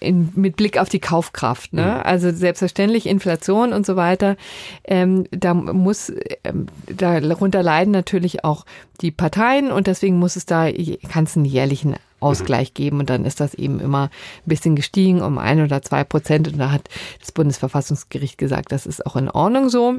in, 0.00 0.30
mit 0.34 0.56
Blick 0.56 0.78
auf 0.78 0.88
die 0.88 1.00
Kaufkraft. 1.00 1.72
Ne? 1.72 1.82
Mhm. 1.82 2.02
Also 2.04 2.30
selbstverständlich 2.30 3.06
Inflation 3.06 3.72
und 3.72 3.86
so 3.86 3.96
weiter. 3.96 4.36
Ähm, 4.84 5.26
da 5.30 5.54
muss 5.54 6.12
ähm, 6.44 6.66
darunter 6.86 7.62
leiden 7.62 7.92
natürlich 7.92 8.44
auch 8.44 8.64
die 9.00 9.10
Parteien 9.10 9.72
und 9.72 9.86
deswegen 9.86 10.18
muss 10.18 10.36
es 10.36 10.46
da 10.46 10.68
kann 11.08 11.24
es 11.24 11.36
einen 11.36 11.46
jährlichen 11.46 11.96
Ausgleich 12.20 12.74
geben 12.74 13.00
und 13.00 13.10
dann 13.10 13.24
ist 13.24 13.40
das 13.40 13.54
eben 13.54 13.80
immer 13.80 14.04
ein 14.04 14.10
bisschen 14.48 14.76
gestiegen 14.76 15.22
um 15.22 15.38
ein 15.38 15.62
oder 15.62 15.82
zwei 15.82 16.04
Prozent 16.04 16.48
und 16.48 16.58
da 16.58 16.70
hat 16.70 16.88
das 17.18 17.32
Bundesverfassungsgericht 17.32 18.36
gesagt, 18.36 18.72
das 18.72 18.86
ist 18.86 19.06
auch 19.06 19.16
in 19.16 19.30
Ordnung 19.30 19.70
so. 19.70 19.96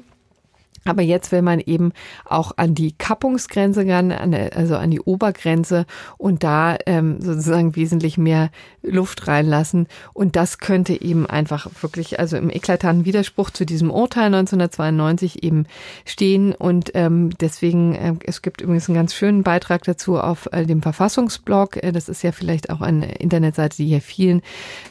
Aber 0.84 1.04
jetzt 1.04 1.32
will 1.32 1.44
man 1.44 1.60
eben 1.60 1.92
auch 2.26 2.54
an 2.58 2.74
die 2.74 2.94
Kappungsgrenze 2.94 3.88
ran, 3.88 4.12
also 4.12 4.78
an 4.78 4.90
die 4.90 5.00
Obergrenze 5.00 5.86
und 6.18 6.44
da 6.44 6.76
ähm, 6.88 7.22
sozusagen 7.22 7.76
wesentlich 7.76 8.18
mehr 8.18 8.50
Luft 8.82 9.28
reinlassen. 9.28 9.88
Und 10.14 10.36
das 10.36 10.58
könnte 10.58 11.00
eben 11.00 11.28
einfach 11.28 11.70
wirklich, 11.82 12.20
also 12.20 12.36
im 12.36 12.50
eklatanten 12.50 13.06
Widerspruch 13.06 13.52
zu 13.52 13.66
diesem 13.66 13.92
Urteil 13.92 14.26
1992 14.26 15.44
eben 15.44 15.68
stehen. 16.06 16.54
Und 16.54 16.92
ähm, 16.96 17.30
deswegen, 17.40 17.94
äh, 17.94 18.14
es 18.26 18.42
gibt 18.42 18.62
übrigens 18.62 18.90
einen 18.90 18.96
ganz 18.96 19.14
schönen 19.14 19.44
Beitrag 19.44 19.84
dazu 19.84 20.18
auf 20.18 20.50
äh, 20.52 20.66
dem 20.66 20.82
Verfassungsblog. 20.82 21.84
Äh, 21.84 21.92
das 21.92 22.10
ist 22.10 22.24
ja 22.24 22.32
vielleicht 22.32 22.72
auch 22.72 22.82
eine 22.82 23.14
Internetseite, 23.16 23.78
die 23.78 23.86
hier 23.86 24.02
vielen 24.02 24.42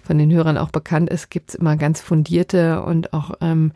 von 0.04 0.18
den 0.18 0.30
Hörern 0.30 0.56
auch 0.56 0.70
bekannt 0.70 1.10
ist. 1.10 1.30
Gibt 1.30 1.50
es 1.50 1.54
immer 1.56 1.76
ganz 1.76 2.00
fundierte 2.00 2.82
und 2.82 3.12
auch 3.12 3.32
ähm, 3.40 3.72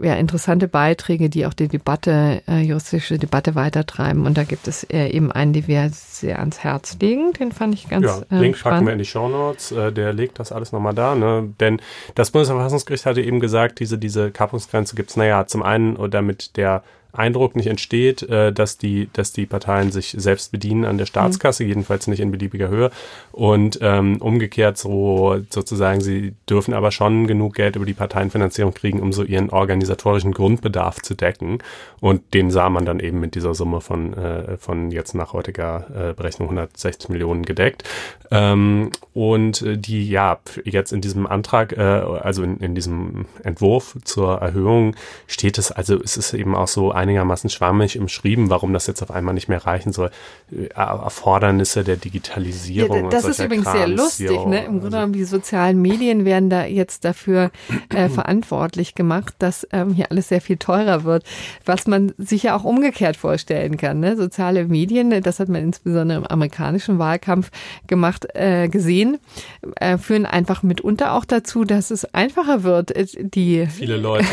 ja, 0.00 0.14
interessante 0.14 0.68
Beiträge, 0.68 1.28
die 1.28 1.46
auch 1.46 1.54
die 1.54 1.68
Debatte, 1.68 2.42
äh, 2.48 2.60
juristische 2.60 3.18
Debatte 3.18 3.54
weitertreiben. 3.54 4.26
Und 4.26 4.38
da 4.38 4.44
gibt 4.44 4.66
es 4.66 4.84
äh, 4.84 5.08
eben 5.08 5.30
einen, 5.30 5.52
den 5.52 5.66
wir 5.66 5.90
sehr 5.92 6.38
ans 6.38 6.60
Herz 6.60 6.96
legen. 7.00 7.32
Den 7.34 7.52
fand 7.52 7.74
ich 7.74 7.88
ganz 7.88 8.06
ja, 8.06 8.38
Link 8.38 8.56
äh, 8.56 8.62
packen 8.62 8.86
wir 8.86 8.92
in 8.92 8.98
die 8.98 9.04
Show 9.04 9.28
Notes. 9.28 9.70
Äh, 9.72 9.92
der 9.92 10.12
legt 10.12 10.38
das 10.38 10.50
alles 10.50 10.72
nochmal 10.72 10.94
da. 10.94 11.14
Ne? 11.14 11.52
Denn 11.60 11.80
das 12.14 12.30
Bundesverfassungsgericht 12.30 13.04
hatte 13.06 13.20
eben 13.20 13.40
gesagt, 13.40 13.80
diese, 13.80 13.98
diese 13.98 14.30
Kappungsgrenze 14.30 14.96
gibt 14.96 15.10
es, 15.10 15.16
naja, 15.16 15.46
zum 15.46 15.62
einen, 15.62 16.10
damit 16.10 16.56
der 16.56 16.82
Eindruck 17.12 17.56
nicht 17.56 17.66
entsteht, 17.66 18.22
äh, 18.22 18.52
dass 18.52 18.78
die, 18.78 19.08
dass 19.12 19.32
die 19.32 19.46
Parteien 19.46 19.92
sich 19.92 20.14
selbst 20.16 20.50
bedienen 20.50 20.84
an 20.84 20.98
der 20.98 21.06
Staatskasse, 21.06 21.62
mhm. 21.62 21.68
jedenfalls 21.68 22.06
nicht 22.06 22.20
in 22.20 22.30
beliebiger 22.30 22.68
Höhe. 22.68 22.90
Und 23.32 23.78
ähm, 23.82 24.16
umgekehrt 24.20 24.78
so 24.78 25.38
sozusagen, 25.50 26.00
sie 26.00 26.34
dürfen 26.48 26.74
aber 26.74 26.90
schon 26.90 27.26
genug 27.26 27.54
Geld 27.54 27.76
über 27.76 27.86
die 27.86 27.94
Parteienfinanzierung 27.94 28.74
kriegen, 28.74 29.00
um 29.00 29.12
so 29.12 29.24
ihren 29.24 29.50
organisatorischen 29.50 30.32
Grundbedarf 30.32 31.02
zu 31.02 31.14
decken. 31.14 31.58
Und 32.00 32.34
den 32.34 32.50
sah 32.50 32.70
man 32.70 32.84
dann 32.84 33.00
eben 33.00 33.20
mit 33.20 33.34
dieser 33.34 33.54
Summe 33.54 33.80
von, 33.80 34.14
äh, 34.14 34.56
von 34.56 34.90
jetzt 34.90 35.14
nach 35.14 35.32
heutiger 35.32 36.10
äh, 36.10 36.14
Berechnung 36.14 36.48
160 36.48 37.10
Millionen 37.10 37.44
gedeckt. 37.44 37.84
Ähm, 38.30 38.90
und 39.12 39.62
die, 39.66 40.08
ja, 40.08 40.38
jetzt 40.64 40.92
in 40.92 41.02
diesem 41.02 41.26
Antrag, 41.26 41.72
äh, 41.72 41.80
also 41.80 42.42
in, 42.42 42.56
in 42.58 42.74
diesem 42.74 43.26
Entwurf 43.42 43.98
zur 44.04 44.38
Erhöhung 44.38 44.96
steht 45.26 45.58
es, 45.58 45.70
also 45.70 46.00
es 46.02 46.16
ist 46.16 46.32
eben 46.32 46.54
auch 46.54 46.68
so 46.68 46.92
einigermaßen 47.02 47.50
schwammig 47.50 47.98
umschrieben, 47.98 48.48
warum 48.48 48.72
das 48.72 48.86
jetzt 48.86 49.02
auf 49.02 49.10
einmal 49.10 49.34
nicht 49.34 49.48
mehr 49.48 49.66
reichen 49.66 49.92
soll. 49.92 50.10
Äh, 50.50 50.68
Erfordernisse 50.74 51.84
der 51.84 51.96
Digitalisierung. 51.96 53.04
Ja, 53.04 53.10
das 53.10 53.24
ist 53.24 53.40
übrigens 53.40 53.64
Krams, 53.64 53.78
sehr 53.78 53.88
lustig, 53.88 54.30
jo, 54.30 54.48
ne? 54.48 54.64
Im 54.64 54.80
Grunde 54.80 54.84
also 54.84 54.90
genommen, 54.96 55.12
die 55.12 55.24
sozialen 55.24 55.82
Medien 55.82 56.24
werden 56.24 56.48
da 56.48 56.64
jetzt 56.64 57.04
dafür 57.04 57.50
äh, 57.94 58.08
verantwortlich 58.08 58.94
gemacht, 58.94 59.34
dass 59.38 59.66
ähm, 59.72 59.92
hier 59.92 60.10
alles 60.10 60.28
sehr 60.28 60.40
viel 60.40 60.56
teurer 60.56 61.04
wird, 61.04 61.24
was 61.64 61.86
man 61.86 62.12
sich 62.18 62.44
ja 62.44 62.56
auch 62.56 62.64
umgekehrt 62.64 63.16
vorstellen 63.16 63.76
kann. 63.76 64.00
Ne? 64.00 64.16
Soziale 64.16 64.64
Medien, 64.66 65.22
das 65.22 65.40
hat 65.40 65.48
man 65.48 65.62
insbesondere 65.62 66.18
im 66.18 66.26
amerikanischen 66.26 66.98
Wahlkampf 66.98 67.50
gemacht, 67.86 68.26
äh, 68.34 68.68
gesehen, 68.68 69.18
äh, 69.76 69.98
führen 69.98 70.26
einfach 70.26 70.62
mitunter 70.62 71.14
auch 71.14 71.24
dazu, 71.24 71.64
dass 71.64 71.90
es 71.90 72.04
einfacher 72.14 72.62
wird, 72.62 72.94
äh, 72.94 73.06
die 73.18 73.66
viele 73.66 73.96
Leute 73.96 74.26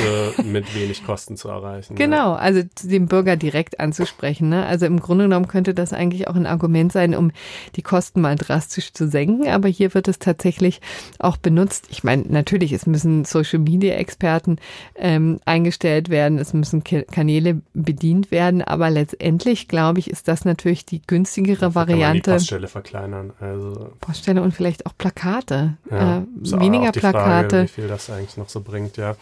mit 0.43 0.75
wenig 0.75 1.05
Kosten 1.05 1.37
zu 1.37 1.49
erreichen. 1.49 1.95
Genau, 1.95 2.33
also 2.33 2.58
also 2.59 2.87
den 2.87 3.07
Bürger 3.07 3.35
direkt 3.35 3.79
anzusprechen. 3.79 4.49
Ne? 4.49 4.65
Also 4.65 4.85
im 4.85 4.99
Grunde 4.99 5.25
genommen 5.25 5.47
könnte 5.47 5.73
das 5.73 5.93
eigentlich 5.93 6.27
auch 6.27 6.35
ein 6.35 6.45
Argument 6.45 6.91
sein, 6.91 7.15
um 7.15 7.31
die 7.75 7.81
Kosten 7.81 8.21
mal 8.21 8.35
drastisch 8.35 8.93
zu 8.93 9.07
senken. 9.07 9.47
Aber 9.47 9.67
hier 9.67 9.93
wird 9.93 10.07
es 10.07 10.19
tatsächlich 10.19 10.81
auch 11.19 11.37
benutzt. 11.37 11.87
Ich 11.89 12.03
meine, 12.03 12.23
natürlich, 12.27 12.71
es 12.73 12.85
müssen 12.85 13.25
Social 13.25 13.59
Media 13.59 13.95
Experten 13.95 14.57
ähm, 14.95 15.39
eingestellt 15.45 16.09
werden, 16.09 16.37
es 16.37 16.53
müssen 16.53 16.83
Kanäle 16.83 17.61
bedient 17.73 18.31
werden, 18.31 18.61
aber 18.61 18.89
letztendlich, 18.89 19.67
glaube 19.67 19.99
ich, 19.99 20.09
ist 20.09 20.27
das 20.27 20.45
natürlich 20.45 20.85
die 20.85 21.01
günstigere 21.01 21.59
da 21.59 21.75
Variante. 21.75 21.99
Kann 21.99 22.09
man 22.09 22.15
die 22.15 22.29
Poststelle 22.31 22.67
verkleinern. 22.67 23.33
Also 23.39 23.89
Poststelle 23.99 24.41
und 24.41 24.53
vielleicht 24.53 24.85
auch 24.85 24.93
Plakate. 24.97 25.77
Ja, 25.89 26.19
äh, 26.19 26.59
weniger 26.59 26.91
Plakate. 26.91 27.49
Frage, 27.49 27.63
wie 27.63 27.67
viel 27.67 27.87
das 27.87 28.09
eigentlich 28.09 28.37
noch 28.37 28.49
so 28.49 28.61
bringt, 28.61 28.97
ja. 28.97 29.15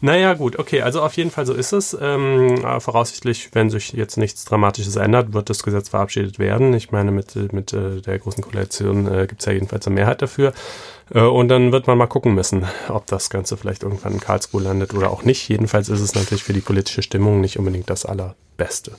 Naja, 0.00 0.34
gut, 0.34 0.58
okay, 0.58 0.82
also 0.82 1.02
auf 1.02 1.16
jeden 1.16 1.30
Fall 1.30 1.46
so 1.46 1.54
ist 1.54 1.72
es. 1.72 1.96
Ähm, 2.00 2.64
voraussichtlich, 2.82 3.50
wenn 3.52 3.70
sich 3.70 3.92
jetzt 3.92 4.16
nichts 4.16 4.44
Dramatisches 4.44 4.96
ändert, 4.96 5.32
wird 5.32 5.48
das 5.48 5.62
Gesetz 5.62 5.88
verabschiedet 5.88 6.38
werden. 6.38 6.74
Ich 6.74 6.90
meine, 6.90 7.10
mit, 7.10 7.34
mit 7.52 7.72
äh, 7.72 8.00
der 8.00 8.18
großen 8.18 8.42
Koalition 8.42 9.06
äh, 9.06 9.26
gibt 9.26 9.40
es 9.40 9.46
ja 9.46 9.52
jedenfalls 9.52 9.86
eine 9.86 9.94
Mehrheit 9.94 10.22
dafür. 10.22 10.52
Äh, 11.14 11.20
und 11.20 11.48
dann 11.48 11.72
wird 11.72 11.86
man 11.86 11.98
mal 11.98 12.06
gucken 12.06 12.34
müssen, 12.34 12.66
ob 12.88 13.06
das 13.06 13.30
Ganze 13.30 13.56
vielleicht 13.56 13.82
irgendwann 13.82 14.14
in 14.14 14.20
Karlsruhe 14.20 14.62
landet 14.62 14.94
oder 14.94 15.10
auch 15.10 15.22
nicht. 15.22 15.48
Jedenfalls 15.48 15.88
ist 15.88 16.00
es 16.00 16.14
natürlich 16.14 16.44
für 16.44 16.52
die 16.52 16.60
politische 16.60 17.02
Stimmung 17.02 17.40
nicht 17.40 17.58
unbedingt 17.58 17.88
das 17.88 18.04
Allerbeste. 18.04 18.92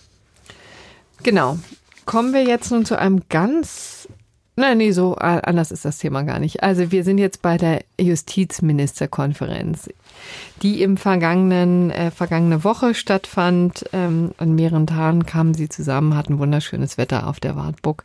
Genau. 1.21 1.57
Kommen 2.05 2.33
wir 2.33 2.43
jetzt 2.43 2.71
nun 2.71 2.85
zu 2.85 2.97
einem 2.97 3.21
ganz 3.29 4.07
Nein, 4.55 4.77
nee, 4.77 4.91
so 4.91 5.15
anders 5.15 5.71
ist 5.71 5.83
das 5.83 5.97
Thema 5.97 6.21
gar 6.21 6.37
nicht. 6.37 6.61
Also 6.61 6.91
wir 6.91 7.03
sind 7.03 7.17
jetzt 7.17 7.41
bei 7.41 7.57
der 7.57 7.81
Justizministerkonferenz, 7.99 9.89
die 10.61 10.83
im 10.83 10.97
vergangenen 10.97 11.89
äh, 11.89 12.11
vergangene 12.11 12.63
Woche 12.63 12.93
stattfand. 12.93 13.85
Ähm, 13.93 14.31
an 14.37 14.53
mehreren 14.53 14.85
Tagen 14.85 15.25
kamen 15.25 15.55
sie 15.55 15.69
zusammen, 15.69 16.15
hatten 16.15 16.37
wunderschönes 16.37 16.99
Wetter 16.99 17.27
auf 17.27 17.39
der 17.39 17.55
Wartburg. 17.55 18.03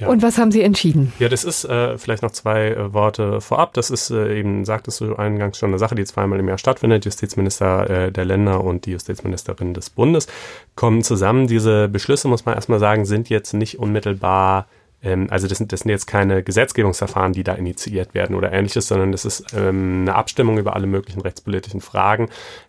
Ja. 0.00 0.08
Und 0.08 0.22
was 0.22 0.38
haben 0.38 0.50
Sie 0.50 0.62
entschieden? 0.62 1.12
Ja, 1.18 1.28
das 1.28 1.44
ist 1.44 1.64
äh, 1.66 1.98
vielleicht 1.98 2.22
noch 2.22 2.30
zwei 2.30 2.68
äh, 2.68 2.94
Worte 2.94 3.42
vorab. 3.42 3.74
Das 3.74 3.90
ist 3.90 4.10
äh, 4.10 4.38
eben, 4.38 4.64
sagtest 4.64 5.02
du 5.02 5.14
eingangs 5.14 5.58
schon, 5.58 5.70
eine 5.70 5.78
Sache, 5.78 5.94
die 5.94 6.04
zweimal 6.04 6.40
im 6.40 6.48
Jahr 6.48 6.56
stattfindet. 6.56 7.04
Justizminister 7.04 7.90
äh, 7.90 8.10
der 8.10 8.24
Länder 8.24 8.64
und 8.64 8.86
die 8.86 8.92
Justizministerin 8.92 9.74
des 9.74 9.90
Bundes 9.90 10.26
kommen 10.74 11.02
zusammen. 11.02 11.48
Diese 11.48 11.88
Beschlüsse, 11.88 12.28
muss 12.28 12.46
man 12.46 12.54
erstmal 12.54 12.78
sagen, 12.78 13.04
sind 13.04 13.28
jetzt 13.28 13.52
nicht 13.52 13.78
unmittelbar 13.78 14.66
ähm, 15.02 15.28
also 15.30 15.46
das 15.46 15.58
sind, 15.58 15.72
das 15.72 15.80
sind 15.80 15.90
jetzt 15.90 16.06
keine 16.06 16.42
Gesetzgebungsverfahren, 16.42 17.32
die 17.32 17.44
da 17.44 17.54
initiiert 17.54 18.14
werden 18.14 18.36
oder 18.36 18.52
ähnliches, 18.52 18.88
sondern 18.88 19.12
das 19.12 19.24
ist 19.24 19.54
ähm, 19.54 20.02
eine 20.02 20.14
Abstimmung 20.14 20.58
über 20.58 20.74
alle 20.76 20.86
möglichen 20.86 21.20
rechtspolitischen 21.20 21.80
Fragen, 21.80 22.28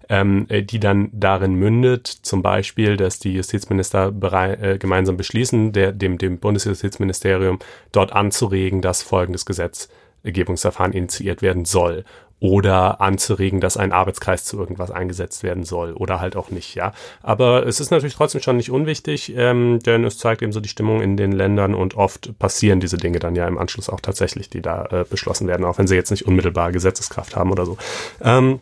ähm, 0.09 0.45
äh, 0.49 0.63
die 0.63 0.79
dann 0.79 1.09
darin 1.13 1.55
mündet, 1.55 2.07
zum 2.07 2.41
Beispiel, 2.41 2.97
dass 2.97 3.19
die 3.19 3.34
Justizminister 3.34 4.11
berei 4.11 4.53
äh, 4.53 4.77
gemeinsam 4.77 5.17
beschließen, 5.17 5.73
der, 5.73 5.91
dem, 5.91 6.17
dem 6.17 6.39
Bundesjustizministerium 6.39 7.59
dort 7.91 8.13
anzuregen, 8.13 8.82
dass 8.82 9.03
folgendes 9.03 9.45
Gesetzgebungsverfahren 9.45 10.93
initiiert 10.93 11.41
werden 11.41 11.65
soll 11.65 12.05
oder 12.41 12.99
anzuregen, 13.01 13.61
dass 13.61 13.77
ein 13.77 13.91
Arbeitskreis 13.91 14.43
zu 14.43 14.59
irgendwas 14.59 14.89
eingesetzt 14.89 15.43
werden 15.43 15.63
soll 15.63 15.93
oder 15.93 16.19
halt 16.19 16.35
auch 16.35 16.49
nicht, 16.49 16.73
ja. 16.73 16.91
Aber 17.21 17.67
es 17.67 17.79
ist 17.79 17.91
natürlich 17.91 18.15
trotzdem 18.15 18.41
schon 18.41 18.57
nicht 18.57 18.71
unwichtig, 18.71 19.31
ähm, 19.37 19.79
denn 19.85 20.03
es 20.03 20.17
zeigt 20.17 20.41
eben 20.41 20.51
so 20.51 20.59
die 20.59 20.67
Stimmung 20.67 21.01
in 21.01 21.17
den 21.17 21.31
Ländern 21.31 21.75
und 21.75 21.95
oft 21.95 22.37
passieren 22.39 22.79
diese 22.79 22.97
Dinge 22.97 23.19
dann 23.19 23.35
ja 23.35 23.47
im 23.47 23.59
Anschluss 23.59 23.89
auch 23.89 24.01
tatsächlich, 24.01 24.49
die 24.49 24.63
da 24.63 24.85
äh, 24.85 25.05
beschlossen 25.07 25.47
werden, 25.47 25.63
auch 25.63 25.77
wenn 25.77 25.85
sie 25.85 25.95
jetzt 25.95 26.09
nicht 26.09 26.25
unmittelbar 26.25 26.71
Gesetzeskraft 26.71 27.35
haben 27.35 27.51
oder 27.51 27.67
so. 27.67 27.77
Ähm, 28.21 28.59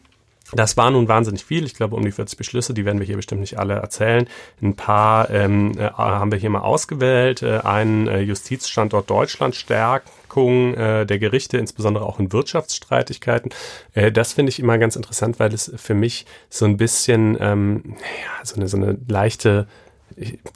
das 0.54 0.78
war 0.78 0.90
nun 0.92 1.08
wahnsinnig 1.08 1.44
viel. 1.44 1.66
Ich 1.66 1.76
glaube, 1.76 1.96
um 1.96 2.04
die 2.04 2.12
40 2.12 2.38
Beschlüsse, 2.38 2.74
die 2.74 2.86
werden 2.86 3.00
wir 3.00 3.06
hier 3.06 3.18
bestimmt 3.18 3.42
nicht 3.42 3.60
alle 3.60 3.76
erzählen. 3.76 4.28
Ein 4.62 4.76
paar 4.76 5.30
ähm, 5.30 5.78
äh, 5.78 5.90
haben 5.90 6.32
wir 6.32 6.40
hier 6.40 6.50
mal 6.50 6.62
ausgewählt. 6.62 7.44
Äh, 7.44 7.60
einen 7.60 8.08
äh, 8.08 8.20
Justizstandort 8.22 9.10
Deutschland 9.10 9.56
Stärkung 9.56 10.74
äh, 10.74 11.06
der 11.06 11.20
Gerichte, 11.20 11.58
insbesondere 11.58 12.06
auch 12.06 12.20
in 12.20 12.32
Wirtschaftsstreitigkeiten. 12.32 13.52
Äh, 13.94 14.12
das 14.12 14.34
finde 14.34 14.50
ich 14.50 14.60
immer 14.60 14.78
ganz 14.78 14.96
interessant, 14.96 15.40
weil 15.40 15.54
es 15.54 15.72
für 15.76 15.94
mich 15.94 16.26
so 16.50 16.66
ein 16.66 16.78
bisschen 16.78 17.38
ähm, 17.40 17.96
ja, 17.98 18.46
so 18.46 18.56
eine, 18.56 18.68
so 18.68 18.78
eine 18.78 18.98
leichte 19.08 19.68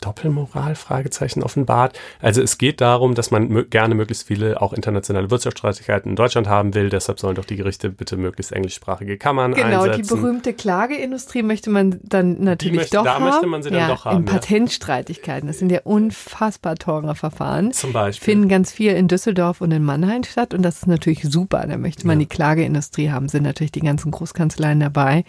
Doppelmoral 0.01 0.76
Fragezeichen 0.76 1.43
offenbart. 1.43 1.97
Also 2.22 2.41
es 2.41 2.58
geht 2.58 2.82
darum, 2.82 3.16
dass 3.16 3.32
man 3.32 3.70
gerne 3.70 3.95
möglichst 3.95 4.28
viele 4.28 4.62
auch 4.62 4.74
internationale 4.74 5.32
Wirtschaftsstreitigkeiten 5.32 6.12
in 6.12 6.16
Deutschland 6.16 6.47
haben 6.47 6.74
will. 6.74 6.89
Deshalb 6.89 7.20
sollen 7.20 7.36
doch 7.36 7.45
die 7.45 7.56
Gerichte 7.56 7.89
bitte 7.89 8.18
möglichst 8.18 8.51
englischsprachige 8.51 9.18
Kammern 9.18 9.54
genau, 9.54 9.84
einsetzen. 9.84 10.01
Genau, 10.04 10.16
die 10.16 10.22
berühmte 10.22 10.54
Klageindustrie 10.54 11.43
möchte 11.43 11.70
man 11.70 11.99
dann 12.04 12.43
natürlich 12.43 12.78
möchte, 12.78 12.97
doch 12.97 13.04
da 13.04 13.16
haben. 13.16 13.26
Da 13.26 13.32
möchte 13.32 13.47
man 13.47 13.64
sie 13.64 13.70
dann 13.70 13.80
ja, 13.80 13.88
doch 13.88 14.06
haben. 14.06 14.18
In 14.18 14.26
Patentstreitigkeiten. 14.26 15.47
Das 15.47 15.60
sind 15.60 15.72
ja 15.72 15.82
unfassbar 15.84 16.76
teure 16.76 17.16
Verfahren. 17.16 17.72
Zum 17.72 17.93
Beispiel. 17.93 18.26
Finden 18.26 18.49
ganz 18.49 18.72
viel 18.72 18.93
in 18.93 19.08
Düsseldorf 19.08 19.62
und 19.62 19.72
in 19.72 19.84
Mannheim 19.84 20.24
statt. 20.24 20.54
Und 20.54 20.64
das 20.64 20.78
ist 20.78 20.88
natürlich 20.88 21.24
super. 21.24 21.66
Da 21.68 21.78
möchte 21.78 22.08
man 22.08 22.20
ja. 22.20 22.26
die 22.26 22.30
Klageindustrie 22.30 23.12
haben. 23.12 23.30
Sind 23.30 23.43
natürlich 23.43 23.72
die 23.72 23.82
ganzen 23.82 24.12
Großkanzleien 24.12 24.80
dabei. 24.80 25.24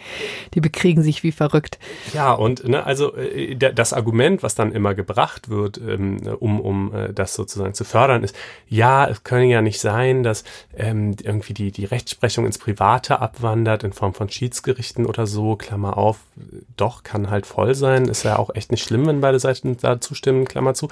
Die 0.53 0.61
bekriegen 0.61 1.03
sich 1.03 1.23
wie 1.23 1.31
verrückt. 1.31 1.79
Ja, 2.13 2.33
und 2.33 2.67
ne, 2.67 2.85
also 2.85 3.15
äh, 3.15 3.55
das 3.55 3.93
Argument 3.93 4.14
Argument, 4.15 4.43
was 4.43 4.55
dann 4.55 4.71
immer 4.71 4.95
gebracht 4.95 5.49
wird, 5.49 5.77
ähm, 5.77 6.21
um, 6.39 6.61
um 6.61 6.95
äh, 6.95 7.11
das 7.13 7.33
sozusagen 7.33 7.73
zu 7.73 7.83
fördern, 7.83 8.23
ist, 8.23 8.33
ja, 8.69 9.05
es 9.07 9.23
können 9.23 9.49
ja 9.49 9.61
nicht 9.61 9.81
sein, 9.81 10.23
dass 10.23 10.45
ähm, 10.77 11.17
irgendwie 11.21 11.53
die, 11.53 11.71
die 11.71 11.83
Rechtsprechung 11.83 12.45
ins 12.45 12.57
Private 12.57 13.19
abwandert 13.19 13.83
in 13.83 13.91
Form 13.91 14.13
von 14.13 14.29
Schiedsgerichten 14.29 15.05
oder 15.05 15.27
so, 15.27 15.57
Klammer 15.57 15.97
auf, 15.97 16.19
doch, 16.77 17.03
kann 17.03 17.29
halt 17.29 17.45
voll 17.45 17.75
sein, 17.75 18.05
ist 18.05 18.23
ja 18.23 18.37
auch 18.37 18.55
echt 18.55 18.71
nicht 18.71 18.83
schlimm, 18.83 19.05
wenn 19.05 19.19
beide 19.19 19.37
Seiten 19.37 19.75
da 19.81 19.99
zustimmen, 19.99 20.45
Klammer 20.45 20.73
zu. 20.73 20.87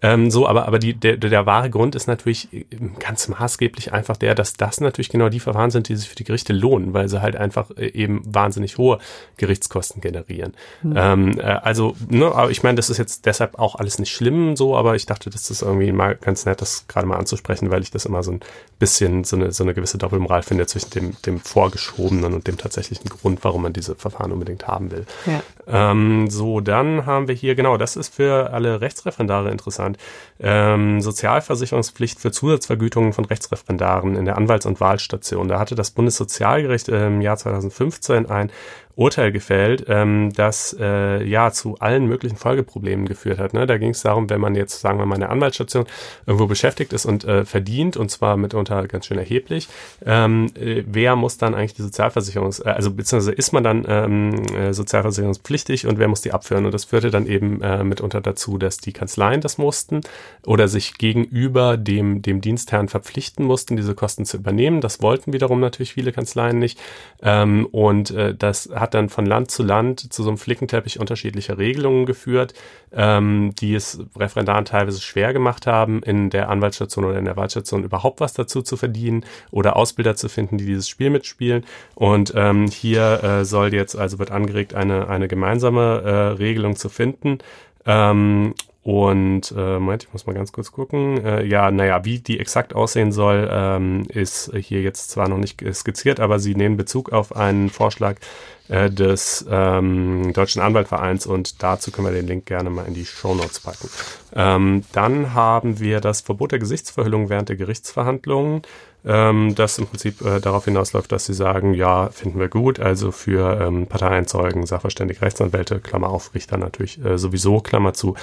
Ähm, 0.00 0.30
so, 0.30 0.46
aber, 0.46 0.68
aber 0.68 0.78
die, 0.78 0.94
der, 0.94 1.16
der 1.16 1.46
wahre 1.46 1.70
Grund 1.70 1.96
ist 1.96 2.06
natürlich 2.06 2.52
äh, 2.52 2.64
ganz 3.00 3.26
maßgeblich 3.26 3.92
einfach 3.92 4.16
der, 4.16 4.36
dass 4.36 4.52
das 4.54 4.80
natürlich 4.80 5.08
genau 5.08 5.30
die 5.30 5.40
Verfahren 5.40 5.72
sind, 5.72 5.88
die 5.88 5.96
sich 5.96 6.08
für 6.08 6.16
die 6.16 6.24
Gerichte 6.24 6.52
lohnen, 6.52 6.94
weil 6.94 7.08
sie 7.08 7.20
halt 7.20 7.34
einfach 7.34 7.70
äh, 7.76 7.88
eben 7.88 8.22
wahnsinnig 8.24 8.78
hohe 8.78 8.98
Gerichtskosten 9.36 10.00
generieren. 10.00 10.54
Mhm. 10.82 10.94
Ähm, 10.96 11.40
äh, 11.40 11.42
also, 11.42 11.96
ne, 12.08 12.26
aber 12.26 12.50
ich 12.50 12.62
meine, 12.62 12.67
meine, 12.68 12.76
das 12.76 12.90
ist 12.90 12.98
jetzt 12.98 13.24
deshalb 13.24 13.58
auch 13.58 13.76
alles 13.76 13.98
nicht 13.98 14.12
schlimm 14.12 14.54
so, 14.54 14.76
aber 14.76 14.94
ich 14.94 15.06
dachte, 15.06 15.30
das 15.30 15.50
ist 15.50 15.62
irgendwie 15.62 15.90
mal 15.90 16.16
ganz 16.16 16.44
nett, 16.44 16.60
das 16.60 16.86
gerade 16.86 17.06
mal 17.06 17.16
anzusprechen, 17.16 17.70
weil 17.70 17.80
ich 17.82 17.90
das 17.90 18.04
immer 18.04 18.22
so 18.22 18.32
ein 18.32 18.40
bisschen 18.78 19.24
so 19.24 19.36
eine, 19.36 19.52
so 19.52 19.64
eine 19.64 19.72
gewisse 19.72 19.96
Doppelmoral 19.96 20.42
finde 20.42 20.66
zwischen 20.66 20.90
dem, 20.90 21.16
dem 21.24 21.40
vorgeschobenen 21.40 22.34
und 22.34 22.46
dem 22.46 22.58
tatsächlichen 22.58 23.08
Grund, 23.08 23.42
warum 23.42 23.62
man 23.62 23.72
diese 23.72 23.94
Verfahren 23.94 24.32
unbedingt 24.32 24.68
haben 24.68 24.90
will. 24.90 25.06
Ja. 25.24 25.42
Ähm, 25.66 26.28
so, 26.28 26.60
dann 26.60 27.06
haben 27.06 27.26
wir 27.26 27.34
hier, 27.34 27.54
genau, 27.54 27.78
das 27.78 27.96
ist 27.96 28.14
für 28.14 28.52
alle 28.52 28.82
Rechtsreferendare 28.82 29.50
interessant, 29.50 29.96
ähm, 30.38 31.00
Sozialversicherungspflicht 31.00 32.20
für 32.20 32.32
Zusatzvergütungen 32.32 33.14
von 33.14 33.24
Rechtsreferendaren 33.24 34.14
in 34.14 34.26
der 34.26 34.36
Anwalts- 34.36 34.66
und 34.66 34.78
Wahlstation. 34.78 35.48
Da 35.48 35.58
hatte 35.58 35.74
das 35.74 35.90
Bundessozialgericht 35.90 36.88
im 36.88 37.22
Jahr 37.22 37.38
2015 37.38 38.26
ein 38.26 38.52
Urteil 38.98 39.30
gefällt, 39.30 39.84
ähm, 39.88 40.32
das 40.34 40.76
äh, 40.78 41.22
ja 41.22 41.52
zu 41.52 41.76
allen 41.78 42.06
möglichen 42.06 42.36
Folgeproblemen 42.36 43.06
geführt 43.06 43.38
hat. 43.38 43.54
Ne? 43.54 43.64
Da 43.64 43.78
ging 43.78 43.90
es 43.90 44.02
darum, 44.02 44.28
wenn 44.28 44.40
man 44.40 44.56
jetzt, 44.56 44.80
sagen 44.80 44.98
wir 44.98 45.06
mal, 45.06 45.14
in 45.14 45.20
der 45.20 45.30
Anwaltsstation 45.30 45.86
irgendwo 46.26 46.48
beschäftigt 46.48 46.92
ist 46.92 47.06
und 47.06 47.24
äh, 47.24 47.44
verdient, 47.44 47.96
und 47.96 48.10
zwar 48.10 48.36
mitunter 48.36 48.88
ganz 48.88 49.06
schön 49.06 49.18
erheblich, 49.18 49.68
ähm, 50.04 50.46
äh, 50.56 50.82
wer 50.84 51.14
muss 51.14 51.38
dann 51.38 51.54
eigentlich 51.54 51.74
die 51.74 51.82
Sozialversicherungs-, 51.82 52.66
äh, 52.66 52.70
also 52.70 52.90
beziehungsweise 52.90 53.30
ist 53.30 53.52
man 53.52 53.62
dann 53.62 53.84
ähm, 53.88 54.34
äh, 54.56 54.72
sozialversicherungspflichtig 54.72 55.86
und 55.86 56.00
wer 56.00 56.08
muss 56.08 56.22
die 56.22 56.32
abführen? 56.32 56.66
Und 56.66 56.74
das 56.74 56.86
führte 56.86 57.12
dann 57.12 57.26
eben 57.26 57.62
äh, 57.62 57.84
mitunter 57.84 58.20
dazu, 58.20 58.58
dass 58.58 58.78
die 58.78 58.92
Kanzleien 58.92 59.40
das 59.40 59.58
mussten 59.58 60.00
oder 60.44 60.66
sich 60.66 60.98
gegenüber 60.98 61.76
dem, 61.76 62.20
dem 62.20 62.40
Dienstherrn 62.40 62.88
verpflichten 62.88 63.44
mussten, 63.44 63.76
diese 63.76 63.94
Kosten 63.94 64.24
zu 64.24 64.38
übernehmen. 64.38 64.80
Das 64.80 65.00
wollten 65.02 65.32
wiederum 65.32 65.60
natürlich 65.60 65.92
viele 65.92 66.10
Kanzleien 66.10 66.58
nicht. 66.58 66.80
Ähm, 67.22 67.64
und 67.70 68.10
äh, 68.10 68.34
das 68.34 68.70
hat 68.74 68.87
hat 68.88 68.94
dann 68.94 69.08
von 69.10 69.26
Land 69.26 69.50
zu 69.50 69.62
Land 69.62 70.12
zu 70.12 70.22
so 70.22 70.30
einem 70.30 70.38
Flickenteppich 70.38 70.98
unterschiedlicher 70.98 71.58
Regelungen 71.58 72.06
geführt, 72.06 72.54
ähm, 72.92 73.52
die 73.60 73.74
es 73.74 74.00
Referendaren 74.16 74.64
teilweise 74.64 75.00
schwer 75.00 75.32
gemacht 75.32 75.66
haben, 75.66 76.02
in 76.02 76.30
der 76.30 76.48
Anwaltsstation 76.48 77.04
oder 77.04 77.18
in 77.18 77.26
der 77.26 77.36
Wahlstation 77.36 77.84
überhaupt 77.84 78.20
was 78.20 78.32
dazu 78.32 78.62
zu 78.62 78.76
verdienen 78.76 79.24
oder 79.50 79.76
Ausbilder 79.76 80.16
zu 80.16 80.28
finden, 80.28 80.56
die 80.56 80.64
dieses 80.64 80.88
Spiel 80.88 81.10
mitspielen. 81.10 81.64
Und 81.94 82.32
ähm, 82.34 82.66
hier 82.68 83.22
äh, 83.22 83.44
soll 83.44 83.74
jetzt, 83.74 83.94
also 83.94 84.18
wird 84.18 84.30
angeregt, 84.30 84.74
eine, 84.74 85.08
eine 85.08 85.28
gemeinsame 85.28 86.02
äh, 86.02 86.10
Regelung 86.38 86.76
zu 86.76 86.88
finden. 86.88 87.38
Ähm, 87.84 88.54
und 88.88 89.52
äh, 89.54 89.78
Moment, 89.78 90.04
ich 90.04 90.12
muss 90.14 90.24
mal 90.24 90.32
ganz 90.32 90.50
kurz 90.50 90.72
gucken. 90.72 91.22
Äh, 91.22 91.44
ja, 91.44 91.70
naja, 91.70 92.06
wie 92.06 92.20
die 92.20 92.40
exakt 92.40 92.74
aussehen 92.74 93.12
soll, 93.12 93.46
ähm, 93.52 94.06
ist 94.08 94.50
hier 94.54 94.80
jetzt 94.80 95.10
zwar 95.10 95.28
noch 95.28 95.36
nicht 95.36 95.62
skizziert, 95.74 96.20
aber 96.20 96.38
sie 96.38 96.54
nehmen 96.54 96.78
Bezug 96.78 97.12
auf 97.12 97.36
einen 97.36 97.68
Vorschlag 97.68 98.16
äh, 98.68 98.88
des 98.88 99.44
ähm, 99.50 100.32
Deutschen 100.32 100.62
Anwaltvereins 100.62 101.26
und 101.26 101.62
dazu 101.62 101.90
können 101.90 102.06
wir 102.06 102.14
den 102.14 102.26
Link 102.26 102.46
gerne 102.46 102.70
mal 102.70 102.86
in 102.86 102.94
die 102.94 103.04
Show 103.04 103.34
Notes 103.34 103.60
packen. 103.60 103.90
Ähm, 104.34 104.84
dann 104.92 105.34
haben 105.34 105.80
wir 105.80 106.00
das 106.00 106.22
Verbot 106.22 106.52
der 106.52 106.58
Gesichtsverhüllung 106.58 107.28
während 107.28 107.50
der 107.50 107.56
Gerichtsverhandlungen, 107.56 108.62
ähm, 109.08 109.54
das 109.54 109.78
im 109.78 109.86
Prinzip 109.86 110.20
äh, 110.20 110.38
darauf 110.38 110.66
hinausläuft, 110.66 111.10
dass 111.10 111.24
sie 111.24 111.32
sagen, 111.32 111.72
ja, 111.72 112.10
finden 112.10 112.38
wir 112.38 112.48
gut, 112.48 112.78
also 112.78 113.10
für 113.10 113.58
ähm, 113.60 113.86
Parteienzeugen, 113.86 114.66
Sachverständige 114.66 115.22
Rechtsanwälte, 115.22 115.80
Klammer 115.80 116.10
auf, 116.10 116.34
Richter 116.34 116.58
natürlich 116.58 117.02
äh, 117.02 117.16
sowieso, 117.16 117.60
Klammer 117.60 117.94
zu, 117.94 118.14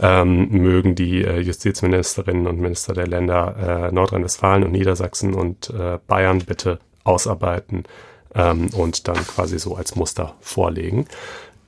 ähm, 0.00 0.48
mögen 0.50 0.96
die 0.96 1.22
äh, 1.22 1.38
Justizministerinnen 1.38 2.48
und 2.48 2.60
Minister 2.60 2.92
der 2.92 3.06
Länder 3.06 3.88
äh, 3.88 3.92
Nordrhein-Westfalen 3.92 4.64
und 4.64 4.72
Niedersachsen 4.72 5.32
und 5.34 5.70
äh, 5.70 5.98
Bayern 6.08 6.40
bitte 6.40 6.80
ausarbeiten 7.04 7.84
ähm, 8.34 8.70
und 8.74 9.06
dann 9.06 9.16
quasi 9.16 9.60
so 9.60 9.76
als 9.76 9.94
Muster 9.94 10.34
vorlegen. 10.40 11.06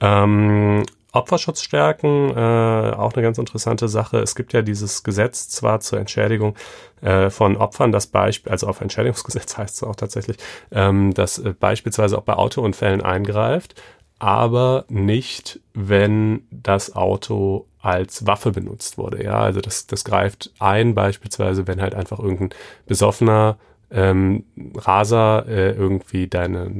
Ähm, 0.00 0.82
Opferschutz 1.14 1.62
stärken, 1.62 2.30
äh, 2.30 2.92
auch 2.96 3.12
eine 3.12 3.22
ganz 3.22 3.38
interessante 3.38 3.88
Sache. 3.88 4.18
Es 4.18 4.34
gibt 4.34 4.52
ja 4.52 4.62
dieses 4.62 5.04
Gesetz 5.04 5.48
zwar 5.48 5.80
zur 5.80 6.00
Entschädigung 6.00 6.56
äh, 7.02 7.30
von 7.30 7.56
Opfern, 7.56 7.92
das 7.92 8.08
Beispiel, 8.08 8.50
also 8.50 8.66
auf 8.66 8.80
Entschädigungsgesetz 8.80 9.56
heißt 9.58 9.76
es 9.76 9.82
auch 9.82 9.96
tatsächlich, 9.96 10.36
ähm, 10.72 11.14
das 11.14 11.38
äh, 11.38 11.54
beispielsweise 11.58 12.18
auch 12.18 12.22
bei 12.22 12.34
Autounfällen 12.34 13.00
eingreift, 13.00 13.80
aber 14.18 14.84
nicht, 14.88 15.60
wenn 15.72 16.46
das 16.50 16.96
Auto 16.96 17.66
als 17.80 18.26
Waffe 18.26 18.50
benutzt 18.50 18.98
wurde. 18.98 19.22
Ja, 19.22 19.40
also 19.40 19.60
das, 19.60 19.86
das 19.86 20.04
greift 20.04 20.52
ein, 20.58 20.94
beispielsweise, 20.94 21.66
wenn 21.66 21.80
halt 21.80 21.94
einfach 21.94 22.18
irgendein 22.18 22.50
besoffener 22.86 23.58
ähm, 23.90 24.44
Raser 24.74 25.46
äh, 25.48 25.72
irgendwie 25.72 26.26
deine, 26.26 26.70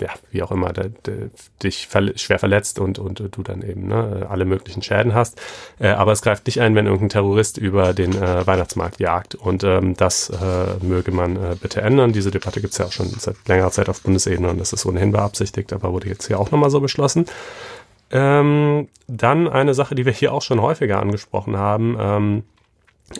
ja, 0.00 0.10
wie 0.30 0.42
auch 0.42 0.50
immer, 0.50 0.72
de, 0.72 0.90
de, 1.06 1.30
dich 1.62 1.86
verle 1.86 2.16
schwer 2.18 2.38
verletzt 2.38 2.78
und, 2.78 2.98
und 2.98 3.20
du 3.20 3.42
dann 3.42 3.62
eben 3.62 3.86
ne, 3.86 4.26
alle 4.28 4.44
möglichen 4.44 4.82
Schäden 4.82 5.14
hast. 5.14 5.40
Äh, 5.78 5.88
aber 5.88 6.12
es 6.12 6.22
greift 6.22 6.46
nicht 6.46 6.60
ein, 6.60 6.74
wenn 6.74 6.86
irgendein 6.86 7.10
Terrorist 7.10 7.58
über 7.58 7.92
den 7.94 8.20
äh, 8.20 8.46
Weihnachtsmarkt 8.46 9.00
jagt. 9.00 9.34
Und 9.34 9.64
ähm, 9.64 9.94
das 9.96 10.30
äh, 10.30 10.84
möge 10.84 11.12
man 11.12 11.36
äh, 11.36 11.56
bitte 11.60 11.80
ändern. 11.82 12.12
Diese 12.12 12.30
Debatte 12.30 12.60
gibt 12.60 12.72
es 12.72 12.78
ja 12.78 12.86
auch 12.86 12.92
schon 12.92 13.08
seit 13.08 13.36
längerer 13.46 13.70
Zeit 13.70 13.88
auf 13.88 14.02
Bundesebene 14.02 14.48
und 14.48 14.58
das 14.58 14.72
ist 14.72 14.86
ohnehin 14.86 15.12
beabsichtigt, 15.12 15.72
aber 15.72 15.92
wurde 15.92 16.08
jetzt 16.08 16.26
hier 16.26 16.40
auch 16.40 16.50
nochmal 16.50 16.70
so 16.70 16.80
beschlossen. 16.80 17.26
Ähm, 18.10 18.88
dann 19.06 19.48
eine 19.48 19.74
Sache, 19.74 19.94
die 19.94 20.04
wir 20.04 20.12
hier 20.12 20.32
auch 20.32 20.42
schon 20.42 20.60
häufiger 20.60 21.00
angesprochen 21.00 21.56
haben. 21.56 21.96
Ähm, 21.98 22.42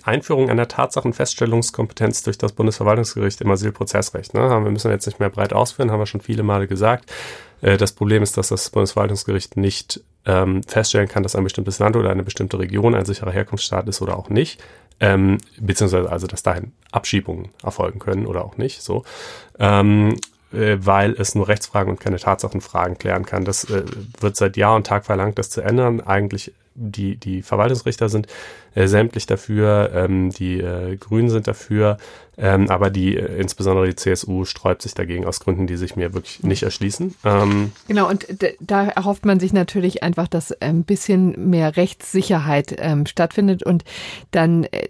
Einführung 0.03 0.51
einer 0.51 0.67
Tatsachenfeststellungskompetenz 0.67 2.23
durch 2.23 2.39
das 2.39 2.53
Bundesverwaltungsgericht 2.53 3.41
im 3.41 3.51
Asylprozessrecht. 3.51 4.35
Ne? 4.35 4.41
Wir 4.41 4.71
müssen 4.71 4.91
jetzt 4.91 5.07
nicht 5.07 5.21
mehr 5.21 5.31
breit 5.31 5.53
ausführen, 5.53 5.91
haben 5.91 6.01
wir 6.01 6.07
schon 6.07 6.23
viele 6.23 6.43
Male 6.43 6.67
gesagt. 6.67 7.13
Äh, 7.61 7.77
das 7.77 7.93
Problem 7.93 8.23
ist, 8.23 8.37
dass 8.37 8.49
das 8.49 8.71
Bundesverwaltungsgericht 8.71 9.57
nicht 9.57 10.01
ähm, 10.27 10.63
feststellen 10.63 11.09
kann, 11.09 11.23
dass 11.23 11.37
ein 11.37 11.45
bestimmtes 11.45 11.79
Land 11.79 11.97
oder 11.97 12.11
eine 12.11 12.25
bestimmte 12.25 12.59
Region 12.59 12.95
ein 12.95 13.05
sicherer 13.05 13.31
Herkunftsstaat 13.31 13.89
ist 13.89 14.01
oder 14.01 14.17
auch 14.17 14.31
nicht. 14.31 14.63
Ähm, 15.01 15.39
beziehungsweise 15.59 16.11
also, 16.11 16.27
dass 16.27 16.43
dahin 16.43 16.73
Abschiebungen 16.93 17.49
erfolgen 17.63 17.99
können 17.99 18.27
oder 18.27 18.45
auch 18.45 18.57
nicht. 18.57 18.81
So. 18.83 19.05
Ähm, 19.59 20.17
äh, 20.55 20.85
weil 20.85 21.13
es 21.13 21.35
nur 21.35 21.49
Rechtsfragen 21.49 21.91
und 21.91 22.01
keine 22.01 22.19
Tatsachenfragen 22.19 22.99
klären 22.99 23.25
kann. 23.25 23.45
Das 23.45 23.65
äh, 23.65 23.85
wird 24.21 24.37
seit 24.37 24.57
Jahr 24.57 24.77
und 24.77 24.87
Tag 24.87 25.05
verlangt, 25.05 25.39
das 25.39 25.51
zu 25.51 25.61
ändern. 25.61 26.01
Eigentlich 26.01 26.53
die, 26.75 27.17
die 27.17 27.43
Verwaltungsrichter 27.43 28.09
sind 28.09 28.27
äh, 28.75 28.89
sämtlich 28.89 29.27
dafür, 29.27 29.91
ähm, 29.95 30.31
die 30.31 30.61
äh, 30.61 30.97
Grünen 30.97 31.31
sind 31.31 31.47
dafür, 31.47 31.99
ähm, 32.37 32.69
aber 32.69 32.91
die, 32.91 33.17
äh, 33.17 33.41
insbesondere 33.41 33.87
die 33.87 33.97
CSU, 33.97 34.45
sträubt 34.45 34.83
sich 34.83 34.95
dagegen 34.95 35.25
aus 35.25 35.41
Gründen, 35.41 35.67
die 35.67 35.77
sich 35.77 35.95
mir 35.97 36.15
wirklich 36.15 36.43
nicht 36.43 36.65
erschließen. 36.65 37.15
Ähm, 37.25 37.73
genau, 37.87 38.09
und 38.09 38.27
da 38.61 38.87
erhofft 38.87 39.25
man 39.25 39.39
sich 39.39 39.53
natürlich 39.53 40.03
einfach, 40.03 40.27
dass 40.27 40.61
ein 40.61 40.85
bisschen 40.85 41.51
mehr 41.51 41.77
Rechtssicherheit 41.77 42.75
ähm, 42.79 43.07
stattfindet 43.07 43.63
und 43.63 43.85
dann 44.33 44.65
äh, 44.65 44.89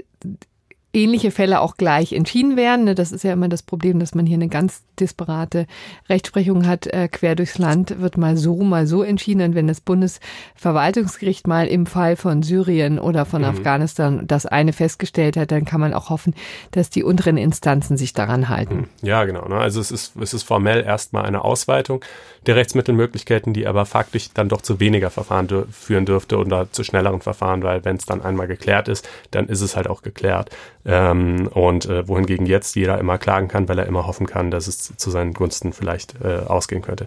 ähnliche 0.94 1.30
Fälle 1.30 1.60
auch 1.60 1.76
gleich 1.76 2.12
entschieden 2.12 2.56
werden. 2.56 2.84
Ne, 2.84 2.94
das 2.94 3.12
ist 3.12 3.24
ja 3.24 3.32
immer 3.32 3.48
das 3.48 3.62
Problem, 3.62 3.98
dass 3.98 4.14
man 4.14 4.26
hier 4.26 4.36
eine 4.36 4.48
ganz 4.48 4.82
disparate 4.98 5.66
Rechtsprechung 6.08 6.66
hat. 6.66 6.86
Äh, 6.86 7.08
quer 7.08 7.34
durchs 7.34 7.58
Land 7.58 8.00
wird 8.00 8.16
mal 8.16 8.36
so, 8.36 8.56
mal 8.62 8.86
so 8.86 9.02
entschieden. 9.02 9.42
Und 9.42 9.54
wenn 9.54 9.66
das 9.66 9.80
Bundesverwaltungsgericht 9.80 11.46
mal 11.46 11.66
im 11.66 11.86
Fall 11.86 12.16
von 12.16 12.42
Syrien 12.42 12.98
oder 12.98 13.24
von 13.24 13.42
mhm. 13.42 13.48
Afghanistan 13.48 14.26
das 14.26 14.46
eine 14.46 14.72
festgestellt 14.72 15.36
hat, 15.36 15.50
dann 15.50 15.64
kann 15.64 15.80
man 15.80 15.94
auch 15.94 16.10
hoffen, 16.10 16.34
dass 16.70 16.90
die 16.90 17.02
unteren 17.02 17.36
Instanzen 17.36 17.96
sich 17.96 18.12
daran 18.12 18.48
halten. 18.48 18.76
Mhm. 18.76 18.88
Ja, 19.02 19.24
genau. 19.24 19.48
Ne? 19.48 19.56
Also 19.56 19.80
es 19.80 19.90
ist, 19.90 20.16
es 20.16 20.34
ist 20.34 20.44
formell 20.44 20.82
erstmal 20.82 21.24
eine 21.24 21.44
Ausweitung 21.44 22.04
der 22.46 22.56
Rechtsmittelmöglichkeiten, 22.56 23.52
die 23.52 23.66
aber 23.66 23.86
faktisch 23.86 24.30
dann 24.32 24.48
doch 24.48 24.60
zu 24.60 24.80
weniger 24.80 25.10
Verfahren 25.10 25.48
führen 25.70 26.06
dürfte 26.06 26.36
oder 26.36 26.70
zu 26.70 26.84
schnelleren 26.84 27.20
Verfahren, 27.20 27.62
weil 27.62 27.84
wenn 27.84 27.96
es 27.96 28.06
dann 28.06 28.22
einmal 28.22 28.46
geklärt 28.46 28.88
ist, 28.88 29.08
dann 29.30 29.48
ist 29.48 29.60
es 29.60 29.76
halt 29.76 29.88
auch 29.88 30.02
geklärt. 30.02 30.50
Ähm, 30.86 31.48
und 31.48 31.86
äh, 31.86 32.06
wohingegen 32.06 32.44
jetzt 32.46 32.76
jeder 32.76 32.98
immer 32.98 33.16
klagen 33.16 33.48
kann, 33.48 33.68
weil 33.68 33.78
er 33.78 33.86
immer 33.86 34.06
hoffen 34.06 34.26
kann, 34.26 34.50
dass 34.50 34.66
es 34.66 34.96
zu 34.96 35.10
seinen 35.10 35.32
Gunsten 35.32 35.72
vielleicht 35.72 36.14
äh, 36.22 36.40
ausgehen 36.46 36.82
könnte. 36.82 37.06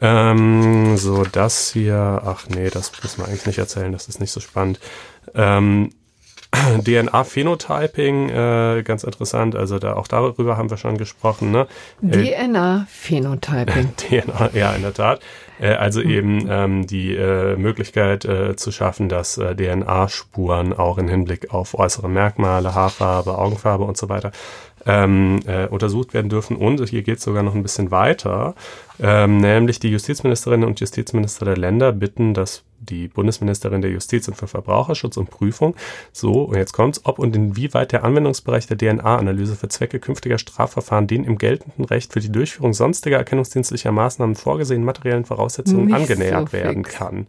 Ähm, 0.00 0.96
so, 0.96 1.24
das 1.24 1.70
hier, 1.72 2.22
ach 2.24 2.46
nee, 2.48 2.68
das 2.68 2.90
müssen 3.02 3.22
wir 3.22 3.28
eigentlich 3.28 3.46
nicht 3.46 3.58
erzählen, 3.58 3.92
das 3.92 4.08
ist 4.08 4.20
nicht 4.20 4.32
so 4.32 4.40
spannend. 4.40 4.80
Ähm, 5.34 5.90
DNA-Phenotyping, 6.84 8.28
äh, 8.28 8.82
ganz 8.82 9.04
interessant, 9.04 9.56
also 9.56 9.78
da 9.78 9.94
auch 9.94 10.06
darüber 10.06 10.56
haben 10.56 10.68
wir 10.68 10.76
schon 10.76 10.98
gesprochen. 10.98 11.50
Ne? 11.50 11.66
DNA-Phenotyping. 12.02 13.96
DNA, 13.96 14.50
ja, 14.52 14.72
in 14.72 14.82
der 14.82 14.92
Tat. 14.92 15.20
Äh, 15.60 15.74
also 15.74 16.00
hm. 16.00 16.10
eben 16.10 16.46
ähm, 16.48 16.86
die 16.86 17.14
äh, 17.14 17.56
Möglichkeit 17.56 18.24
äh, 18.24 18.56
zu 18.56 18.70
schaffen, 18.72 19.08
dass 19.08 19.38
äh, 19.38 19.54
DNA-Spuren 19.54 20.72
auch 20.72 20.98
in 20.98 21.08
Hinblick 21.08 21.52
auf 21.52 21.78
äußere 21.78 22.08
Merkmale, 22.08 22.74
Haarfarbe, 22.74 23.38
Augenfarbe 23.38 23.84
und 23.84 23.96
so 23.96 24.08
weiter 24.08 24.32
ähm, 24.86 25.40
äh, 25.46 25.66
untersucht 25.66 26.14
werden 26.14 26.28
dürfen. 26.28 26.56
Und 26.56 26.88
hier 26.88 27.02
geht 27.02 27.18
es 27.18 27.24
sogar 27.24 27.42
noch 27.42 27.54
ein 27.54 27.62
bisschen 27.62 27.90
weiter. 27.90 28.54
Ähm, 29.02 29.38
nämlich 29.38 29.80
die 29.80 29.88
Justizministerinnen 29.90 30.66
und 30.66 30.78
Justizminister 30.78 31.44
der 31.44 31.56
Länder 31.56 31.90
bitten 31.92 32.34
das 32.34 32.62
die 32.82 33.08
Bundesministerin 33.08 33.80
der 33.80 33.90
Justiz 33.90 34.28
und 34.28 34.34
für 34.34 34.48
Verbraucherschutz 34.48 35.16
und 35.16 35.30
Prüfung. 35.30 35.74
So, 36.12 36.42
und 36.42 36.56
jetzt 36.56 36.72
kommt's, 36.72 37.00
ob 37.04 37.18
und 37.18 37.34
inwieweit 37.34 37.92
der 37.92 38.04
Anwendungsbereich 38.04 38.66
der 38.66 38.76
DNA-Analyse 38.76 39.56
für 39.56 39.68
Zwecke 39.68 40.00
künftiger 40.00 40.38
Strafverfahren 40.38 41.06
den 41.06 41.24
im 41.24 41.38
geltenden 41.38 41.84
Recht 41.84 42.12
für 42.12 42.20
die 42.20 42.32
Durchführung 42.32 42.72
sonstiger 42.72 43.16
erkennungsdienstlicher 43.18 43.92
Maßnahmen 43.92 44.34
vorgesehenen 44.34 44.84
materiellen 44.84 45.24
Voraussetzungen 45.24 45.86
Nicht 45.86 45.94
angenähert 45.94 46.50
so 46.50 46.52
werden 46.52 46.82
kann. 46.82 47.26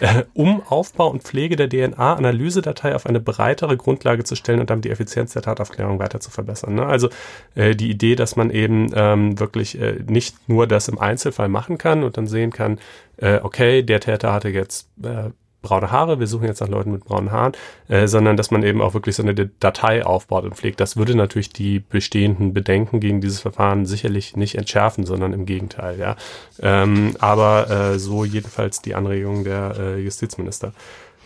Äh, 0.00 0.24
um 0.34 0.62
Aufbau 0.68 1.08
und 1.08 1.22
Pflege 1.22 1.56
der 1.56 1.68
DNA-Analysedatei 1.68 2.94
auf 2.94 3.06
eine 3.06 3.20
breitere 3.20 3.76
Grundlage 3.76 4.24
zu 4.24 4.34
stellen 4.34 4.60
und 4.60 4.70
damit 4.70 4.84
die 4.84 4.90
Effizienz 4.90 5.32
der 5.32 5.42
Tataufklärung 5.42 5.98
weiter 5.98 6.20
zu 6.20 6.30
verbessern. 6.30 6.74
Ne? 6.74 6.86
Also 6.86 7.08
äh, 7.54 7.74
die 7.74 7.90
Idee, 7.90 8.16
dass 8.16 8.36
man 8.36 8.50
eben 8.50 8.90
ähm, 8.94 9.38
wirklich 9.38 9.80
äh, 9.80 10.00
nicht 10.06 10.48
nur 10.48 10.66
das 10.66 10.88
im 10.88 10.98
Einzelfall 11.16 11.48
machen 11.48 11.78
kann 11.78 12.04
und 12.04 12.16
dann 12.16 12.26
sehen 12.26 12.52
kann, 12.52 12.78
äh, 13.16 13.40
okay, 13.42 13.82
der 13.82 14.00
Täter 14.00 14.32
hatte 14.32 14.50
jetzt 14.50 14.88
äh, 15.02 15.30
braune 15.62 15.90
Haare, 15.90 16.20
wir 16.20 16.26
suchen 16.26 16.46
jetzt 16.46 16.60
nach 16.60 16.68
Leuten 16.68 16.92
mit 16.92 17.04
braunen 17.04 17.32
Haaren, 17.32 17.52
äh, 17.88 18.06
sondern 18.06 18.36
dass 18.36 18.50
man 18.50 18.62
eben 18.62 18.80
auch 18.80 18.94
wirklich 18.94 19.16
so 19.16 19.22
eine 19.22 19.34
Datei 19.34 20.04
aufbaut 20.04 20.44
und 20.44 20.54
pflegt. 20.54 20.78
Das 20.78 20.96
würde 20.96 21.16
natürlich 21.16 21.50
die 21.50 21.80
bestehenden 21.80 22.52
Bedenken 22.52 23.00
gegen 23.00 23.20
dieses 23.20 23.40
Verfahren 23.40 23.86
sicherlich 23.86 24.36
nicht 24.36 24.56
entschärfen, 24.56 25.04
sondern 25.06 25.32
im 25.32 25.46
Gegenteil, 25.46 25.98
ja. 25.98 26.16
Ähm, 26.60 27.16
aber 27.18 27.70
äh, 27.94 27.98
so 27.98 28.24
jedenfalls 28.24 28.82
die 28.82 28.94
Anregung 28.94 29.44
der 29.44 29.74
äh, 29.78 30.00
Justizminister. 30.00 30.72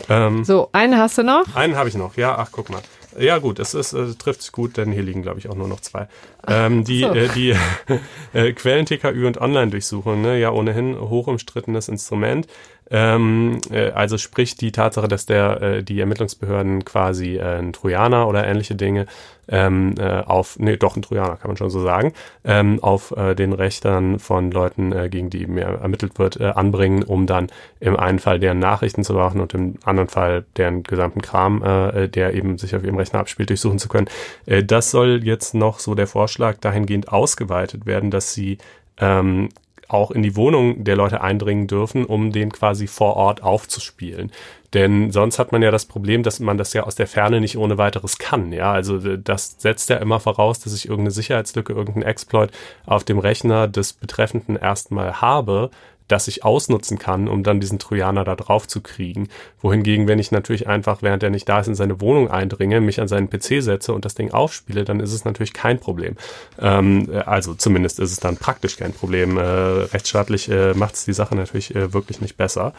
Ähm, 0.09 0.45
So, 0.45 0.71
einen 0.73 0.97
hast 0.97 1.19
du 1.19 1.23
noch? 1.23 1.45
einen 1.55 1.77
habe 1.77 1.89
ich 1.89 1.97
noch, 1.97 2.17
ja, 2.17 2.37
ach 2.39 2.51
guck 2.53 2.71
mal. 2.71 2.81
Ja 3.19 3.39
gut, 3.39 3.59
es 3.59 3.75
ist, 3.75 3.93
äh, 3.93 4.15
trifft 4.15 4.43
sich 4.43 4.53
gut, 4.53 4.77
denn 4.77 4.93
hier 4.93 5.03
liegen, 5.03 5.23
glaube 5.23 5.39
ich, 5.39 5.49
auch 5.49 5.55
nur 5.55 5.69
noch 5.69 5.81
zwei. 5.81 6.09
Ähm, 6.47 6.85
die 6.85 7.01
so. 7.01 7.15
äh, 7.15 7.29
die 7.29 7.55
äh, 8.33 8.53
Quellen-TKÜ 8.53 9.27
und 9.27 9.41
Online-Durchsuchung, 9.41 10.23
ne, 10.23 10.39
ja 10.39 10.51
ohnehin 10.51 10.99
hoch 10.99 11.27
umstrittenes 11.27 11.89
Instrument. 11.89 12.47
Ähm, 12.91 13.61
äh, 13.71 13.91
also 13.91 14.19
sprich 14.19 14.57
die 14.57 14.73
Tatsache, 14.73 15.07
dass 15.07 15.27
der 15.27 15.63
äh, 15.63 15.83
die 15.85 16.01
Ermittlungsbehörden 16.01 16.85
quasi 16.85 17.37
äh, 17.37 17.43
einen 17.43 17.73
Trojaner 17.73 18.27
oder 18.27 18.47
ähnliche 18.47 18.75
Dinge 18.75 19.07
ähm, 19.51 19.95
äh, 19.99 20.21
auf, 20.21 20.59
nee, 20.59 20.77
doch 20.77 20.97
ein 20.97 21.03
Trojaner 21.03 21.37
kann 21.37 21.49
man 21.49 21.57
schon 21.57 21.71
so 21.71 21.81
sagen, 21.83 22.13
ähm, 22.45 22.83
auf 22.83 23.13
äh, 23.17 23.35
den 23.35 23.53
Rechtern 23.53 24.19
von 24.19 24.51
Leuten, 24.51 24.93
äh, 24.93 25.09
gegen 25.09 25.31
die 25.31 25.47
mehr 25.47 25.69
ermittelt 25.69 26.19
wird, 26.19 26.41
äh, 26.41 26.47
anbringen, 26.47 27.03
um 27.03 27.27
dann 27.27 27.49
im 27.81 27.97
einen 27.97 28.19
Fall 28.19 28.39
deren 28.39 28.59
Nachrichten 28.59 29.05
zu 29.05 29.15
machen 29.15 29.41
und 29.41 29.55
im 29.55 29.75
anderen 29.85 30.09
Fall 30.09 30.45
deren 30.57 30.83
gesamten 30.83 31.23
Kram, 31.23 31.63
äh, 31.63 32.09
der 32.09 32.35
eben 32.35 32.59
sich 32.59 32.75
auf 32.75 32.85
ihrem 32.85 32.97
Rechner 32.97 33.21
abspielt, 33.21 33.51
durchsuchen 33.51 33.79
zu 33.79 33.89
können. 33.89 34.09
Äh, 34.47 34.63
das 34.65 34.91
soll 34.91 35.21
jetzt 35.25 35.55
noch 35.55 35.79
so 35.79 35.95
der 35.95 36.07
Vorschlag 36.07 36.59
dahingehend 36.59 37.09
ausgeweitet 37.09 37.87
werden, 37.87 38.11
dass 38.11 38.35
sie 38.35 38.59
ähm, 38.99 39.49
auch 39.93 40.11
in 40.11 40.23
die 40.23 40.37
Wohnung 40.37 40.85
der 40.85 40.97
Leute 40.97 41.21
eindringen 41.21 41.67
dürfen, 41.67 42.05
um 42.05 42.33
den 42.33 42.53
quasi 42.53 42.87
vor 42.87 43.17
Ort 43.17 43.43
aufzuspielen. 43.43 44.31
Denn 44.73 45.11
sonst 45.11 45.41
hat 45.41 45.51
man 45.51 45.63
ja 45.63 45.73
das 45.73 45.85
Problem, 45.85 46.23
dass 46.23 46.39
man 46.39 46.57
das 46.57 46.73
ja 46.75 46.85
aus 46.85 46.95
der 46.95 47.09
Ferne 47.09 47.41
nicht 47.41 47.59
ohne 47.59 47.77
weiteres 47.77 48.19
kann. 48.19 48.53
Ja, 48.53 48.73
also 48.73 48.99
äh, 48.99 49.19
das 49.19 49.57
setzt 49.59 49.91
ja 49.91 49.97
immer 49.97 50.21
voraus, 50.21 50.61
dass 50.61 50.75
ich 50.75 50.87
irgendeine 50.87 51.11
Sicherheitslücke, 51.11 51.73
irgendeinen 51.73 52.07
Exploit 52.07 52.51
auf 52.87 53.03
dem 53.03 53.19
Rechner 53.19 53.67
des 53.67 53.93
Betreffenden 53.93 54.57
erstmal 54.57 55.21
habe, 55.21 55.71
das 56.11 56.29
ich 56.29 56.45
ausnutzen 56.45 56.99
kann, 56.99 57.29
um 57.29 57.43
dann 57.43 57.61
diesen 57.61 57.79
Trojaner 57.79 58.25
da 58.25 58.37
drauf 58.37 58.67
zu 58.67 58.81
kriegen. 58.81 59.29
Wohingegen, 59.61 60.09
wenn 60.09 60.19
ich 60.19 60.33
natürlich 60.33 60.67
einfach, 60.67 61.03
während 61.03 61.23
er 61.23 61.31
nicht 61.31 61.49
da 61.49 61.61
ist, 61.61 61.69
in 61.69 61.75
seine 61.75 62.01
Wohnung 62.01 62.31
eindringe, 62.31 62.81
mich 62.81 63.01
an 63.01 63.09
seinen 63.09 63.31
PC 63.31 63.63
setze 63.63 63.93
und 63.93 64.05
das 64.05 64.15
Ding 64.15 64.33
aufspiele, 64.33 64.85
dann 64.85 65.01
ist 65.01 65.13
es 65.13 65.25
natürlich 65.25 65.53
kein 65.53 65.79
Problem. 65.79 66.17
Ähm, 66.59 67.09
äh, 67.13 67.19
also 67.19 67.55
zumindest 67.55 68.01
ist 68.01 68.13
es 68.13 68.21
dann 68.21 68.37
praktisch 68.37 68.77
kein 68.77 68.93
Problem. 68.93 69.39
Äh, 69.39 69.43
rechtsstaatlich 69.43 70.51
äh, 70.51 70.75
macht 70.75 70.95
es 70.95 71.05
die 71.05 71.13
Sache 71.13 71.35
natürlich 71.35 71.75
äh, 71.75 71.93
wirklich 71.93 72.21
nicht 72.21 72.37
besser. 72.37 72.73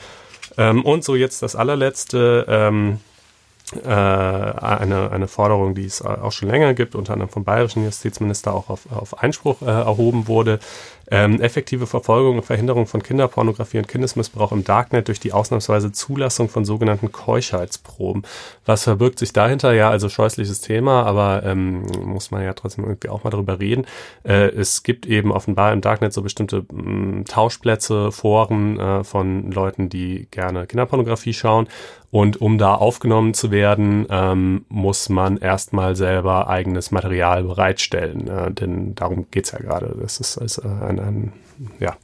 Ähm, 0.58 0.84
und 0.84 1.04
so 1.04 1.16
jetzt 1.16 1.42
das 1.42 1.56
allerletzte. 1.56 2.46
Ähm, 2.48 3.00
äh, 3.86 3.88
eine, 3.88 5.12
eine 5.12 5.28
Forderung, 5.30 5.76
die 5.76 5.86
es 5.86 6.02
auch 6.02 6.32
schon 6.32 6.50
länger 6.50 6.74
gibt, 6.74 6.94
unter 6.94 7.14
anderem 7.14 7.30
vom 7.30 7.46
bayerischen 7.46 7.86
Justizminister 7.86 8.54
auch 8.54 8.70
auf, 8.70 8.92
auf 8.92 9.24
Einspruch 9.24 9.62
äh, 9.62 9.66
erhoben 9.66 10.28
wurde. 10.28 10.60
Ähm, 11.12 11.42
effektive 11.42 11.88
Verfolgung 11.88 12.38
und 12.38 12.44
Verhinderung 12.44 12.88
von 12.88 13.04
Kinderpornografie 13.04 13.80
und 13.80 13.88
Kindesmissbrauch 13.88 14.54
im 14.54 14.64
Darknet 14.64 15.10
durch 15.10 15.20
die 15.20 15.34
ausnahmsweise 15.34 15.92
Zulassung 15.92 16.48
von 16.48 16.64
sogenannten 16.64 17.12
Keuschheitsproben. 17.12 18.24
Was 18.66 18.84
verbirgt 18.86 19.20
sich 19.20 19.34
dahinter? 19.34 19.74
Ja, 19.74 19.90
also 19.90 20.08
scheußliches 20.08 20.62
Thema, 20.62 21.04
aber 21.04 21.44
ähm, 21.44 21.82
muss 22.06 22.32
man 22.32 22.44
ja 22.44 22.54
trotzdem 22.54 22.86
irgendwie 22.86 23.10
auch 23.10 23.26
mal 23.26 23.30
drüber 23.30 23.60
reden. 23.60 23.86
Äh, 24.24 24.50
es 24.52 24.84
gibt 24.84 25.06
eben 25.06 25.32
offenbar 25.32 25.74
im 25.74 25.82
Darknet 25.82 26.14
so 26.14 26.22
bestimmte 26.22 26.66
mh, 26.72 27.26
Tauschplätze, 27.26 28.12
Foren 28.12 28.80
äh, 28.80 29.04
von 29.04 29.52
Leuten, 29.52 29.90
die 29.90 30.28
gerne 30.32 30.66
Kinderpornografie 30.66 31.34
schauen. 31.34 31.68
Und 32.12 32.42
um 32.42 32.58
da 32.58 32.76
aufgenommen 32.76 33.34
zu 33.34 33.52
werden, 33.52 34.06
ähm, 34.10 34.66
muss 34.68 35.08
man 35.08 35.38
erstmal 35.38 35.96
selber 35.96 36.50
eigenes 36.50 36.92
Material 36.92 37.44
bereitstellen. 37.44 38.28
Äh, 38.28 38.52
denn 38.52 38.96
darum 38.96 39.28
geht's 39.32 39.52
ja 39.52 39.60
gerade. 39.60 39.96
Das 40.00 40.20
ist, 40.20 40.36
ist 40.36 40.58
äh, 40.58 40.68
ein, 40.68 41.00
ein 41.02 41.34
ja. 41.80 41.98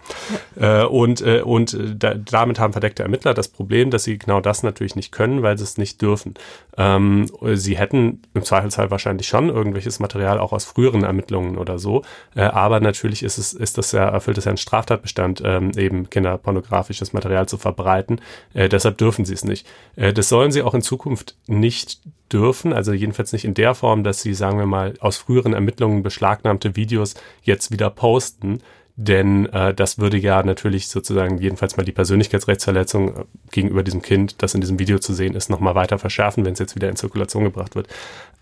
Äh, 0.55 0.85
und 0.85 1.21
äh, 1.21 1.41
und 1.41 1.73
äh, 1.73 1.95
da, 1.95 2.13
damit 2.13 2.59
haben 2.59 2.73
verdeckte 2.73 3.03
Ermittler 3.03 3.33
das 3.33 3.47
Problem, 3.47 3.89
dass 3.89 4.03
sie 4.03 4.17
genau 4.17 4.39
das 4.39 4.63
natürlich 4.63 4.95
nicht 4.95 5.11
können, 5.11 5.41
weil 5.41 5.57
sie 5.57 5.63
es 5.63 5.77
nicht 5.77 6.01
dürfen. 6.01 6.35
Ähm, 6.77 7.27
sie 7.53 7.77
hätten 7.77 8.21
im 8.33 8.43
Zweifelsfall 8.43 8.91
wahrscheinlich 8.91 9.27
schon 9.27 9.49
irgendwelches 9.49 9.99
Material 9.99 10.39
auch 10.39 10.53
aus 10.53 10.65
früheren 10.65 11.03
Ermittlungen 11.03 11.57
oder 11.57 11.79
so, 11.79 12.03
äh, 12.35 12.41
aber 12.41 12.79
natürlich 12.79 13.23
ist 13.23 13.37
es 13.37 13.53
ist 13.53 13.77
das 13.77 13.91
ja 13.91 14.07
erfüllt 14.07 14.37
es 14.37 14.45
ja 14.45 14.49
einen 14.49 14.57
Straftatbestand, 14.57 15.41
ähm, 15.43 15.71
eben 15.75 16.09
kinderpornografisches 16.09 17.13
Material 17.13 17.47
zu 17.47 17.57
verbreiten. 17.57 18.21
Äh, 18.53 18.69
deshalb 18.69 18.97
dürfen 18.97 19.25
sie 19.25 19.33
es 19.33 19.43
nicht. 19.43 19.67
Äh, 19.95 20.13
das 20.13 20.29
sollen 20.29 20.51
sie 20.51 20.61
auch 20.61 20.73
in 20.73 20.81
Zukunft 20.81 21.35
nicht 21.47 22.01
dürfen, 22.31 22.73
also 22.73 22.91
jedenfalls 22.91 23.31
nicht 23.31 23.45
in 23.45 23.53
der 23.53 23.73
Form, 23.73 24.03
dass 24.03 24.21
sie, 24.21 24.33
sagen 24.33 24.59
wir 24.59 24.65
mal, 24.65 24.93
aus 24.99 25.17
früheren 25.17 25.53
Ermittlungen 25.53 26.03
beschlagnahmte 26.03 26.75
Videos 26.75 27.15
jetzt 27.43 27.71
wieder 27.71 27.89
posten, 27.89 28.59
denn 28.99 29.45
äh, 29.53 29.73
das 29.75 29.99
würde 29.99 30.17
ja 30.17 30.41
natürlich 30.43 30.87
sozusagen 30.89 31.37
jedenfalls 31.37 31.77
mal 31.77 31.83
die 31.83 31.91
Persönlichkeitsrechtsverletzung 31.91 33.09
äh, 33.15 33.23
gegenüber 33.51 33.83
diesem 33.83 34.01
Kind, 34.01 34.41
das 34.41 34.55
in 34.55 34.61
diesem 34.61 34.79
Video 34.79 34.97
zu 34.99 35.13
sehen 35.13 35.35
ist, 35.35 35.49
nochmal 35.49 35.75
weiter 35.75 35.99
verschärfen, 35.99 36.43
wenn 36.45 36.53
es 36.53 36.59
jetzt 36.59 36.75
wieder 36.75 36.89
in 36.89 36.95
Zirkulation 36.95 37.43
gebracht 37.43 37.75
wird. 37.75 37.87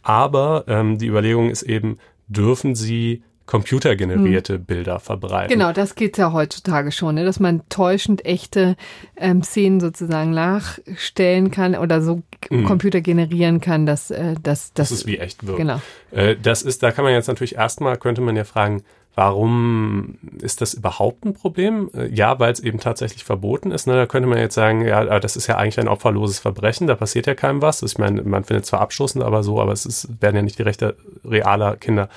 Aber 0.02 0.64
ähm, 0.68 0.98
die 0.98 1.08
Überlegung 1.08 1.50
ist 1.50 1.64
eben, 1.64 1.98
dürfen 2.28 2.74
sie 2.74 3.22
computergenerierte 3.48 4.58
Bilder 4.58 5.00
verbreiten? 5.00 5.52
Genau, 5.52 5.72
das 5.72 5.94
geht 5.96 6.18
ja 6.18 6.32
heutzutage 6.34 6.92
schon, 6.92 7.16
ne? 7.16 7.26
dass 7.26 7.40
man 7.40 7.62
täuschend 7.70 8.26
echte 8.26 8.76
ähm, 9.18 9.44
Szenen 9.44 9.80
sozusagen 9.80 10.32
nachstellen 10.32 11.52
kann 11.52 11.76
oder 11.76 12.02
so 12.02 12.22
Mhm. 12.50 12.66
Computer 12.66 13.02
generieren 13.02 13.60
kann, 13.60 13.88
dass 13.88 14.12
äh, 14.12 14.36
dass 14.44 14.72
Das 14.74 14.90
das 14.90 15.00
ist 15.00 15.08
wie 15.08 15.18
echt 15.18 15.48
wirkt. 15.48 15.58
genau. 15.58 15.82
Äh, 16.12 16.36
das 16.40 16.62
ist, 16.62 16.84
da 16.84 16.92
kann 16.92 17.04
man 17.04 17.14
jetzt 17.14 17.26
natürlich 17.28 17.56
erstmal, 17.56 17.98
könnte 17.98 18.22
man 18.22 18.36
ja 18.36 18.44
fragen, 18.44 18.84
warum 19.16 20.18
ist 20.42 20.62
das 20.62 20.74
überhaupt 20.74 21.26
ein 21.26 21.34
Problem? 21.34 21.90
Äh, 21.94 22.08
Ja, 22.08 22.40
weil 22.40 22.52
es 22.52 22.60
eben 22.60 22.80
tatsächlich 22.80 23.24
verboten 23.24 23.72
ist. 23.72 23.88
Ne? 23.88 23.96
Da 23.96 24.06
könnte 24.06 24.28
man 24.28 24.38
jetzt 24.38 24.56
sagen, 24.56 24.86
ja, 24.86 25.00
aber 25.00 25.20
das 25.20 25.36
ist 25.36 25.48
ja 25.48 25.58
eigentlich 25.58 25.80
ein 25.80 25.88
opferloses 25.88 26.40
Verbrechen, 26.40 26.88
da 26.88 26.96
passiert 26.96 27.26
ja 27.28 27.36
keinem 27.36 27.62
was. 27.62 27.82
Ich 27.82 27.98
meine, 27.98 28.22
man 28.24 28.44
findet 28.44 28.66
zwar 28.66 28.82
abstoßend, 28.82 29.24
aber 29.24 29.42
so, 29.44 29.62
aber 29.62 29.72
es 29.72 29.86
ist, 29.86 30.22
werden 30.22 30.36
ja 30.36 30.42
nicht 30.42 30.60
die 30.60 30.64
Rechte 30.64 30.98
realer 31.24 31.78
Kinder 31.78 32.10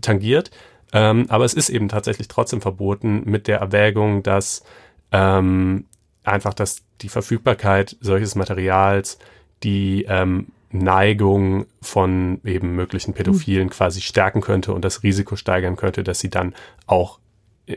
tangiert. 0.00 0.50
Ähm, 0.92 1.26
aber 1.28 1.44
es 1.44 1.54
ist 1.54 1.70
eben 1.70 1.88
tatsächlich 1.88 2.28
trotzdem 2.28 2.60
verboten 2.60 3.22
mit 3.24 3.46
der 3.46 3.58
Erwägung, 3.58 4.22
dass 4.24 4.64
ähm, 5.12 5.84
einfach, 6.24 6.54
dass 6.54 6.82
die 7.00 7.08
Verfügbarkeit 7.08 7.96
solches 8.00 8.34
Materials 8.34 9.18
die 9.62 10.04
ähm, 10.08 10.48
Neigung 10.72 11.66
von 11.82 12.40
eben 12.44 12.74
möglichen 12.74 13.12
Pädophilen 13.12 13.70
quasi 13.70 14.00
stärken 14.00 14.40
könnte 14.40 14.72
und 14.72 14.84
das 14.84 15.02
Risiko 15.02 15.36
steigern 15.36 15.76
könnte, 15.76 16.04
dass 16.04 16.20
sie 16.20 16.30
dann 16.30 16.54
auch 16.86 17.18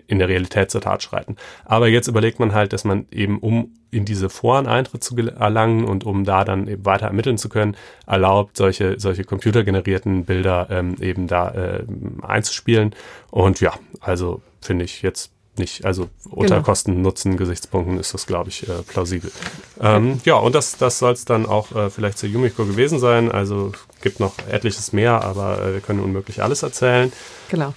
in 0.08 0.20
der 0.20 0.30
Realität 0.30 0.72
zur 0.72 0.82
Tat 0.82 1.04
schreiten. 1.04 1.36
Aber 1.66 1.88
jetzt 1.88 2.08
überlegt 2.08 2.40
man 2.40 2.54
halt, 2.54 2.74
dass 2.74 2.84
man 2.84 3.06
eben, 3.12 3.40
um 3.40 3.74
in 3.92 4.06
diese 4.06 4.30
Foren 4.30 4.68
Eintritt 4.68 5.04
zu 5.04 5.16
erlangen 5.18 5.86
und 5.86 6.04
um 6.04 6.24
da 6.24 6.44
dann 6.44 6.68
eben 6.68 6.86
weiter 6.86 7.08
ermitteln 7.08 7.38
zu 7.38 7.50
können, 7.50 7.76
erlaubt, 8.08 8.58
solche, 8.58 9.00
solche 9.00 9.24
computergenerierten 9.24 10.26
Bilder 10.26 10.68
ähm, 10.72 10.96
eben 11.00 11.28
da 11.28 11.50
äh, 11.52 11.84
einzuspielen. 12.22 12.96
Und 13.30 13.62
ja, 13.62 13.74
also 14.00 14.42
finde 14.62 14.86
ich 14.86 15.02
jetzt 15.02 15.33
nicht, 15.58 15.86
also 15.86 16.10
unter 16.30 16.56
Genau. 16.56 16.66
Kosten-Nutzen-Gesichtspunkten 16.66 18.00
ist 18.00 18.14
das, 18.14 18.26
glaube 18.26 18.50
ich, 18.50 18.68
äh, 18.68 18.82
plausibel. 18.88 19.32
Ähm, 19.80 20.20
ja, 20.26 20.36
und 20.36 20.56
das, 20.56 20.78
das 20.78 21.00
soll 21.00 21.14
es 21.14 21.26
dann 21.26 21.46
auch 21.46 21.72
äh, 21.76 21.90
vielleicht 21.90 22.18
zu 22.18 22.28
Yumiko 22.28 22.66
gewesen 22.66 23.00
sein. 23.00 23.32
Also 23.32 23.72
gibt 24.02 24.20
noch 24.20 24.34
etliches 24.50 24.94
mehr, 24.94 25.24
aber 25.24 25.62
äh, 25.62 25.74
wir 25.74 25.82
können 25.82 26.00
unmöglich 26.00 26.42
alles 26.42 26.64
erzählen. 26.64 27.12
Genau. 27.50 27.74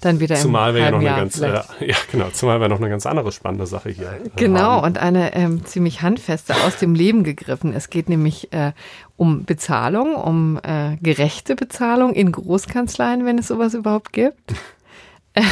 Dann 0.00 0.20
wieder 0.20 0.34
Zumal 0.36 0.74
wir 0.74 0.82
ja 0.82 0.90
noch 0.90 0.98
eine 0.98 1.06
Jahr 1.06 1.18
ganz, 1.18 1.40
äh, 1.40 1.46
ja 1.86 1.96
genau, 2.12 2.28
zumal 2.30 2.60
wir 2.60 2.68
noch 2.68 2.76
eine 2.78 2.90
ganz 2.90 3.06
andere 3.06 3.32
spannende 3.32 3.66
Sache 3.66 3.88
hier. 3.88 4.12
äh, 4.22 4.28
Genau, 4.36 4.60
haben. 4.60 4.84
und 4.84 4.98
eine 4.98 5.34
ähm, 5.34 5.64
ziemlich 5.64 6.02
handfeste 6.02 6.54
aus 6.66 6.76
dem 6.76 6.94
Leben 6.94 7.24
gegriffen. 7.24 7.72
Es 7.72 7.88
geht 7.88 8.10
nämlich 8.10 8.52
äh, 8.52 8.72
um 9.16 9.44
Bezahlung, 9.44 10.14
um 10.14 10.60
äh, 10.62 10.96
gerechte 11.00 11.56
Bezahlung 11.56 12.12
in 12.12 12.32
Großkanzleien, 12.32 13.24
wenn 13.24 13.38
es 13.38 13.48
sowas 13.48 13.72
überhaupt 13.72 14.12
gibt. 14.12 14.52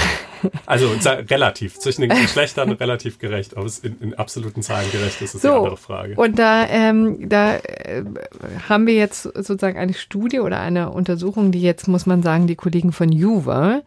Also 0.66 0.90
relativ, 1.07 1.78
zwischen 1.78 2.03
den 2.03 2.11
Geschlechtern 2.11 2.72
relativ 2.72 3.18
gerecht, 3.18 3.57
ob 3.57 3.66
es 3.66 3.78
in, 3.78 3.99
in 4.01 4.14
absoluten 4.14 4.62
Zahlen 4.62 4.90
gerecht 4.90 5.20
ist, 5.20 5.34
ist 5.34 5.43
so, 5.43 5.49
eine 5.49 5.57
andere 5.59 5.76
Frage. 5.76 6.14
Und 6.16 6.38
da, 6.38 6.66
ähm, 6.68 7.28
da 7.28 7.57
äh, 7.57 8.05
haben 8.68 8.86
wir 8.86 8.95
jetzt 8.95 9.22
sozusagen 9.22 9.78
eine 9.78 9.95
Studie 9.95 10.40
oder 10.40 10.61
eine 10.61 10.90
Untersuchung, 10.90 11.53
die 11.53 11.62
jetzt, 11.62 11.88
muss 11.88 12.07
man 12.07 12.22
sagen, 12.22 12.47
die 12.47 12.57
Kollegen 12.57 12.93
von 12.93 13.11
Juva 13.11 13.82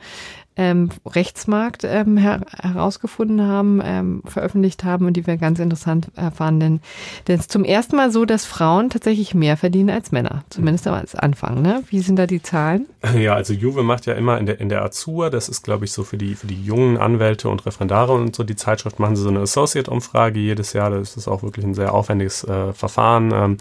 ähm, 0.58 0.90
Rechtsmarkt 1.06 1.84
ähm, 1.84 2.18
her 2.18 2.42
herausgefunden 2.62 3.42
haben, 3.42 3.82
ähm, 3.84 4.22
veröffentlicht 4.26 4.84
haben 4.84 5.06
und 5.06 5.14
die 5.14 5.28
wir 5.28 5.38
ganz 5.38 5.60
interessant 5.60 6.08
erfahren. 6.16 6.60
Denn, 6.60 6.82
es 7.28 7.42
ist 7.42 7.52
zum 7.52 7.64
ersten 7.64 7.96
Mal 7.96 8.12
so, 8.12 8.26
dass 8.26 8.46
Frauen 8.46 8.90
tatsächlich 8.90 9.36
mehr 9.36 9.58
verdienen 9.58 9.90
als 9.90 10.12
Männer, 10.12 10.44
zumindest 10.50 10.88
als 10.88 11.16
Anfang. 11.16 11.62
Ne? 11.62 11.84
Wie 11.90 12.00
sind 12.00 12.18
da 12.18 12.28
die 12.28 12.42
Zahlen? 12.42 12.88
Ja, 13.16 13.34
also 13.34 13.54
Juve 13.54 13.84
macht 13.84 14.06
ja 14.08 14.14
immer 14.14 14.38
in 14.40 14.46
der, 14.46 14.60
in 14.60 14.70
der 14.70 14.84
Azur, 14.84 15.30
das 15.30 15.48
ist 15.48 15.64
glaube 15.64 15.86
ich 15.86 15.92
so 15.92 16.04
für 16.04 16.18
die, 16.18 16.36
für 16.36 16.48
die 16.48 16.62
jungen 16.62 16.98
Anwälte 16.98 17.50
und 17.50 17.66
Referendare 17.66 18.14
und 18.14 18.36
so, 18.36 18.44
die 18.44 18.56
Zeitschrift 18.56 19.00
machen 19.00 19.16
sie 19.16 19.24
so 19.24 19.30
eine 19.30 19.40
Associate-Umfrage 19.40 20.40
jedes 20.40 20.74
Jahr. 20.74 20.90
Das 20.90 21.16
ist 21.16 21.28
auch 21.28 21.44
wirklich 21.44 21.66
ein 21.66 21.74
sehr 21.74 21.94
aufwendiges 21.94 22.44
äh, 22.44 22.74
Verfahren 22.74 23.32
ähm, 23.34 23.58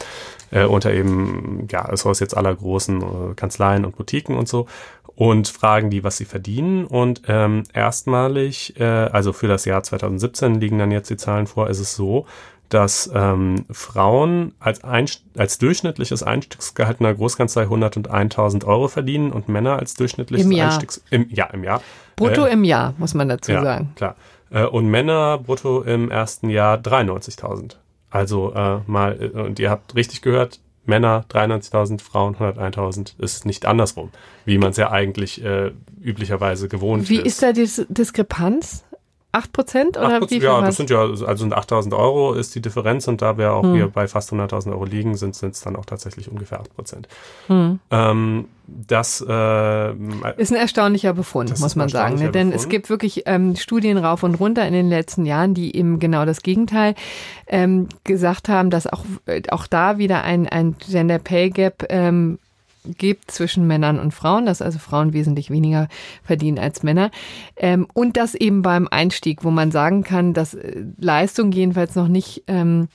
äh, 0.50 0.64
unter 0.64 0.92
eben 0.92 1.66
ja, 1.70 1.84
Associates 1.84 2.34
aller 2.34 2.54
großen 2.54 3.02
äh, 3.02 3.34
Kanzleien 3.34 3.84
und 3.84 3.96
Boutiquen 3.96 4.36
und 4.36 4.48
so 4.48 4.66
und 5.16 5.48
fragen 5.48 5.90
die, 5.90 6.04
was 6.04 6.16
sie 6.16 6.24
verdienen. 6.24 6.84
Und 6.86 7.22
ähm, 7.28 7.64
erstmalig, 7.72 8.78
äh, 8.78 8.84
also 8.84 9.32
für 9.32 9.48
das 9.48 9.64
Jahr 9.64 9.82
2017 9.82 10.60
liegen 10.60 10.78
dann 10.78 10.90
jetzt 10.90 11.10
die 11.10 11.16
Zahlen 11.16 11.46
vor, 11.46 11.68
ist 11.70 11.80
es 11.80 11.94
so, 11.94 12.26
dass 12.68 13.10
ähm, 13.14 13.66
Frauen 13.70 14.54
als, 14.58 14.82
Einst 14.82 15.22
als 15.36 15.58
durchschnittliches 15.58 16.22
Einstiegsgehalt 16.22 16.98
in 16.98 17.04
der 17.04 17.14
Großkanzlei 17.14 17.64
101.000 17.64 18.64
Euro 18.64 18.88
verdienen 18.88 19.32
und 19.32 19.48
Männer 19.48 19.78
als 19.78 19.94
durchschnittliches 19.94 20.46
Im 20.46 20.52
Jahr. 20.52 20.72
Einstiegs 20.72 21.04
im, 21.10 21.28
ja, 21.30 21.46
im 21.46 21.62
Jahr. 21.62 21.82
Brutto 22.16 22.46
äh, 22.46 22.52
im 22.52 22.64
Jahr, 22.64 22.94
muss 22.98 23.14
man 23.14 23.28
dazu 23.28 23.52
ja, 23.52 23.62
sagen. 23.62 23.92
klar. 23.94 24.16
Äh, 24.50 24.64
und 24.64 24.86
Männer 24.88 25.38
brutto 25.38 25.82
im 25.82 26.10
ersten 26.10 26.48
Jahr 26.48 26.78
93.000. 26.78 27.76
Also 28.10 28.52
äh, 28.54 28.78
mal, 28.86 29.20
äh, 29.20 29.40
und 29.40 29.58
ihr 29.58 29.70
habt 29.70 29.94
richtig 29.94 30.22
gehört, 30.22 30.60
Männer 30.86 31.24
93.000, 31.30 32.00
Frauen 32.00 32.36
101.000 32.36 33.18
ist 33.18 33.46
nicht 33.46 33.66
andersrum, 33.66 34.10
wie 34.44 34.58
man 34.58 34.70
es 34.70 34.76
ja 34.76 34.90
eigentlich 34.90 35.42
äh, 35.42 35.72
üblicherweise 36.00 36.68
gewohnt 36.68 37.08
wie 37.08 37.16
ist. 37.16 37.24
Wie 37.24 37.28
ist 37.28 37.42
da 37.42 37.52
die 37.52 37.68
Diskrepanz? 37.92 38.84
8 39.34 39.52
Prozent 39.52 39.96
oder 39.96 40.18
8%, 40.18 40.22
wie 40.22 40.28
viel? 40.28 40.42
Ja, 40.44 40.60
das 40.60 40.76
sind 40.76 40.90
ja, 40.90 41.00
also 41.00 41.36
sind 41.36 41.52
8000 41.52 41.94
Euro 41.94 42.34
ist 42.34 42.54
die 42.54 42.60
Differenz 42.60 43.08
und 43.08 43.22
da 43.22 43.36
wir 43.36 43.52
auch 43.52 43.62
hm. 43.62 43.74
hier 43.74 43.88
bei 43.88 44.06
fast 44.08 44.32
100.000 44.32 44.70
Euro 44.70 44.84
liegen, 44.84 45.16
sind 45.16 45.42
es 45.42 45.60
dann 45.60 45.76
auch 45.76 45.84
tatsächlich 45.84 46.30
ungefähr 46.30 46.60
8 46.60 46.74
Prozent. 46.74 47.08
Hm. 47.48 47.80
Ähm, 47.90 48.46
das 48.66 49.20
äh, 49.26 49.90
ist 50.36 50.52
ein 50.52 50.56
erstaunlicher 50.56 51.12
Befund, 51.12 51.58
muss 51.60 51.76
man 51.76 51.88
sagen. 51.88 52.16
Ne? 52.16 52.30
Denn 52.30 52.48
Befund. 52.48 52.54
es 52.54 52.68
gibt 52.68 52.88
wirklich 52.88 53.24
ähm, 53.26 53.56
Studien 53.56 53.98
rauf 53.98 54.22
und 54.22 54.36
runter 54.36 54.66
in 54.66 54.72
den 54.72 54.88
letzten 54.88 55.26
Jahren, 55.26 55.52
die 55.52 55.76
eben 55.76 55.98
genau 55.98 56.24
das 56.24 56.42
Gegenteil 56.42 56.94
ähm, 57.46 57.88
gesagt 58.04 58.48
haben, 58.48 58.70
dass 58.70 58.86
auch, 58.86 59.04
äh, 59.26 59.42
auch 59.50 59.66
da 59.66 59.98
wieder 59.98 60.24
ein, 60.24 60.48
ein 60.48 60.76
Gender 60.78 61.18
Pay 61.18 61.50
Gap 61.50 61.86
ähm, 61.90 62.38
gibt 62.84 63.30
zwischen 63.30 63.66
Männern 63.66 63.98
und 63.98 64.12
Frauen, 64.12 64.46
dass 64.46 64.62
also 64.62 64.78
Frauen 64.78 65.12
wesentlich 65.12 65.50
weniger 65.50 65.88
verdienen 66.22 66.58
als 66.58 66.82
Männer. 66.82 67.10
Ähm, 67.56 67.86
und 67.94 68.16
das 68.16 68.34
eben 68.34 68.62
beim 68.62 68.88
Einstieg, 68.88 69.44
wo 69.44 69.50
man 69.50 69.70
sagen 69.70 70.04
kann, 70.04 70.34
dass 70.34 70.54
äh, 70.54 70.84
Leistung 70.98 71.52
jedenfalls 71.52 71.94
noch 71.94 72.08
nicht 72.08 72.44
ähm, 72.46 72.88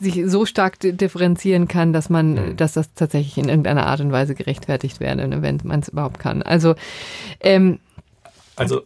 sich 0.00 0.22
so 0.26 0.46
stark 0.46 0.78
differenzieren 0.80 1.66
kann, 1.66 1.92
dass 1.92 2.08
man, 2.08 2.34
mhm. 2.34 2.56
dass 2.56 2.74
das 2.74 2.92
tatsächlich 2.94 3.38
in 3.38 3.48
irgendeiner 3.48 3.86
Art 3.86 4.00
und 4.00 4.12
Weise 4.12 4.34
gerechtfertigt 4.34 5.00
werde, 5.00 5.26
ne, 5.26 5.42
wenn 5.42 5.60
man 5.64 5.80
es 5.80 5.88
überhaupt 5.88 6.18
kann. 6.18 6.42
Also, 6.42 6.74
ähm, 7.40 7.80
also 8.54 8.82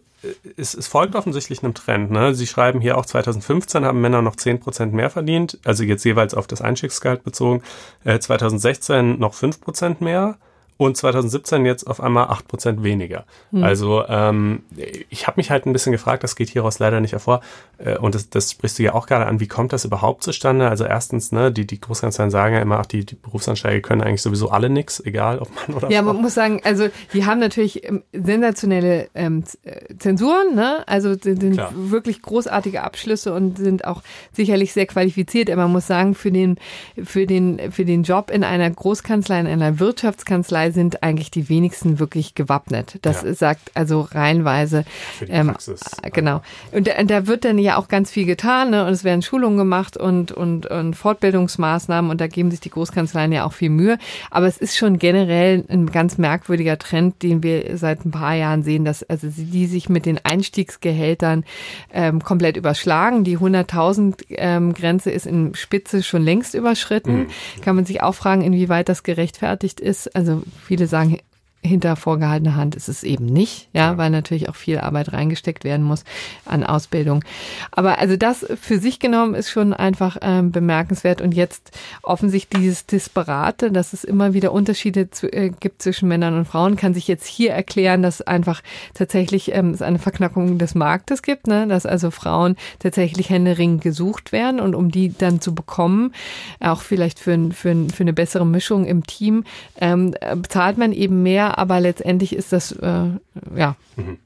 es, 0.56 0.74
es 0.74 0.86
folgt 0.86 1.14
offensichtlich 1.14 1.62
einem 1.62 1.74
Trend. 1.74 2.10
Ne? 2.10 2.34
Sie 2.34 2.46
schreiben 2.46 2.80
hier 2.80 2.98
auch 2.98 3.06
2015 3.06 3.84
haben 3.84 4.00
Männer 4.00 4.22
noch 4.22 4.36
10% 4.36 4.86
mehr 4.86 5.10
verdient, 5.10 5.58
also 5.64 5.84
jetzt 5.84 6.04
jeweils 6.04 6.34
auf 6.34 6.46
das 6.46 6.60
Einstiegsgehalt 6.60 7.24
bezogen. 7.24 7.62
Äh, 8.04 8.18
2016 8.18 9.18
noch 9.18 9.34
5% 9.34 9.96
mehr 10.02 10.38
und 10.76 10.96
2017 10.96 11.64
jetzt 11.64 11.84
auf 11.84 12.00
einmal 12.00 12.26
8% 12.26 12.82
weniger. 12.82 13.24
Hm. 13.50 13.64
Also 13.64 14.04
ähm, 14.08 14.62
ich 15.08 15.26
habe 15.26 15.38
mich 15.38 15.50
halt 15.50 15.66
ein 15.66 15.72
bisschen 15.72 15.92
gefragt, 15.92 16.22
das 16.22 16.36
geht 16.36 16.50
hieraus 16.50 16.78
leider 16.78 17.00
nicht 17.00 17.12
hervor, 17.12 17.40
äh, 17.78 17.98
und 17.98 18.14
das, 18.14 18.30
das 18.30 18.50
sprichst 18.52 18.78
du 18.78 18.82
ja 18.82 18.94
auch 18.94 19.06
gerade 19.06 19.26
an, 19.26 19.40
wie 19.40 19.46
kommt 19.46 19.72
das 19.72 19.84
überhaupt 19.84 20.22
zustande? 20.22 20.68
Also 20.68 20.84
erstens, 20.84 21.32
ne, 21.32 21.52
die, 21.52 21.66
die 21.66 21.80
Großkanzleien 21.80 22.30
sagen 22.30 22.54
ja 22.54 22.60
immer, 22.60 22.78
ach, 22.78 22.86
die, 22.86 23.04
die 23.04 23.14
Berufsansteiger 23.14 23.80
können 23.80 24.02
eigentlich 24.02 24.22
sowieso 24.22 24.50
alle 24.50 24.70
nix, 24.70 25.00
egal 25.00 25.38
ob 25.38 25.48
man 25.54 25.76
oder 25.76 25.90
Ja, 25.90 26.02
Frau. 26.02 26.12
man 26.12 26.22
muss 26.22 26.34
sagen, 26.34 26.60
also 26.64 26.88
die 27.12 27.24
haben 27.26 27.40
natürlich 27.40 27.84
ähm, 27.84 28.02
sensationelle 28.12 29.08
ähm, 29.14 29.44
äh, 29.62 29.94
Zensuren, 29.98 30.54
ne? 30.54 30.86
Also 30.86 31.14
sind, 31.14 31.40
sind 31.40 31.60
wirklich 31.74 32.22
großartige 32.22 32.82
Abschlüsse 32.82 33.32
und 33.32 33.58
sind 33.58 33.84
auch 33.84 34.02
sicherlich 34.32 34.72
sehr 34.72 34.86
qualifiziert. 34.86 35.50
Aber 35.50 35.62
man 35.62 35.72
muss 35.72 35.86
sagen, 35.86 36.14
für 36.14 36.32
den, 36.32 36.58
für 37.02 37.26
den, 37.26 37.72
für 37.72 37.84
den 37.84 38.02
Job 38.02 38.30
in 38.30 38.44
einer 38.44 38.70
Großkanzlei, 38.70 39.40
in 39.40 39.46
einer 39.46 39.78
Wirtschaftskanzlei 39.78 40.65
sind 40.72 41.02
eigentlich 41.02 41.30
die 41.30 41.48
wenigsten 41.48 41.98
wirklich 41.98 42.34
gewappnet. 42.34 42.98
Das 43.02 43.22
ja. 43.22 43.34
sagt 43.34 43.72
also 43.74 44.00
reihenweise. 44.00 44.84
Für 45.18 45.26
die 45.26 45.32
ähm, 45.32 45.48
Praxis. 45.48 45.80
Genau. 46.12 46.42
Und 46.72 46.88
da, 46.88 47.02
da 47.02 47.26
wird 47.26 47.44
dann 47.44 47.58
ja 47.58 47.76
auch 47.76 47.88
ganz 47.88 48.10
viel 48.10 48.26
getan 48.26 48.70
ne? 48.70 48.86
und 48.86 48.92
es 48.92 49.04
werden 49.04 49.22
Schulungen 49.22 49.56
gemacht 49.56 49.96
und, 49.96 50.32
und, 50.32 50.66
und 50.66 50.94
Fortbildungsmaßnahmen 50.94 52.10
und 52.10 52.20
da 52.20 52.26
geben 52.26 52.50
sich 52.50 52.60
die 52.60 52.70
Großkanzleien 52.70 53.32
ja 53.32 53.44
auch 53.44 53.52
viel 53.52 53.70
Mühe. 53.70 53.98
Aber 54.30 54.46
es 54.46 54.58
ist 54.58 54.76
schon 54.76 54.98
generell 54.98 55.64
ein 55.68 55.90
ganz 55.90 56.18
merkwürdiger 56.18 56.78
Trend, 56.78 57.22
den 57.22 57.42
wir 57.42 57.76
seit 57.76 58.04
ein 58.04 58.10
paar 58.10 58.34
Jahren 58.34 58.62
sehen, 58.62 58.84
dass 58.84 59.02
also 59.02 59.28
die 59.30 59.66
sich 59.66 59.88
mit 59.88 60.06
den 60.06 60.20
Einstiegsgehältern 60.22 61.44
ähm, 61.92 62.22
komplett 62.22 62.56
überschlagen. 62.56 63.24
Die 63.24 63.38
100.000 63.38 64.24
ähm, 64.30 64.74
Grenze 64.74 65.10
ist 65.10 65.26
in 65.26 65.54
Spitze 65.54 66.02
schon 66.02 66.22
längst 66.22 66.54
überschritten. 66.54 67.18
Mhm. 67.18 67.60
Kann 67.62 67.76
man 67.76 67.84
sich 67.84 68.02
auch 68.02 68.14
fragen, 68.14 68.42
inwieweit 68.42 68.88
das 68.88 69.02
gerechtfertigt 69.02 69.80
ist. 69.80 70.14
Also 70.14 70.42
viele 70.56 70.86
sagen, 70.86 71.18
hinter 71.62 71.96
vorgehaltener 71.96 72.56
Hand 72.56 72.74
ist 72.74 72.88
es 72.88 73.02
eben 73.02 73.26
nicht, 73.26 73.68
ja, 73.72 73.86
ja, 73.86 73.98
weil 73.98 74.10
natürlich 74.10 74.48
auch 74.48 74.56
viel 74.56 74.78
Arbeit 74.78 75.12
reingesteckt 75.12 75.64
werden 75.64 75.84
muss 75.84 76.04
an 76.44 76.64
Ausbildung. 76.64 77.24
Aber 77.70 77.98
also 77.98 78.16
das 78.16 78.46
für 78.60 78.78
sich 78.78 78.98
genommen 78.98 79.34
ist 79.34 79.50
schon 79.50 79.72
einfach 79.72 80.16
ähm, 80.22 80.50
bemerkenswert. 80.50 81.20
Und 81.20 81.34
jetzt 81.34 81.72
offensichtlich 82.02 82.62
dieses 82.62 82.86
Disparate, 82.86 83.70
dass 83.70 83.92
es 83.92 84.04
immer 84.04 84.34
wieder 84.34 84.52
Unterschiede 84.52 85.10
zu, 85.10 85.32
äh, 85.32 85.50
gibt 85.60 85.82
zwischen 85.82 86.08
Männern 86.08 86.36
und 86.36 86.46
Frauen, 86.46 86.76
kann 86.76 86.94
sich 86.94 87.06
jetzt 87.08 87.26
hier 87.26 87.52
erklären, 87.52 88.02
dass 88.02 88.22
einfach 88.22 88.62
tatsächlich 88.94 89.52
ähm, 89.54 89.70
es 89.70 89.82
eine 89.82 89.98
Verknackung 89.98 90.58
des 90.58 90.74
Marktes 90.74 91.22
gibt, 91.22 91.46
ne, 91.46 91.66
dass 91.66 91.86
also 91.86 92.10
Frauen 92.10 92.56
tatsächlich 92.78 93.30
händeringend 93.30 93.82
gesucht 93.82 94.32
werden 94.32 94.60
und 94.60 94.74
um 94.74 94.90
die 94.90 95.16
dann 95.16 95.40
zu 95.40 95.54
bekommen, 95.54 96.12
auch 96.60 96.82
vielleicht 96.82 97.18
für, 97.18 97.50
für, 97.52 97.74
für 97.94 98.02
eine 98.02 98.12
bessere 98.12 98.46
Mischung 98.46 98.84
im 98.84 99.06
Team, 99.06 99.44
ähm, 99.80 100.14
bezahlt 100.34 100.78
man 100.78 100.92
eben 100.92 101.22
mehr 101.22 101.55
aber 101.56 101.80
letztendlich 101.80 102.36
ist 102.36 102.52
das, 102.52 102.72
äh, 102.72 103.08
ja. 103.56 103.76
Mhm. 103.96 104.18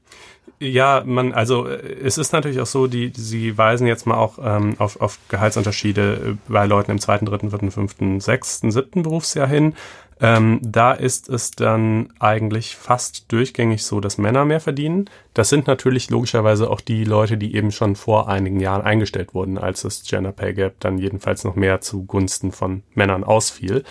Ja, 0.59 1.01
man, 1.03 1.33
also 1.33 1.67
äh, 1.67 1.81
es 2.03 2.19
ist 2.19 2.33
natürlich 2.33 2.59
auch 2.59 2.67
so, 2.67 2.85
die, 2.85 3.11
sie 3.15 3.57
weisen 3.57 3.87
jetzt 3.87 4.05
mal 4.05 4.17
auch 4.17 4.37
ähm, 4.43 4.75
auf, 4.77 5.01
auf 5.01 5.17
Gehaltsunterschiede 5.29 6.13
äh, 6.13 6.51
bei 6.51 6.67
Leuten 6.67 6.91
im 6.91 6.99
zweiten, 6.99 7.25
dritten, 7.25 7.49
vierten, 7.49 7.71
fünften, 7.71 8.19
sechsten, 8.19 8.69
siebten 8.69 9.01
Berufsjahr 9.01 9.47
hin. 9.47 9.73
Ähm, 10.19 10.59
da 10.61 10.91
ist 10.91 11.29
es 11.29 11.49
dann 11.49 12.09
eigentlich 12.19 12.75
fast 12.75 13.31
durchgängig 13.31 13.83
so, 13.83 13.99
dass 13.99 14.19
Männer 14.19 14.45
mehr 14.45 14.59
verdienen. 14.59 15.09
Das 15.33 15.49
sind 15.49 15.65
natürlich 15.65 16.11
logischerweise 16.11 16.69
auch 16.69 16.79
die 16.79 17.05
Leute, 17.05 17.37
die 17.37 17.55
eben 17.55 17.71
schon 17.71 17.95
vor 17.95 18.29
einigen 18.29 18.59
Jahren 18.59 18.83
eingestellt 18.83 19.33
wurden, 19.33 19.57
als 19.57 19.81
das 19.81 20.03
Gender 20.03 20.31
Pay 20.31 20.53
Gap 20.53 20.75
dann 20.79 20.99
jedenfalls 20.99 21.43
noch 21.43 21.55
mehr 21.55 21.81
zugunsten 21.81 22.51
von 22.51 22.83
Männern 22.93 23.23
ausfiel. 23.23 23.83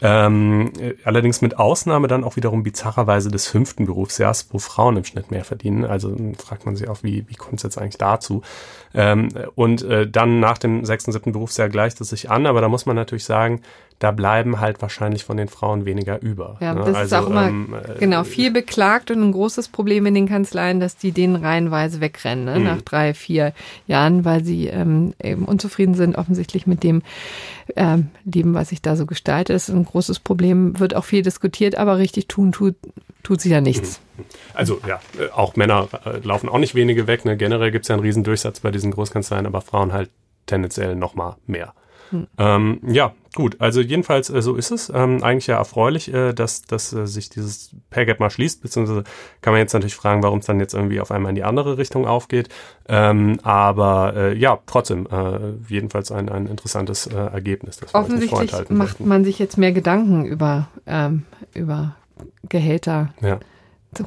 Ähm, 0.00 0.72
allerdings 1.04 1.40
mit 1.40 1.58
Ausnahme 1.58 2.08
dann 2.08 2.24
auch 2.24 2.36
wiederum 2.36 2.62
bizarrerweise 2.62 3.30
des 3.30 3.46
fünften 3.46 3.86
Berufsjahrs, 3.86 4.48
wo 4.50 4.58
Frauen 4.58 4.96
im 4.96 5.04
Schnitt 5.04 5.30
mehr 5.30 5.44
verdienen. 5.44 5.84
Also 5.84 6.14
fragt 6.38 6.66
man 6.66 6.76
sich 6.76 6.88
auch, 6.88 7.02
wie, 7.02 7.24
wie 7.28 7.34
kommt 7.34 7.56
es 7.56 7.62
jetzt 7.62 7.78
eigentlich 7.78 7.98
dazu? 7.98 8.42
Ähm, 8.94 9.28
und 9.54 9.82
äh, 9.82 10.08
dann 10.08 10.40
nach 10.40 10.58
dem 10.58 10.84
sechsten, 10.84 11.12
siebten 11.12 11.32
Berufsjahr 11.32 11.68
gleicht 11.68 12.00
es 12.00 12.10
sich 12.10 12.30
an, 12.30 12.46
aber 12.46 12.60
da 12.60 12.68
muss 12.68 12.86
man 12.86 12.94
natürlich 12.94 13.24
sagen, 13.24 13.60
da 13.98 14.10
bleiben 14.10 14.60
halt 14.60 14.82
wahrscheinlich 14.82 15.24
von 15.24 15.36
den 15.36 15.48
Frauen 15.48 15.84
weniger 15.84 16.20
über. 16.20 16.56
Ja, 16.60 16.74
ne? 16.74 16.80
das 16.80 16.94
also, 16.94 17.16
ist 17.16 17.22
auch 17.22 17.30
immer, 17.30 17.48
ähm, 17.48 17.74
äh, 17.74 17.98
genau, 17.98 18.24
viel 18.24 18.50
beklagt 18.50 19.10
und 19.10 19.22
ein 19.22 19.32
großes 19.32 19.68
Problem 19.68 20.06
in 20.06 20.14
den 20.14 20.28
Kanzleien, 20.28 20.80
dass 20.80 20.96
die 20.96 21.12
denen 21.12 21.36
reihenweise 21.36 22.00
wegrennen, 22.00 22.44
ne? 22.44 22.58
Mhm. 22.58 22.64
nach 22.64 22.82
drei, 22.82 23.14
vier 23.14 23.52
Jahren, 23.86 24.24
weil 24.24 24.44
sie 24.44 24.66
ähm, 24.66 25.14
eben 25.22 25.44
unzufrieden 25.44 25.94
sind, 25.94 26.16
offensichtlich 26.16 26.66
mit 26.66 26.82
dem 26.82 27.02
ähm, 27.76 28.08
Leben, 28.24 28.54
was 28.54 28.70
sich 28.70 28.82
da 28.82 28.96
so 28.96 29.06
gestaltet. 29.06 29.54
Das 29.54 29.68
ist 29.68 29.74
ein 29.74 29.84
großes 29.84 30.18
Problem, 30.20 30.78
wird 30.78 30.94
auch 30.94 31.04
viel 31.04 31.22
diskutiert, 31.22 31.76
aber 31.76 31.98
richtig 31.98 32.28
tun 32.28 32.52
tut, 32.52 32.74
tut 33.22 33.40
sie 33.40 33.50
ja 33.50 33.60
nichts. 33.60 34.00
Also 34.54 34.80
ja, 34.86 35.00
äh, 35.18 35.30
auch 35.30 35.56
Männer 35.56 35.88
äh, 36.04 36.18
laufen 36.18 36.48
auch 36.48 36.58
nicht 36.58 36.74
wenige 36.74 37.06
weg. 37.06 37.24
Ne? 37.24 37.36
Generell 37.36 37.70
gibt 37.70 37.84
es 37.84 37.88
ja 37.88 37.94
einen 37.94 38.02
riesen 38.02 38.24
Durchsatz 38.24 38.60
bei 38.60 38.70
diesen 38.70 38.90
Großkanzleien, 38.90 39.46
aber 39.46 39.60
Frauen 39.60 39.92
halt 39.92 40.10
tendenziell 40.46 40.94
noch 40.94 41.14
mal 41.14 41.36
mehr. 41.46 41.74
Hm. 42.10 42.26
Ähm, 42.38 42.80
ja, 42.86 43.14
Gut, 43.34 43.56
also 43.60 43.80
jedenfalls 43.80 44.30
äh, 44.30 44.40
so 44.40 44.54
ist 44.54 44.70
es. 44.70 44.92
Ähm, 44.94 45.22
eigentlich 45.22 45.48
ja 45.48 45.56
erfreulich, 45.56 46.12
äh, 46.12 46.32
dass, 46.32 46.62
dass 46.62 46.92
äh, 46.92 47.06
sich 47.06 47.30
dieses 47.30 47.74
Pay 47.90 48.06
Gap 48.06 48.20
mal 48.20 48.30
schließt, 48.30 48.62
beziehungsweise 48.62 49.02
kann 49.40 49.52
man 49.52 49.60
jetzt 49.60 49.72
natürlich 49.72 49.96
fragen, 49.96 50.22
warum 50.22 50.38
es 50.38 50.46
dann 50.46 50.60
jetzt 50.60 50.72
irgendwie 50.72 51.00
auf 51.00 51.10
einmal 51.10 51.30
in 51.30 51.34
die 51.34 51.42
andere 51.42 51.76
Richtung 51.76 52.06
aufgeht. 52.06 52.48
Ähm, 52.88 53.40
aber 53.42 54.14
äh, 54.16 54.38
ja, 54.38 54.58
trotzdem, 54.66 55.08
jedenfalls 55.68 56.12
ein, 56.12 56.28
ein 56.28 56.46
interessantes 56.46 57.06
Ergebnis. 57.06 57.78
Das 57.78 57.94
Offensichtlich 57.94 58.52
macht 58.68 59.00
man 59.00 59.24
sich 59.24 59.38
jetzt 59.38 59.58
mehr 59.58 59.72
Gedanken 59.72 60.24
über, 60.24 60.68
ähm, 60.86 61.24
über 61.54 61.96
Gehälter, 62.48 63.12
ja. 63.20 63.40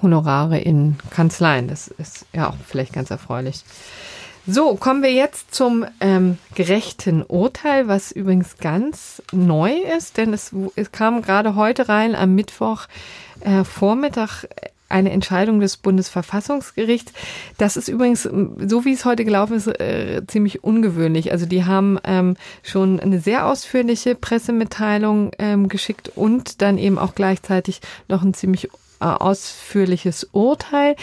Honorare 0.01 0.59
in 0.59 0.97
Kanzleien. 1.09 1.67
Das 1.67 1.87
ist 1.87 2.25
ja 2.33 2.49
auch 2.49 2.55
vielleicht 2.65 2.93
ganz 2.93 3.09
erfreulich. 3.09 3.63
So, 4.49 4.75
kommen 4.75 5.03
wir 5.03 5.11
jetzt 5.11 5.53
zum 5.53 5.85
ähm, 5.99 6.37
gerechten 6.55 7.21
Urteil, 7.21 7.89
was 7.89 8.13
übrigens 8.13 8.57
ganz 8.57 9.21
neu 9.33 9.73
ist, 9.97 10.15
denn 10.15 10.31
es, 10.31 10.55
es 10.77 10.93
kam 10.93 11.21
gerade 11.21 11.55
heute 11.55 11.89
rein 11.89 12.15
am 12.15 12.33
Mittwoch 12.33 12.87
äh, 13.41 13.65
Vormittag 13.65 14.45
eine 14.89 15.11
Entscheidung 15.11 15.59
des 15.59 15.77
Bundesverfassungsgerichts. 15.77 17.11
Das 17.57 17.75
ist 17.75 17.89
übrigens, 17.89 18.23
so 18.23 18.85
wie 18.85 18.93
es 18.93 19.05
heute 19.05 19.25
gelaufen 19.25 19.57
ist, 19.57 19.67
äh, 19.67 20.21
ziemlich 20.27 20.63
ungewöhnlich. 20.63 21.31
Also 21.31 21.45
die 21.45 21.65
haben 21.65 21.99
ähm, 22.05 22.37
schon 22.63 22.99
eine 22.99 23.19
sehr 23.19 23.47
ausführliche 23.47 24.15
Pressemitteilung 24.15 25.31
ähm, 25.39 25.67
geschickt 25.67 26.11
und 26.15 26.61
dann 26.61 26.77
eben 26.77 26.97
auch 26.97 27.15
gleichzeitig 27.15 27.81
noch 28.07 28.23
ein 28.23 28.33
ziemlich 28.33 28.65
äh, 28.65 28.69
ausführliches 28.99 30.27
Urteil, 30.31 30.95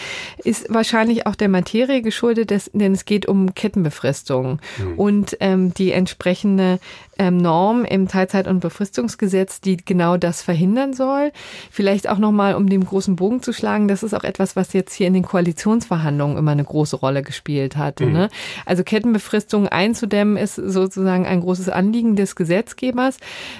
ist 0.43 0.73
wahrscheinlich 0.73 1.27
auch 1.27 1.35
der 1.35 1.49
Materie 1.49 2.01
geschuldet, 2.01 2.53
denn 2.73 2.93
es 2.93 3.05
geht 3.05 3.27
um 3.27 3.53
Kettenbefristung 3.53 4.59
mhm. 4.77 4.99
und 4.99 5.37
ähm, 5.39 5.73
die 5.73 5.91
entsprechende 5.91 6.79
ähm, 7.17 7.37
Norm 7.37 7.85
im 7.85 8.07
Teilzeit- 8.07 8.47
und 8.47 8.59
Befristungsgesetz, 8.59 9.61
die 9.61 9.77
genau 9.77 10.17
das 10.17 10.41
verhindern 10.41 10.93
soll. 10.93 11.31
Vielleicht 11.71 12.09
auch 12.09 12.17
nochmal, 12.17 12.55
um 12.55 12.69
den 12.69 12.85
großen 12.85 13.15
Bogen 13.15 13.41
zu 13.41 13.53
schlagen, 13.53 13.87
das 13.87 14.03
ist 14.03 14.13
auch 14.13 14.23
etwas, 14.23 14.55
was 14.55 14.73
jetzt 14.73 14.93
hier 14.93 15.07
in 15.07 15.13
den 15.13 15.23
Koalitionsverhandlungen 15.23 16.37
immer 16.37 16.51
eine 16.51 16.63
große 16.63 16.95
Rolle 16.95 17.23
gespielt 17.23 17.77
hat. 17.77 17.99
Mhm. 17.99 18.11
Ne? 18.11 18.29
Also 18.65 18.83
Kettenbefristung 18.83 19.67
einzudämmen 19.67 20.37
ist 20.37 20.55
sozusagen 20.55 21.25
ein 21.25 21.41
großes 21.41 21.69
Anliegen 21.69 22.15
des 22.15 22.35
Gesetzgebers, 22.35 23.17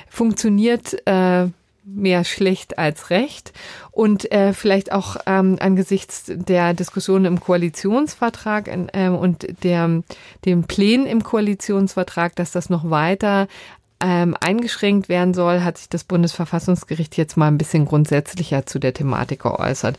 funktioniert 0.10 0.96
äh, 1.08 1.48
mehr 1.86 2.24
schlecht 2.24 2.78
als 2.78 3.10
recht. 3.10 3.54
Und 3.92 4.32
äh, 4.32 4.54
vielleicht 4.54 4.92
auch 4.92 5.18
ähm, 5.26 5.58
angesichts 5.60 6.24
der 6.28 6.74
Diskussion 6.74 7.26
im 7.26 7.40
Koalitionsvertrag 7.40 8.68
äh, 8.68 9.10
und 9.10 9.64
der, 9.64 10.04
dem 10.44 10.64
Plänen 10.64 11.06
im 11.06 11.24
Koalitionsvertrag, 11.24 12.36
dass 12.36 12.52
das 12.52 12.70
noch 12.70 12.90
weiter 12.90 13.48
ähm, 14.02 14.36
eingeschränkt 14.40 15.10
werden 15.10 15.34
soll, 15.34 15.62
hat 15.62 15.78
sich 15.78 15.90
das 15.90 16.04
Bundesverfassungsgericht 16.04 17.16
jetzt 17.18 17.38
mal 17.38 17.48
ein 17.48 17.58
bisschen 17.58 17.86
grundsätzlicher 17.86 18.66
zu 18.66 18.80
der 18.80 18.94
Thematik 18.94 19.44
geäußert. 19.44 19.98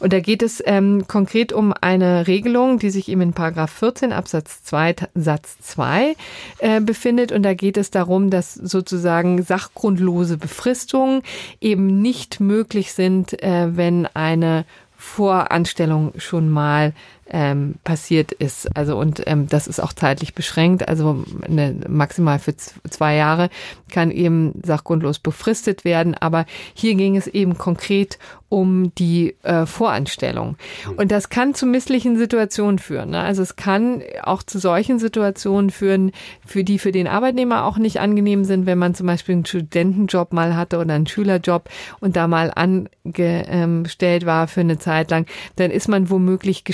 Und 0.00 0.12
da 0.12 0.20
geht 0.20 0.42
es 0.42 0.62
ähm, 0.66 1.06
konkret 1.06 1.52
um 1.52 1.72
eine 1.80 2.26
Regelung, 2.26 2.78
die 2.78 2.90
sich 2.90 3.08
eben 3.08 3.20
in 3.20 3.32
Paragraph 3.32 3.70
14 3.72 4.12
Absatz 4.12 4.64
2 4.64 4.96
Satz 5.14 5.58
2 5.62 6.16
äh, 6.58 6.80
befindet. 6.80 7.32
Und 7.32 7.44
da 7.44 7.54
geht 7.54 7.76
es 7.76 7.90
darum, 7.90 8.30
dass 8.30 8.54
sozusagen 8.54 9.42
sachgrundlose 9.42 10.38
Befristungen 10.38 11.22
eben 11.60 12.02
nicht 12.02 12.40
möglich 12.40 12.92
sind, 12.92 13.42
äh, 13.42 13.76
wenn 13.76 14.06
eine 14.06 14.64
Voranstellung 14.96 16.14
schon 16.18 16.48
mal 16.48 16.92
ähm, 17.30 17.76
passiert 17.84 18.32
ist. 18.32 18.76
Also 18.76 18.96
und 18.98 19.22
ähm, 19.26 19.48
das 19.48 19.66
ist 19.66 19.80
auch 19.80 19.92
zeitlich 19.92 20.34
beschränkt. 20.34 20.88
Also 20.88 21.24
eine, 21.46 21.76
maximal 21.88 22.38
für 22.38 22.54
zwei 22.56 23.16
Jahre 23.16 23.50
kann 23.90 24.10
eben 24.10 24.60
sachgrundlos 24.64 25.18
befristet 25.18 25.84
werden. 25.84 26.14
Aber 26.14 26.46
hier 26.74 26.94
ging 26.94 27.16
es 27.16 27.26
eben 27.26 27.58
konkret 27.58 28.18
um 28.48 28.94
die 28.94 29.34
äh, 29.42 29.66
Voranstellung. 29.66 30.56
Und 30.96 31.10
das 31.10 31.30
kann 31.30 31.54
zu 31.54 31.66
misslichen 31.66 32.16
Situationen 32.16 32.78
führen. 32.78 33.10
Ne? 33.10 33.20
Also 33.20 33.42
es 33.42 33.56
kann 33.56 34.02
auch 34.22 34.42
zu 34.42 34.58
solchen 34.58 35.00
Situationen 35.00 35.70
führen, 35.70 36.12
für 36.46 36.62
die 36.62 36.78
für 36.78 36.92
den 36.92 37.08
Arbeitnehmer 37.08 37.64
auch 37.64 37.76
nicht 37.76 37.98
angenehm 37.98 38.44
sind, 38.44 38.66
wenn 38.66 38.78
man 38.78 38.94
zum 38.94 39.08
Beispiel 39.08 39.34
einen 39.34 39.46
Studentenjob 39.46 40.32
mal 40.32 40.56
hatte 40.56 40.78
oder 40.78 40.94
einen 40.94 41.08
Schülerjob 41.08 41.68
und 41.98 42.14
da 42.14 42.28
mal 42.28 42.52
angestellt 42.54 44.26
war 44.26 44.46
für 44.46 44.60
eine 44.60 44.78
Zeit 44.78 45.10
lang, 45.10 45.26
dann 45.56 45.72
ist 45.72 45.88
man 45.88 46.08
womöglich 46.08 46.64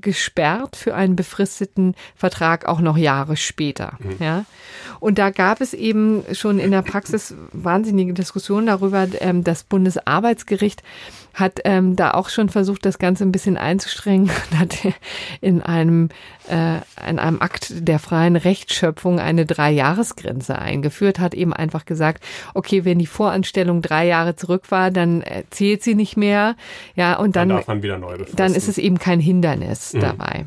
gesperrt 0.00 0.76
für 0.76 0.94
einen 0.94 1.16
befristeten 1.16 1.94
Vertrag 2.14 2.66
auch 2.66 2.80
noch 2.80 2.96
Jahre 2.96 3.36
später. 3.36 3.98
Mhm. 3.98 4.16
Ja? 4.18 4.44
Und 5.00 5.18
da 5.18 5.30
gab 5.30 5.60
es 5.60 5.74
eben 5.74 6.24
schon 6.32 6.58
in 6.58 6.70
der 6.70 6.82
Praxis 6.82 7.34
wahnsinnige 7.52 8.14
Diskussionen 8.14 8.66
darüber. 8.66 9.06
Ähm, 9.20 9.44
das 9.44 9.64
Bundesarbeitsgericht 9.64 10.82
hat 11.34 11.60
ähm, 11.64 11.96
da 11.96 12.12
auch 12.12 12.28
schon 12.28 12.48
versucht, 12.48 12.84
das 12.84 12.98
Ganze 12.98 13.24
ein 13.24 13.32
bisschen 13.32 13.56
einzustrengen 13.56 14.30
und 14.50 14.58
hat 14.58 14.78
in 15.40 15.62
einem, 15.62 16.08
äh, 16.48 16.76
in 17.08 17.18
einem 17.18 17.40
Akt 17.40 17.72
der 17.76 17.98
freien 17.98 18.36
Rechtsschöpfung 18.36 19.18
eine 19.18 19.46
Drei-Jahres-Grenze 19.46 20.58
eingeführt, 20.58 21.18
hat 21.18 21.34
eben 21.34 21.52
einfach 21.52 21.84
gesagt, 21.84 22.22
okay, 22.54 22.84
wenn 22.84 22.98
die 22.98 23.06
Voranstellung 23.06 23.82
drei 23.82 24.06
Jahre 24.06 24.36
zurück 24.36 24.70
war, 24.70 24.90
dann 24.90 25.22
äh, 25.22 25.44
zählt 25.50 25.82
sie 25.82 25.94
nicht 25.94 26.16
mehr. 26.16 26.56
Ja, 26.94 27.16
und 27.16 27.36
dann, 27.36 27.48
dann, 27.66 27.82
dann 28.34 28.54
ist 28.54 28.68
es 28.68 28.78
eben 28.78 28.98
kein 28.98 29.20
Hindernis 29.20 29.94
mhm. 29.94 30.00
dabei. 30.00 30.46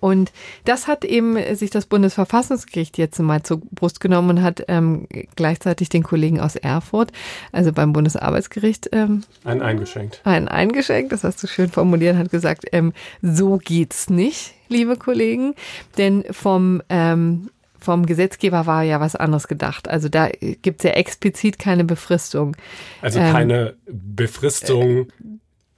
Und 0.00 0.32
das 0.64 0.86
hat 0.86 1.04
eben 1.04 1.36
sich 1.56 1.70
das 1.70 1.86
Bundesverfassungsgericht 1.86 2.98
jetzt 2.98 3.18
mal 3.18 3.42
zur 3.42 3.58
Brust 3.58 4.00
genommen 4.00 4.30
und 4.38 4.42
hat 4.42 4.64
ähm, 4.68 5.06
gleichzeitig 5.36 5.88
den 5.88 6.02
Kollegen 6.02 6.40
aus 6.40 6.56
Erfurt, 6.56 7.12
also 7.52 7.72
beim 7.72 7.92
Bundesarbeitsgericht, 7.92 8.90
ähm, 8.92 9.22
einen 9.44 9.62
eingeschenkt. 9.62 10.20
Einen 10.24 10.48
eingeschenkt, 10.48 11.12
das 11.12 11.24
hast 11.24 11.42
du 11.42 11.46
schön 11.46 11.68
formuliert, 11.68 12.16
hat 12.16 12.30
gesagt, 12.30 12.64
ähm, 12.72 12.92
so 13.22 13.58
geht's 13.58 14.10
nicht, 14.10 14.54
liebe 14.68 14.96
Kollegen, 14.96 15.54
denn 15.98 16.24
vom 16.30 16.82
ähm, 16.88 17.50
vom 17.84 18.06
Gesetzgeber 18.06 18.64
war 18.64 18.82
ja 18.82 18.98
was 18.98 19.14
anderes 19.14 19.46
gedacht. 19.46 19.88
Also 19.88 20.08
da 20.08 20.30
gibt's 20.30 20.84
ja 20.84 20.92
explizit 20.92 21.58
keine 21.58 21.84
Befristung. 21.84 22.56
Also 23.02 23.18
keine 23.18 23.74
Befristung 23.86 25.00
äh, 25.00 25.06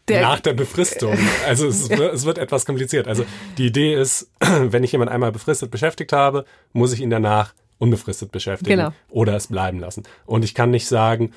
der, 0.09 0.23
nach 0.23 0.41
der 0.41 0.55
Befristung. 0.55 1.17
Also 1.47 1.67
es, 1.67 1.89
ja. 1.91 1.97
es, 2.11 2.25
wird 2.25 2.39
etwas 2.39 2.65
kompliziert. 2.65 3.09
Also 3.09 3.25
die 3.59 3.67
Idee 3.67 3.95
ist, 3.95 4.31
wenn 4.41 4.85
ich 4.85 4.93
jemanden 4.93 5.13
einmal 5.13 5.33
befristet 5.33 5.71
beschäftigt 5.71 6.13
habe, 6.13 6.45
muss 6.73 6.93
ich 6.93 7.01
ihn 7.01 7.11
danach 7.11 7.55
unbefristet 7.79 8.33
beschäftigen 8.33 8.79
genau. 8.79 8.91
oder 9.11 9.35
es 9.37 9.49
bleiben 9.49 9.81
lassen. 9.81 10.05
Und 10.25 10.45
ich 10.45 10.55
kann 10.55 10.71
nicht 10.71 10.87
sagen, 10.87 11.33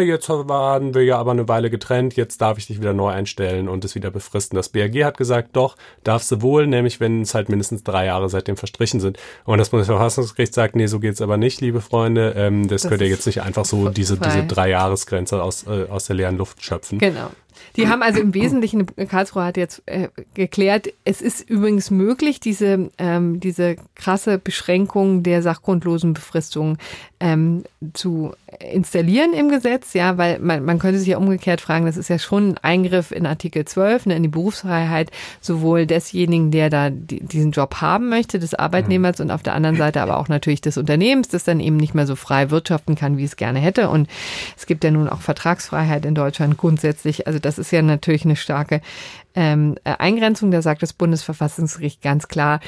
jetzt 0.00 0.28
waren 0.28 0.94
wir 0.94 1.04
ja 1.04 1.18
aber 1.18 1.32
eine 1.32 1.48
Weile 1.48 1.68
getrennt, 1.68 2.16
jetzt 2.16 2.40
darf 2.40 2.56
ich 2.58 2.66
dich 2.66 2.80
wieder 2.80 2.94
neu 2.94 3.10
einstellen 3.10 3.68
und 3.68 3.84
es 3.84 3.94
wieder 3.94 4.10
befristen. 4.10 4.56
Das 4.56 4.70
BRG 4.70 5.04
hat 5.04 5.18
gesagt, 5.18 5.50
doch, 5.52 5.76
darfst 6.02 6.32
du 6.32 6.40
wohl, 6.40 6.66
nämlich 6.66 6.98
wenn 7.00 7.20
es 7.20 7.34
halt 7.34 7.48
mindestens 7.48 7.84
drei 7.84 8.06
Jahre 8.06 8.28
seitdem 8.30 8.56
verstrichen 8.56 9.00
sind. 9.00 9.18
Und 9.44 9.58
das 9.58 9.68
Bundesverfassungsgericht 9.68 10.54
sagt, 10.54 10.76
nee, 10.76 10.86
so 10.86 10.98
geht's 10.98 11.20
aber 11.20 11.36
nicht, 11.36 11.60
liebe 11.60 11.82
Freunde. 11.82 12.32
Ähm, 12.36 12.68
das, 12.68 12.82
das 12.82 12.90
könnt 12.90 13.02
ihr 13.02 13.08
jetzt 13.08 13.26
nicht 13.26 13.42
einfach 13.42 13.66
so 13.66 13.90
diese, 13.90 14.16
diese 14.16 14.44
drei 14.44 14.70
Jahresgrenze 14.70 15.42
aus, 15.42 15.66
äh, 15.66 15.86
aus 15.90 16.06
der 16.06 16.16
leeren 16.16 16.38
Luft 16.38 16.64
schöpfen. 16.64 16.98
Genau. 16.98 17.30
Die 17.76 17.88
haben 17.88 18.02
also 18.02 18.20
im 18.20 18.34
Wesentlichen, 18.34 18.86
Karlsruhe 19.08 19.44
hat 19.44 19.56
jetzt 19.56 19.82
äh, 19.86 20.08
geklärt, 20.34 20.88
es 21.04 21.20
ist 21.20 21.48
übrigens 21.48 21.90
möglich, 21.90 22.40
diese, 22.40 22.90
ähm, 22.98 23.40
diese 23.40 23.76
krasse 23.94 24.38
Beschränkung 24.38 25.22
der 25.22 25.42
sachgrundlosen 25.42 26.14
Befristung 26.14 26.78
ähm, 27.20 27.64
zu 27.92 28.32
installieren 28.60 29.32
im 29.32 29.48
Gesetz, 29.48 29.94
ja, 29.94 30.18
weil 30.18 30.38
man, 30.38 30.64
man 30.64 30.78
könnte 30.78 30.98
sich 30.98 31.08
ja 31.08 31.18
umgekehrt 31.18 31.60
fragen, 31.60 31.86
das 31.86 31.96
ist 31.96 32.08
ja 32.08 32.18
schon 32.18 32.50
ein 32.50 32.58
Eingriff 32.58 33.10
in 33.10 33.26
Artikel 33.26 33.64
12, 33.64 34.06
ne, 34.06 34.16
in 34.16 34.22
die 34.22 34.28
Berufsfreiheit 34.28 35.10
sowohl 35.40 35.86
desjenigen, 35.86 36.50
der 36.50 36.70
da 36.70 36.90
die, 36.90 37.20
diesen 37.20 37.52
Job 37.52 37.76
haben 37.80 38.08
möchte, 38.08 38.38
des 38.38 38.54
Arbeitnehmers 38.54 39.20
und 39.20 39.30
auf 39.30 39.42
der 39.42 39.54
anderen 39.54 39.76
Seite 39.76 40.00
aber 40.00 40.18
auch 40.18 40.28
natürlich 40.28 40.60
des 40.60 40.78
Unternehmens, 40.78 41.28
das 41.28 41.44
dann 41.44 41.60
eben 41.60 41.76
nicht 41.76 41.94
mehr 41.94 42.06
so 42.06 42.16
frei 42.16 42.50
wirtschaften 42.50 42.94
kann, 42.94 43.16
wie 43.18 43.24
es 43.24 43.36
gerne 43.36 43.58
hätte. 43.58 43.88
Und 43.88 44.08
es 44.56 44.66
gibt 44.66 44.84
ja 44.84 44.90
nun 44.90 45.08
auch 45.08 45.20
Vertragsfreiheit 45.20 46.04
in 46.04 46.14
Deutschland 46.14 46.56
grundsätzlich. 46.56 47.26
Also 47.26 47.38
das 47.38 47.58
ist 47.58 47.65
ja 47.70 47.82
natürlich 47.82 48.24
eine 48.24 48.36
starke 48.36 48.80
ähm, 49.34 49.76
Eingrenzung. 49.84 50.50
Da 50.50 50.62
sagt 50.62 50.82
das 50.82 50.92
Bundesverfassungsgericht 50.92 52.02
ganz 52.02 52.28
klar, 52.28 52.60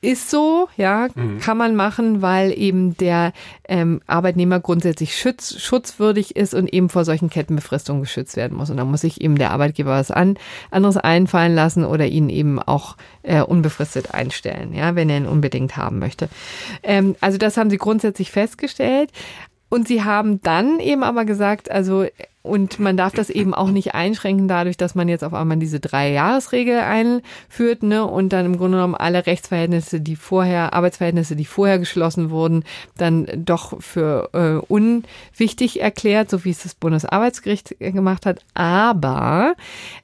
ist 0.00 0.30
so, 0.30 0.68
ja, 0.76 1.08
mhm. 1.14 1.40
kann 1.40 1.56
man 1.56 1.74
machen, 1.74 2.22
weil 2.22 2.56
eben 2.56 2.96
der 2.96 3.32
ähm, 3.68 4.00
Arbeitnehmer 4.06 4.60
grundsätzlich 4.60 5.16
schütz, 5.16 5.60
schutzwürdig 5.60 6.36
ist 6.36 6.54
und 6.54 6.72
eben 6.72 6.88
vor 6.88 7.04
solchen 7.04 7.30
Kettenbefristungen 7.30 8.02
geschützt 8.02 8.36
werden 8.36 8.56
muss. 8.56 8.70
Und 8.70 8.76
da 8.76 8.84
muss 8.84 9.00
sich 9.00 9.20
eben 9.20 9.36
der 9.36 9.50
Arbeitgeber 9.50 9.90
was 9.90 10.12
an, 10.12 10.38
anderes 10.70 10.98
einfallen 10.98 11.54
lassen 11.54 11.84
oder 11.84 12.06
ihn 12.06 12.28
eben 12.28 12.60
auch 12.60 12.96
äh, 13.24 13.42
unbefristet 13.42 14.14
einstellen, 14.14 14.72
ja, 14.72 14.94
wenn 14.94 15.10
er 15.10 15.16
ihn 15.16 15.26
unbedingt 15.26 15.76
haben 15.76 15.98
möchte. 15.98 16.28
Ähm, 16.84 17.16
also 17.20 17.36
das 17.36 17.56
haben 17.56 17.70
sie 17.70 17.78
grundsätzlich 17.78 18.30
festgestellt. 18.30 19.10
Und 19.70 19.88
sie 19.88 20.02
haben 20.02 20.40
dann 20.42 20.78
eben 20.78 21.02
aber 21.02 21.24
gesagt, 21.24 21.70
also 21.70 22.06
und 22.42 22.78
man 22.78 22.96
darf 22.96 23.12
das 23.12 23.30
eben 23.30 23.52
auch 23.52 23.70
nicht 23.70 23.94
einschränken 23.94 24.48
dadurch, 24.48 24.76
dass 24.76 24.94
man 24.94 25.08
jetzt 25.08 25.24
auf 25.24 25.34
einmal 25.34 25.58
diese 25.58 25.80
Drei-Jahres-Regel 25.80 26.78
einführt, 26.78 27.82
ne, 27.82 28.04
und 28.04 28.32
dann 28.32 28.46
im 28.46 28.56
Grunde 28.56 28.78
genommen 28.78 28.94
alle 28.94 29.26
Rechtsverhältnisse, 29.26 30.00
die 30.00 30.16
vorher, 30.16 30.72
Arbeitsverhältnisse, 30.72 31.36
die 31.36 31.44
vorher 31.44 31.78
geschlossen 31.78 32.30
wurden, 32.30 32.64
dann 32.96 33.26
doch 33.36 33.80
für 33.82 34.30
äh, 34.32 34.64
unwichtig 34.72 35.80
erklärt, 35.80 36.30
so 36.30 36.44
wie 36.44 36.50
es 36.50 36.62
das 36.62 36.74
Bundesarbeitsgericht 36.74 37.76
gemacht 37.80 38.24
hat. 38.24 38.40
Aber 38.54 39.54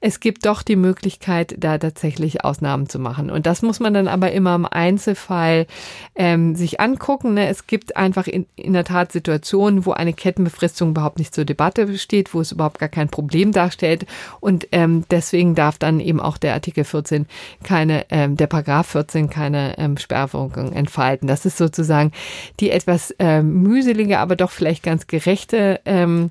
es 0.00 0.20
gibt 0.20 0.44
doch 0.44 0.62
die 0.62 0.76
Möglichkeit, 0.76 1.54
da 1.58 1.78
tatsächlich 1.78 2.44
Ausnahmen 2.44 2.88
zu 2.88 2.98
machen. 2.98 3.30
Und 3.30 3.46
das 3.46 3.62
muss 3.62 3.80
man 3.80 3.94
dann 3.94 4.08
aber 4.08 4.32
immer 4.32 4.54
im 4.54 4.66
Einzelfall 4.66 5.66
ähm, 6.14 6.54
sich 6.56 6.80
angucken. 6.80 7.34
Ne? 7.34 7.48
Es 7.48 7.66
gibt 7.66 7.96
einfach 7.96 8.26
in, 8.26 8.46
in 8.56 8.72
der 8.72 8.84
Tat 8.84 9.12
Situationen, 9.12 9.86
wo 9.86 9.92
eine 9.92 10.12
Kettenbefristung 10.12 10.90
überhaupt 10.90 11.18
nicht 11.18 11.34
zur 11.34 11.44
Debatte 11.44 11.96
steht, 11.96 12.23
wo 12.32 12.40
es 12.40 12.52
überhaupt 12.52 12.78
gar 12.78 12.88
kein 12.88 13.08
Problem 13.08 13.52
darstellt. 13.52 14.06
Und 14.40 14.68
ähm, 14.72 15.04
deswegen 15.10 15.54
darf 15.54 15.78
dann 15.78 16.00
eben 16.00 16.20
auch 16.20 16.38
der 16.38 16.54
Artikel 16.54 16.84
14 16.84 17.26
keine, 17.62 18.06
ähm, 18.10 18.36
der 18.36 18.46
Paragraph 18.46 18.86
14 18.88 19.28
keine 19.28 19.76
ähm, 19.78 19.96
Sperrwirkung 19.96 20.72
entfalten. 20.72 21.28
Das 21.28 21.44
ist 21.44 21.58
sozusagen 21.58 22.12
die 22.60 22.70
etwas 22.70 23.14
ähm, 23.18 23.62
mühselige, 23.62 24.18
aber 24.18 24.36
doch 24.36 24.50
vielleicht 24.50 24.82
ganz 24.82 25.06
gerechte 25.06 25.80
ähm, 25.84 26.30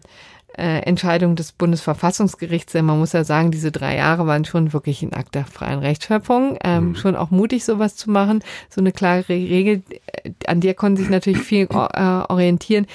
äh, 0.58 0.80
Entscheidung 0.80 1.36
des 1.36 1.52
Bundesverfassungsgerichts. 1.52 2.74
Denn 2.74 2.86
man 2.86 3.00
muss 3.00 3.14
ja 3.14 3.24
sagen, 3.24 3.52
diese 3.52 3.72
drei 3.72 3.98
Jahre 3.98 4.28
waren 4.28 4.46
schon 4.46 4.74
wirklich 4.74 5.02
ein 5.02 5.14
Akt 5.14 5.36
der 5.36 5.46
freien 5.46 5.80
Rechtschöpfung. 5.80 6.58
Ähm, 6.64 6.90
mhm. 6.90 6.96
Schon 6.96 7.16
auch 7.16 7.32
mutig, 7.32 7.66
sowas 7.66 7.96
zu 7.96 8.12
machen. 8.12 8.44
So 8.70 8.82
eine 8.82 8.92
klare 8.92 9.30
Regel, 9.30 9.84
äh, 10.24 10.32
an 10.48 10.62
der 10.62 10.74
konnten 10.74 10.98
sich 10.98 11.10
natürlich 11.10 11.42
viel 11.42 11.68
äh, 11.72 12.00
orientieren. 12.30 12.88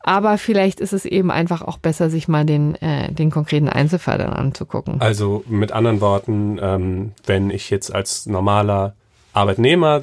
Aber 0.00 0.38
vielleicht 0.38 0.80
ist 0.80 0.92
es 0.92 1.04
eben 1.04 1.30
einfach 1.30 1.62
auch 1.62 1.78
besser, 1.78 2.08
sich 2.08 2.28
mal 2.28 2.44
den, 2.46 2.76
äh, 2.76 3.12
den 3.12 3.30
konkreten 3.30 3.68
Einzelfall 3.68 4.18
dann 4.18 4.32
anzugucken. 4.32 5.00
Also 5.00 5.44
mit 5.48 5.72
anderen 5.72 6.00
Worten, 6.00 6.58
ähm, 6.62 7.12
wenn 7.26 7.50
ich 7.50 7.70
jetzt 7.70 7.94
als 7.94 8.26
normaler 8.26 8.94
Arbeitnehmer 9.32 10.02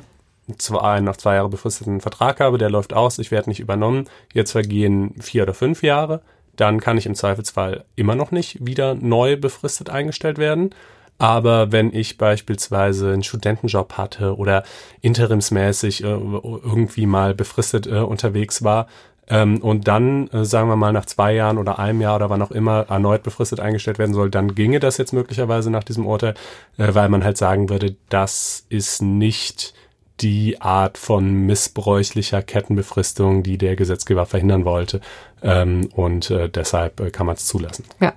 zwei, 0.57 0.99
nach 0.99 1.17
zwei 1.17 1.35
Jahre 1.35 1.49
befristeten 1.49 2.01
Vertrag 2.01 2.39
habe, 2.39 2.57
der 2.57 2.69
läuft 2.69 2.93
aus, 2.93 3.19
ich 3.19 3.31
werde 3.31 3.49
nicht 3.49 3.59
übernommen, 3.59 4.05
jetzt 4.33 4.51
vergehen 4.51 5.15
vier 5.19 5.43
oder 5.43 5.53
fünf 5.53 5.81
Jahre, 5.81 6.21
dann 6.55 6.79
kann 6.79 6.97
ich 6.97 7.05
im 7.05 7.15
Zweifelsfall 7.15 7.83
immer 7.95 8.15
noch 8.15 8.31
nicht 8.31 8.65
wieder 8.65 8.95
neu 8.95 9.37
befristet 9.37 9.89
eingestellt 9.89 10.37
werden. 10.37 10.73
Aber 11.17 11.71
wenn 11.71 11.93
ich 11.93 12.17
beispielsweise 12.17 13.13
einen 13.13 13.23
Studentenjob 13.23 13.93
hatte 13.93 14.35
oder 14.35 14.63
interimsmäßig 15.01 16.03
äh, 16.03 16.07
irgendwie 16.07 17.05
mal 17.05 17.33
befristet 17.33 17.87
äh, 17.87 17.99
unterwegs 17.99 18.63
war, 18.63 18.87
ähm, 19.27 19.57
und 19.57 19.87
dann, 19.87 20.27
äh, 20.27 20.45
sagen 20.45 20.69
wir 20.69 20.75
mal, 20.75 20.93
nach 20.93 21.05
zwei 21.05 21.33
Jahren 21.33 21.57
oder 21.57 21.79
einem 21.79 22.01
Jahr 22.01 22.17
oder 22.17 22.29
wann 22.29 22.41
auch 22.41 22.51
immer 22.51 22.87
erneut 22.89 23.23
befristet 23.23 23.59
eingestellt 23.59 23.97
werden 23.97 24.13
soll, 24.13 24.29
dann 24.29 24.53
ginge 24.55 24.79
das 24.79 24.97
jetzt 24.97 25.13
möglicherweise 25.13 25.71
nach 25.71 25.83
diesem 25.83 26.05
Urteil, 26.05 26.35
äh, 26.77 26.93
weil 26.93 27.09
man 27.09 27.23
halt 27.23 27.37
sagen 27.37 27.69
würde, 27.69 27.95
das 28.09 28.65
ist 28.69 29.01
nicht 29.01 29.73
die 30.21 30.61
Art 30.61 30.97
von 30.97 31.45
missbräuchlicher 31.45 32.41
Kettenbefristung, 32.41 33.43
die 33.43 33.57
der 33.57 33.75
Gesetzgeber 33.75 34.25
verhindern 34.25 34.63
wollte. 34.63 35.01
Ähm, 35.41 35.89
und 35.93 36.29
äh, 36.29 36.47
deshalb 36.47 36.99
äh, 36.99 37.09
kann 37.09 37.25
man 37.25 37.35
es 37.35 37.45
zulassen. 37.45 37.83
Ja, 37.99 38.13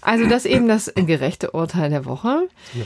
also 0.00 0.26
das 0.26 0.46
eben 0.46 0.66
das 0.66 0.92
gerechte 0.94 1.52
Urteil 1.52 1.90
der 1.90 2.06
Woche. 2.06 2.48
Ja. 2.74 2.84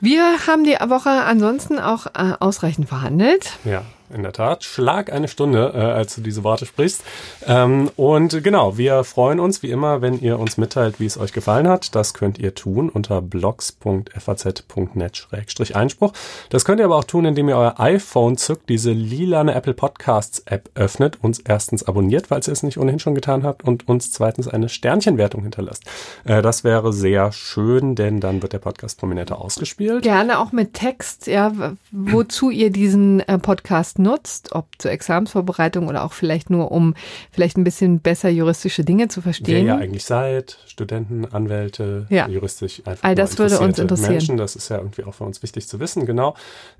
Wir 0.00 0.46
haben 0.46 0.64
die 0.64 0.72
Woche 0.72 1.10
ansonsten 1.10 1.78
auch 1.78 2.06
äh, 2.06 2.32
ausreichend 2.40 2.88
verhandelt. 2.88 3.58
Ja 3.64 3.84
in 4.12 4.22
der 4.22 4.32
Tat. 4.32 4.64
Schlag 4.64 5.12
eine 5.12 5.28
Stunde, 5.28 5.72
äh, 5.74 5.78
als 5.78 6.14
du 6.14 6.20
diese 6.20 6.44
Worte 6.44 6.66
sprichst. 6.66 7.02
Ähm, 7.46 7.90
und 7.96 8.42
genau, 8.42 8.76
wir 8.76 9.04
freuen 9.04 9.40
uns 9.40 9.62
wie 9.62 9.70
immer, 9.70 10.02
wenn 10.02 10.20
ihr 10.20 10.38
uns 10.38 10.56
mitteilt, 10.56 11.00
wie 11.00 11.06
es 11.06 11.18
euch 11.18 11.32
gefallen 11.32 11.68
hat. 11.68 11.94
Das 11.94 12.14
könnt 12.14 12.38
ihr 12.38 12.54
tun 12.54 12.88
unter 12.88 13.22
blogs.faz.net-einspruch. 13.22 16.12
Das 16.50 16.64
könnt 16.64 16.80
ihr 16.80 16.86
aber 16.86 16.96
auch 16.96 17.04
tun, 17.04 17.24
indem 17.24 17.48
ihr 17.48 17.56
euer 17.56 17.78
iPhone 17.78 18.36
zückt, 18.36 18.68
diese 18.68 18.92
lilane 18.92 19.54
Apple 19.54 19.74
Podcasts 19.74 20.42
App 20.46 20.70
öffnet, 20.74 21.18
uns 21.22 21.38
erstens 21.40 21.84
abonniert, 21.84 22.28
falls 22.28 22.48
ihr 22.48 22.52
es 22.52 22.62
nicht 22.62 22.78
ohnehin 22.78 22.98
schon 22.98 23.14
getan 23.14 23.42
habt, 23.42 23.64
und 23.64 23.88
uns 23.88 24.12
zweitens 24.12 24.48
eine 24.48 24.68
Sternchenwertung 24.68 25.42
hinterlasst. 25.42 25.84
Äh, 26.24 26.42
das 26.42 26.64
wäre 26.64 26.92
sehr 26.92 27.32
schön, 27.32 27.94
denn 27.94 28.20
dann 28.20 28.42
wird 28.42 28.52
der 28.52 28.58
Podcast 28.58 28.98
prominenter 28.98 29.40
ausgespielt. 29.40 30.02
Gerne 30.02 30.38
auch 30.38 30.52
mit 30.52 30.74
Text, 30.74 31.26
ja, 31.26 31.52
wozu 31.90 32.50
ihr 32.50 32.70
diesen 32.70 33.20
äh, 33.20 33.38
Podcast 33.38 33.93
nutzt, 33.98 34.52
ob 34.52 34.66
zur 34.78 34.90
Examensvorbereitung 34.90 35.88
oder 35.88 36.04
auch 36.04 36.12
vielleicht 36.12 36.50
nur, 36.50 36.72
um 36.72 36.94
vielleicht 37.30 37.56
ein 37.56 37.64
bisschen 37.64 38.00
besser 38.00 38.28
juristische 38.28 38.84
Dinge 38.84 39.08
zu 39.08 39.20
verstehen. 39.20 39.66
Wer 39.66 39.76
ihr 39.76 39.80
eigentlich 39.80 40.04
seid, 40.04 40.58
Studenten, 40.66 41.24
Anwälte, 41.26 42.06
ja. 42.10 42.28
juristisch 42.28 42.82
einfach. 42.84 43.04
All 43.04 43.14
das 43.14 43.38
würde 43.38 43.58
uns 43.60 43.78
interessieren. 43.78 44.12
Menschen, 44.12 44.36
das 44.36 44.56
ist 44.56 44.68
ja 44.68 44.78
irgendwie 44.78 45.04
auch 45.04 45.14
für 45.14 45.24
uns 45.24 45.42
wichtig 45.42 45.68
zu 45.68 45.80
wissen, 45.80 46.06
genau. 46.06 46.34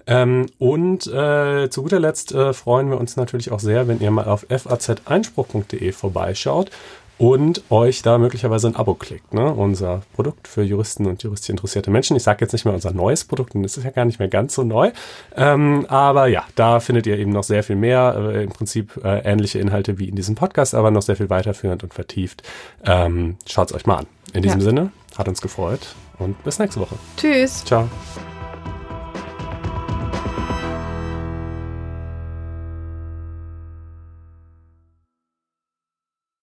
Ähm, 0.06 0.46
und 0.58 1.06
äh, 1.06 1.68
zu 1.70 1.82
guter 1.82 2.00
Letzt 2.00 2.32
äh, 2.32 2.52
freuen 2.52 2.90
wir 2.90 2.98
uns 2.98 3.16
natürlich 3.16 3.52
auch 3.52 3.60
sehr, 3.60 3.88
wenn 3.88 4.00
ihr 4.00 4.10
mal 4.10 4.26
auf 4.26 4.46
faz-einspruch.de 4.48 5.92
vorbeischaut 5.92 6.70
und 7.18 7.62
euch 7.70 8.02
da 8.02 8.18
möglicherweise 8.18 8.68
ein 8.68 8.76
Abo 8.76 8.94
klickt. 8.94 9.34
Ne? 9.34 9.52
Unser 9.52 10.02
Produkt 10.14 10.48
für 10.48 10.62
Juristen 10.62 11.06
und 11.06 11.22
juristisch 11.22 11.50
interessierte 11.50 11.90
Menschen. 11.90 12.16
Ich 12.16 12.22
sage 12.22 12.44
jetzt 12.44 12.52
nicht 12.52 12.64
mehr 12.64 12.74
unser 12.74 12.92
neues 12.92 13.24
Produkt, 13.24 13.54
denn 13.54 13.62
das 13.62 13.76
ist 13.76 13.84
ja 13.84 13.90
gar 13.90 14.04
nicht 14.04 14.18
mehr 14.18 14.28
ganz 14.28 14.54
so 14.54 14.64
neu. 14.64 14.90
Ähm, 15.36 15.86
aber 15.88 16.26
ja, 16.26 16.44
da 16.56 16.80
findet 16.80 17.06
ihr 17.06 17.18
eben 17.18 17.30
noch 17.30 17.44
sehr 17.44 17.62
viel 17.62 17.76
mehr. 17.76 18.32
Äh, 18.34 18.44
Im 18.44 18.50
Prinzip 18.50 19.00
äh, 19.04 19.20
ähnliche 19.20 19.58
Inhalte 19.58 19.98
wie 19.98 20.08
in 20.08 20.16
diesem 20.16 20.34
Podcast, 20.34 20.74
aber 20.74 20.90
noch 20.90 21.02
sehr 21.02 21.16
viel 21.16 21.30
weiterführend 21.30 21.82
und 21.82 21.94
vertieft. 21.94 22.42
Ähm, 22.84 23.36
Schaut 23.46 23.70
es 23.70 23.76
euch 23.76 23.86
mal 23.86 23.98
an. 23.98 24.06
In 24.32 24.42
diesem 24.42 24.60
ja. 24.60 24.64
Sinne, 24.64 24.92
hat 25.16 25.28
uns 25.28 25.40
gefreut 25.40 25.94
und 26.18 26.42
bis 26.42 26.58
nächste 26.58 26.80
Woche. 26.80 26.96
Tschüss. 27.16 27.64
Ciao. 27.64 27.88